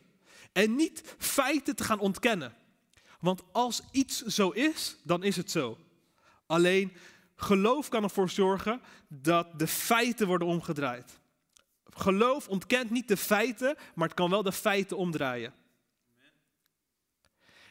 En 0.53 0.75
niet 0.75 1.15
feiten 1.19 1.77
te 1.77 1.85
gaan 1.85 1.99
ontkennen. 1.99 2.55
Want 3.21 3.43
als 3.53 3.83
iets 3.91 4.23
zo 4.23 4.51
is, 4.51 4.97
dan 5.03 5.23
is 5.23 5.37
het 5.37 5.51
zo. 5.51 5.79
Alleen 6.47 6.93
geloof 7.37 7.89
kan 7.89 8.03
ervoor 8.03 8.31
zorgen 8.31 8.81
dat 9.09 9.59
de 9.59 9.67
feiten 9.67 10.27
worden 10.27 10.49
omgedraaid. 10.49 11.21
Geloof 11.85 12.49
ontkent 12.49 12.91
niet 12.91 13.09
de 13.09 13.17
feiten, 13.17 13.77
maar 13.95 14.09
het 14.09 14.17
kan 14.17 14.31
wel 14.31 14.43
de 14.43 14.53
feiten 14.53 14.97
omdraaien. 14.97 15.55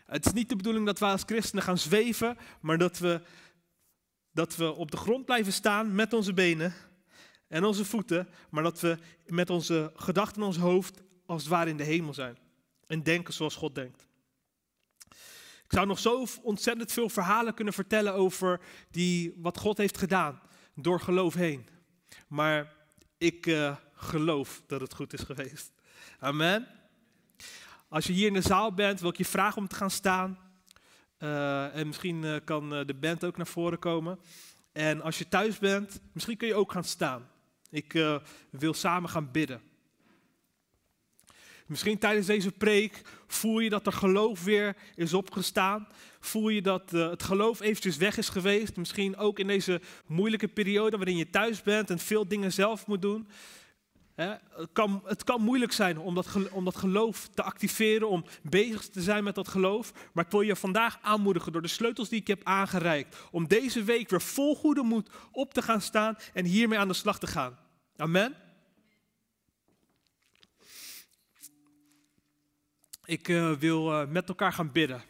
Het 0.06 0.26
is 0.26 0.32
niet 0.32 0.50
de 0.50 0.56
bedoeling 0.56 0.86
dat 0.86 1.00
we 1.00 1.06
als 1.06 1.24
christenen 1.26 1.64
gaan 1.64 1.78
zweven, 1.78 2.38
maar 2.62 2.78
dat 2.78 2.98
we, 2.98 3.22
dat 4.32 4.56
we 4.56 4.72
op 4.72 4.92
de 4.92 4.98
grond 4.98 5.26
blijven 5.26 5.54
staan 5.54 5.96
met 5.96 6.14
onze 6.14 6.34
benen 6.34 6.74
en 7.52 7.64
onze 7.64 7.86
voeten, 7.86 8.28
maar 8.50 8.64
dat 8.64 8.80
we 8.80 8.98
met 9.26 9.50
onze 9.50 9.92
gedachten 9.96 10.42
en 10.42 10.48
ons 10.48 10.58
hoofd 10.58 11.02
als 11.26 11.42
het 11.42 11.52
ware 11.52 11.70
in 11.70 11.78
de 11.78 11.84
hemel 11.84 12.14
zijn. 12.14 12.38
En 12.88 13.04
denken 13.04 13.34
zoals 13.34 13.56
God 13.56 13.76
denkt. 13.76 14.08
Ik 15.64 15.78
zou 15.78 15.88
nog 15.88 16.00
zo 16.00 16.26
ontzettend 16.42 16.92
veel 16.92 17.10
verhalen 17.10 17.54
kunnen 17.54 17.74
vertellen 17.74 18.14
over 18.14 18.60
die, 18.92 19.34
wat 19.38 19.58
God 19.58 19.78
heeft 19.78 19.98
gedaan 19.98 20.42
door 20.76 21.00
geloof 21.00 21.34
heen. 21.34 21.68
Maar 22.28 22.74
ik 23.18 23.46
uh, 23.46 23.76
geloof 23.94 24.64
dat 24.68 24.82
het 24.82 24.94
goed 24.94 25.14
is 25.14 25.22
geweest. 25.22 25.72
Amen. 26.20 26.68
Als 27.88 28.06
je 28.06 28.14
hier 28.14 28.28
in 28.28 28.34
de 28.34 28.42
zaal 28.42 28.74
bent, 28.74 29.00
wil 29.00 29.10
ik 29.10 29.18
je 29.18 29.26
vragen 29.26 29.62
om 29.62 29.68
te 29.68 29.76
gaan 29.76 29.92
staan. 29.92 30.38
Uh, 31.20 31.76
en 31.76 31.88
misschien 31.88 32.24
uh, 32.24 32.36
kan 32.46 32.70
de 32.70 32.96
band 33.00 33.24
ook 33.24 33.38
naar 33.38 33.48
voren 33.48 33.80
komen. 33.80 34.20
En 34.72 35.02
als 35.02 35.18
je 35.18 35.28
thuis 35.28 35.60
bent, 35.60 36.02
misschien 36.12 36.38
kun 36.38 36.48
je 36.48 36.56
ook 36.56 36.72
gaan 36.72 36.84
staan. 36.84 37.30
Ik 37.72 37.94
wil 38.50 38.74
samen 38.74 39.10
gaan 39.10 39.32
bidden. 39.32 39.62
Misschien 41.72 41.98
tijdens 41.98 42.28
deze 42.28 42.52
preek 42.52 43.02
voel 43.28 43.60
je 43.60 43.70
dat 43.70 43.86
er 43.86 43.94
geloof 43.94 44.44
weer 44.44 44.76
is 44.96 45.14
opgestaan. 45.14 45.88
Voel 46.20 46.50
je 46.50 46.62
dat 46.62 46.94
uh, 46.94 47.10
het 47.10 47.24
geloof 47.24 47.62
eventjes 47.62 47.98
weg 47.98 48.18
is 48.18 48.30
geweest. 48.30 48.76
Misschien 48.76 49.18
ook 49.18 49.40
in 49.40 49.48
deze 49.48 49.82
moeilijke 50.06 50.48
periode 50.48 50.98
waarin 50.98 51.18
je 51.18 51.30
thuis 51.30 51.62
bent 51.62 51.90
en 51.90 52.00
veel 52.00 52.28
dingen 52.28 52.54
zelf 52.54 52.88
moet 52.88 53.02
doen. 53.02 53.28
Het, 54.22 54.70
kan, 54.74 55.02
het 55.06 55.24
kan 55.24 55.42
moeilijk 55.42 55.72
zijn 55.72 55.98
om 55.98 56.16
dat, 56.16 56.28
om 56.52 56.66
dat 56.66 56.76
geloof 56.76 57.28
te 57.28 57.44
activeren, 57.44 58.10
om 58.10 58.26
bezig 58.42 58.90
te 58.90 59.02
zijn 59.02 59.24
met 59.24 59.36
dat 59.36 59.48
geloof. 59.48 59.94
Maar 60.14 60.26
ik 60.26 60.32
wil 60.32 60.42
je 60.42 60.56
vandaag 60.56 61.00
aanmoedigen 61.02 61.52
door 61.52 61.62
de 61.62 61.68
sleutels 61.68 62.10
die 62.10 62.20
ik 62.20 62.28
heb 62.28 62.42
aangereikt. 62.44 63.18
Om 63.32 63.48
deze 63.48 63.84
week 63.84 64.10
weer 64.10 64.22
vol 64.22 64.56
goede 64.56 64.84
moed 64.84 65.10
op 65.32 65.54
te 65.54 65.62
gaan 65.62 65.82
staan 65.82 66.18
en 66.34 66.46
hiermee 66.46 66.80
aan 66.80 66.88
de 66.88 66.94
slag 66.94 67.20
te 67.20 67.28
gaan. 67.28 67.58
Amen. 67.98 68.36
Ik 73.06 73.28
uh, 73.28 73.52
wil 73.52 73.92
uh, 73.92 74.08
met 74.08 74.30
elkaar 74.30 74.54
gaan 74.54 74.72
bidden. 74.72 75.04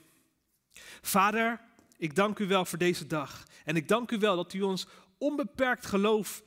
Vader, 1.01 1.61
ik 1.97 2.15
dank 2.15 2.39
u 2.39 2.47
wel 2.47 2.65
voor 2.65 2.77
deze 2.77 3.07
dag. 3.07 3.43
En 3.65 3.75
ik 3.75 3.87
dank 3.87 4.11
u 4.11 4.17
wel 4.17 4.35
dat 4.35 4.53
u 4.53 4.61
ons 4.61 4.87
onbeperkt 5.17 5.85
geloof 5.85 6.43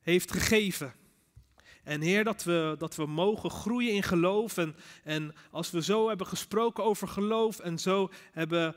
heeft 0.00 0.32
gegeven. 0.32 0.92
En 1.88 2.00
Heer, 2.00 2.24
dat 2.24 2.44
we, 2.44 2.74
dat 2.78 2.96
we 2.96 3.06
mogen 3.06 3.50
groeien 3.50 3.92
in 3.92 4.02
geloof. 4.02 4.56
En, 4.56 4.76
en 5.04 5.34
als 5.50 5.70
we 5.70 5.82
zo 5.82 6.08
hebben 6.08 6.26
gesproken 6.26 6.84
over 6.84 7.08
geloof 7.08 7.58
en 7.58 7.78
zo 7.78 8.10
hebben 8.32 8.74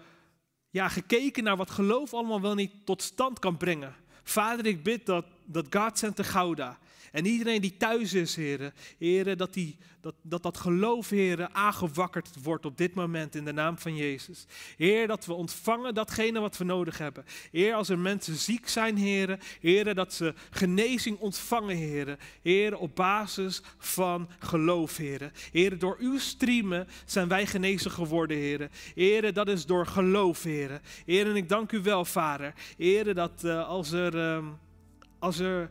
ja, 0.70 0.88
gekeken 0.88 1.44
naar 1.44 1.58
wat 1.58 1.72
geloof 1.72 2.14
allemaal 2.14 2.42
wel 2.42 2.56
niet 2.56 2.86
tot 2.86 3.02
stand 3.02 3.40
kan 3.40 3.58
brengen. 3.58 3.96
Vader, 4.24 4.66
ik 4.66 4.84
bid 4.84 5.06
dat, 5.06 5.26
dat 5.46 5.66
God 5.70 5.98
Center 5.98 6.26
Gouda 6.26 6.78
en 7.12 7.26
iedereen 7.26 7.62
die 7.62 7.78
thuis 7.78 8.14
is, 8.14 8.36
heren, 8.36 8.74
heren 8.98 9.38
dat, 9.38 9.54
die, 9.54 9.78
dat, 10.02 10.16
dat 10.22 10.44
dat 10.44 10.58
geloof, 10.58 11.10
heren, 11.10 11.56
aangewakkerd 11.56 12.30
wordt 12.44 12.66
op 12.66 12.78
dit 12.78 12.94
moment 12.94 13.36
in 13.36 13.46
de 13.46 13.54
naam 13.54 13.78
van 13.78 13.96
Jezus. 13.96 14.46
Heer, 14.78 15.08
dat 15.08 15.26
we 15.26 15.34
ontvangen 15.34 15.94
datgene 15.94 16.40
wat 16.40 16.58
we 16.58 16.64
nodig 16.64 16.98
hebben. 16.98 17.26
Heer, 17.52 17.74
als 17.74 17.90
er 17.90 18.00
mensen 18.00 18.36
ziek 18.36 18.68
zijn, 18.68 18.98
heren, 18.98 19.40
heren, 19.60 19.96
dat 19.96 20.14
ze 20.14 20.34
genezing 20.50 21.18
ontvangen, 21.18 21.76
heren. 21.76 22.18
Heren, 22.42 22.80
op 22.80 22.96
basis 22.96 23.62
van 23.78 24.30
geloof, 24.40 24.98
heren. 24.98 25.32
Heren, 25.52 25.80
door 25.80 25.98
uw 26.00 26.18
streamen 26.18 26.88
zijn 27.06 27.28
wij 27.28 27.46
genezen 27.46 27.92
geworden, 27.92 28.38
heren. 28.38 28.70
Heren, 28.96 29.34
dat 29.34 29.48
is 29.48 29.66
door 29.66 29.86
geloof, 29.86 30.44
heren. 30.44 30.82
Heren, 31.06 31.36
ik 31.36 31.50
dank 31.50 31.72
u 31.72 31.82
wel, 31.82 32.06
vader. 32.06 32.54
Heren, 32.78 33.16
dat 33.16 33.42
uh, 33.44 33.68
als 33.68 33.92
er... 33.92 34.16
Uh, 34.16 34.48
als 35.22 35.40
er 35.40 35.70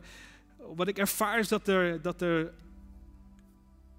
wat 0.75 0.87
ik 0.87 0.97
ervaar 0.97 1.39
is 1.39 1.47
dat 1.47 1.67
er, 1.67 2.01
dat 2.01 2.21
er 2.21 2.51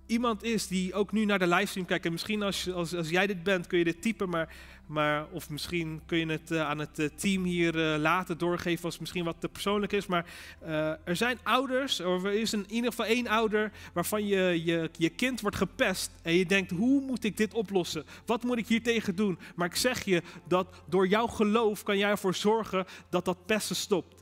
iemand 0.07 0.43
is 0.43 0.67
die 0.67 0.95
ook 0.95 1.13
nu 1.13 1.25
naar 1.25 1.39
de 1.39 1.47
livestream 1.47 1.87
kijkt. 1.87 2.05
En 2.05 2.13
misschien 2.13 2.43
als, 2.43 2.73
als, 2.73 2.95
als 2.95 3.09
jij 3.09 3.27
dit 3.27 3.43
bent, 3.43 3.67
kun 3.67 3.79
je 3.79 3.85
dit 3.85 4.03
typen, 4.03 4.29
maar, 4.29 4.55
maar 4.87 5.27
of 5.31 5.51
misschien 5.51 6.01
kun 6.07 6.19
je 6.19 6.27
het 6.27 6.51
uh, 6.51 6.69
aan 6.69 6.79
het 6.79 6.99
uh, 6.99 7.09
team 7.15 7.45
hier 7.45 7.95
uh, 7.95 8.01
later 8.01 8.39
doorgeven 8.39 8.85
als 8.85 8.93
het 8.93 9.01
misschien 9.01 9.25
wat 9.25 9.37
te 9.39 9.49
persoonlijk 9.49 9.93
is. 9.93 10.07
Maar 10.07 10.27
er 11.05 11.17
zijn 11.17 11.39
ouders, 11.43 12.01
of 12.01 12.25
er 12.25 12.33
is 12.33 12.53
in 12.53 12.65
ieder 12.69 12.91
geval 12.91 13.07
één 13.07 13.27
ouder 13.27 13.73
waarvan 13.93 14.27
je, 14.27 14.65
je, 14.65 14.91
je 14.99 15.09
kind 15.09 15.41
wordt 15.41 15.57
gepest. 15.57 16.11
En 16.23 16.35
je 16.35 16.47
denkt, 16.47 16.71
hoe 16.71 17.01
moet 17.01 17.25
ik 17.25 17.37
dit 17.37 17.55
oplossen? 17.55 18.05
Wat 18.27 18.43
moet 18.43 18.59
ik 18.59 18.67
hier 18.67 18.83
tegen 18.83 19.15
doen? 19.15 19.39
Maar 19.55 19.69
ik 19.69 19.77
zeg 19.77 20.05
je 20.05 20.23
dat 20.49 20.67
door 20.89 21.09
jouw 21.09 21.27
geloof 21.27 21.83
kan 21.83 21.99
jij 21.99 22.11
ervoor 22.11 22.35
zorgen 22.35 22.87
dat 23.09 23.25
dat 23.25 23.47
pesten 23.47 23.77
stopt. 23.77 24.22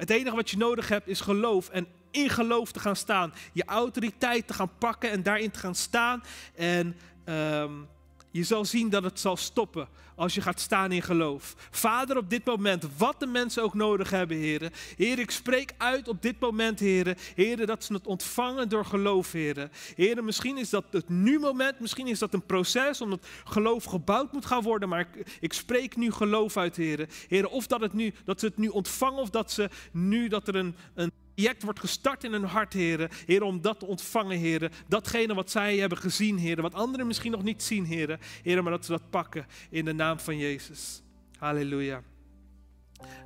Het 0.00 0.10
enige 0.10 0.36
wat 0.36 0.50
je 0.50 0.56
nodig 0.56 0.88
hebt 0.88 1.08
is 1.08 1.20
geloof 1.20 1.68
en 1.68 1.86
in 2.10 2.28
geloof 2.28 2.72
te 2.72 2.80
gaan 2.80 2.96
staan. 2.96 3.32
Je 3.52 3.64
autoriteit 3.64 4.46
te 4.46 4.54
gaan 4.54 4.70
pakken 4.78 5.10
en 5.10 5.22
daarin 5.22 5.50
te 5.50 5.58
gaan 5.58 5.74
staan. 5.74 6.22
En 6.54 6.96
um, 7.24 7.88
je 8.30 8.44
zal 8.44 8.64
zien 8.64 8.88
dat 8.88 9.02
het 9.02 9.20
zal 9.20 9.36
stoppen 9.36 9.88
als 10.20 10.34
je 10.34 10.40
gaat 10.40 10.60
staan 10.60 10.92
in 10.92 11.02
geloof. 11.02 11.54
Vader, 11.70 12.16
op 12.16 12.30
dit 12.30 12.44
moment, 12.44 12.86
wat 12.96 13.20
de 13.20 13.26
mensen 13.26 13.62
ook 13.62 13.74
nodig 13.74 14.10
hebben, 14.10 14.36
heren. 14.36 14.70
Heer, 14.96 15.18
ik 15.18 15.30
spreek 15.30 15.74
uit 15.78 16.08
op 16.08 16.22
dit 16.22 16.40
moment, 16.40 16.80
heren. 16.80 17.16
Heren, 17.34 17.66
dat 17.66 17.84
ze 17.84 17.92
het 17.92 18.06
ontvangen 18.06 18.68
door 18.68 18.84
geloof, 18.84 19.32
heren. 19.32 19.70
Heren, 19.94 20.24
misschien 20.24 20.58
is 20.58 20.70
dat 20.70 20.84
het 20.90 21.08
nu 21.08 21.38
moment, 21.38 21.80
misschien 21.80 22.06
is 22.06 22.18
dat 22.18 22.34
een 22.34 22.46
proces 22.46 23.00
omdat 23.00 23.26
geloof 23.44 23.84
gebouwd 23.84 24.32
moet 24.32 24.46
gaan 24.46 24.62
worden. 24.62 24.88
Maar 24.88 25.00
ik, 25.00 25.38
ik 25.40 25.52
spreek 25.52 25.96
nu 25.96 26.12
geloof 26.12 26.56
uit, 26.56 26.76
heren. 26.76 27.08
Heren, 27.28 27.50
of 27.50 27.66
dat, 27.66 27.80
het 27.80 27.92
nu, 27.92 28.14
dat 28.24 28.40
ze 28.40 28.46
het 28.46 28.56
nu 28.56 28.68
ontvangen 28.68 29.20
of 29.20 29.30
dat 29.30 29.52
ze 29.52 29.68
nu, 29.92 30.28
dat 30.28 30.48
er 30.48 30.54
een, 30.54 30.76
een 30.94 31.12
project 31.34 31.62
wordt 31.62 31.80
gestart 31.80 32.24
in 32.24 32.32
hun 32.32 32.44
hart, 32.44 32.72
heren. 32.72 33.08
Heren, 33.26 33.46
om 33.46 33.60
dat 33.60 33.78
te 33.78 33.86
ontvangen, 33.86 34.38
heren. 34.38 34.70
Datgene 34.88 35.34
wat 35.34 35.50
zij 35.50 35.76
hebben 35.76 35.98
gezien, 35.98 36.38
heren. 36.38 36.62
Wat 36.62 36.74
anderen 36.74 37.06
misschien 37.06 37.30
nog 37.30 37.42
niet 37.42 37.62
zien, 37.62 37.84
heren. 37.84 38.18
Heren, 38.42 38.62
maar 38.62 38.72
dat 38.72 38.84
ze 38.84 38.90
dat 38.90 39.10
pakken 39.10 39.46
in 39.70 39.84
de 39.84 39.92
naam 39.92 40.18
van 40.18 40.36
Jezus. 40.36 41.02
Halleluja. 41.38 42.02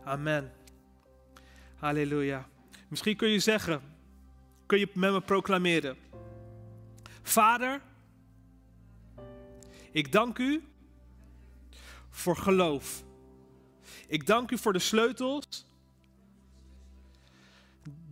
Amen. 0.05 0.53
Halleluja. 1.77 2.49
Misschien 2.89 3.17
kun 3.17 3.29
je 3.29 3.39
zeggen, 3.39 3.83
kun 4.67 4.79
je 4.79 4.89
met 4.95 5.13
me 5.13 5.21
proclameren. 5.21 5.97
Vader, 7.23 7.81
ik 9.91 10.13
dank 10.13 10.39
u 10.39 10.65
voor 12.11 12.37
geloof. 12.37 13.05
Ik 14.07 14.27
dank 14.27 14.51
u 14.51 14.59
voor 14.59 14.73
de 14.73 14.79
sleutels 14.79 15.67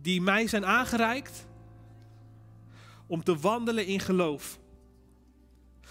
die 0.03 0.21
mij 0.21 0.47
zijn 0.47 0.65
aangereikt 0.65 1.45
om 3.07 3.23
te 3.23 3.37
wandelen 3.37 3.85
in 3.85 3.99
geloof. 3.99 4.59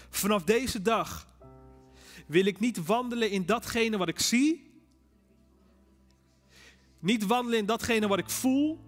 Vanaf 0.09 0.43
deze 0.43 0.81
dag 0.81 1.27
wil 2.25 2.45
ik 2.45 2.59
niet 2.59 2.85
wandelen 2.85 3.29
in 3.29 3.45
datgene 3.45 3.97
wat 3.97 4.07
ik 4.07 4.19
zie, 4.19 4.71
niet 6.99 7.25
wandelen 7.25 7.59
in 7.59 7.65
datgene 7.65 8.07
wat 8.07 8.19
ik 8.19 8.29
voel, 8.29 8.79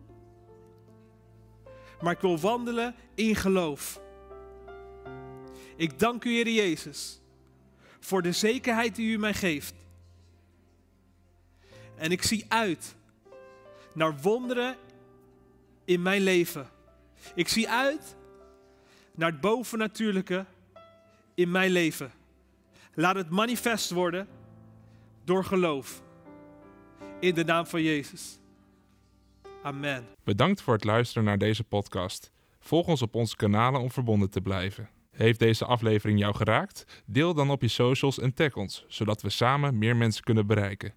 maar 2.01 2.13
ik 2.13 2.21
wil 2.21 2.39
wandelen 2.39 2.95
in 3.15 3.35
geloof. 3.35 4.01
Ik 5.75 5.99
dank 5.99 6.23
u, 6.23 6.31
Heer 6.31 6.49
Jezus, 6.49 7.21
voor 7.99 8.21
de 8.21 8.31
zekerheid 8.31 8.95
die 8.95 9.11
u 9.11 9.17
mij 9.17 9.33
geeft. 9.33 9.73
En 11.95 12.11
ik 12.11 12.23
zie 12.23 12.45
uit 12.47 12.95
naar 13.93 14.21
wonderen 14.21 14.77
in 15.85 16.01
mijn 16.01 16.21
leven. 16.21 16.69
Ik 17.35 17.47
zie 17.47 17.69
uit 17.69 18.15
naar 19.15 19.31
het 19.31 19.41
bovennatuurlijke 19.41 20.45
in 21.33 21.51
mijn 21.51 21.71
leven. 21.71 22.11
Laat 22.93 23.15
het 23.15 23.29
manifest 23.29 23.91
worden 23.91 24.27
door 25.23 25.45
geloof. 25.45 26.03
In 27.19 27.33
de 27.33 27.43
naam 27.43 27.65
van 27.65 27.81
Jezus. 27.81 28.39
Amen. 29.63 30.05
Bedankt 30.23 30.61
voor 30.61 30.73
het 30.73 30.83
luisteren 30.83 31.23
naar 31.23 31.37
deze 31.37 31.63
podcast. 31.63 32.31
Volg 32.59 32.87
ons 32.87 33.01
op 33.01 33.15
onze 33.15 33.35
kanalen 33.35 33.81
om 33.81 33.91
verbonden 33.91 34.29
te 34.29 34.41
blijven. 34.41 34.89
Heeft 35.11 35.39
deze 35.39 35.65
aflevering 35.65 36.19
jou 36.19 36.35
geraakt? 36.35 37.03
Deel 37.05 37.33
dan 37.33 37.49
op 37.49 37.61
je 37.61 37.67
socials 37.67 38.19
en 38.19 38.33
tag 38.33 38.55
ons, 38.55 38.85
zodat 38.87 39.21
we 39.21 39.29
samen 39.29 39.77
meer 39.77 39.95
mensen 39.95 40.23
kunnen 40.23 40.47
bereiken. 40.47 40.93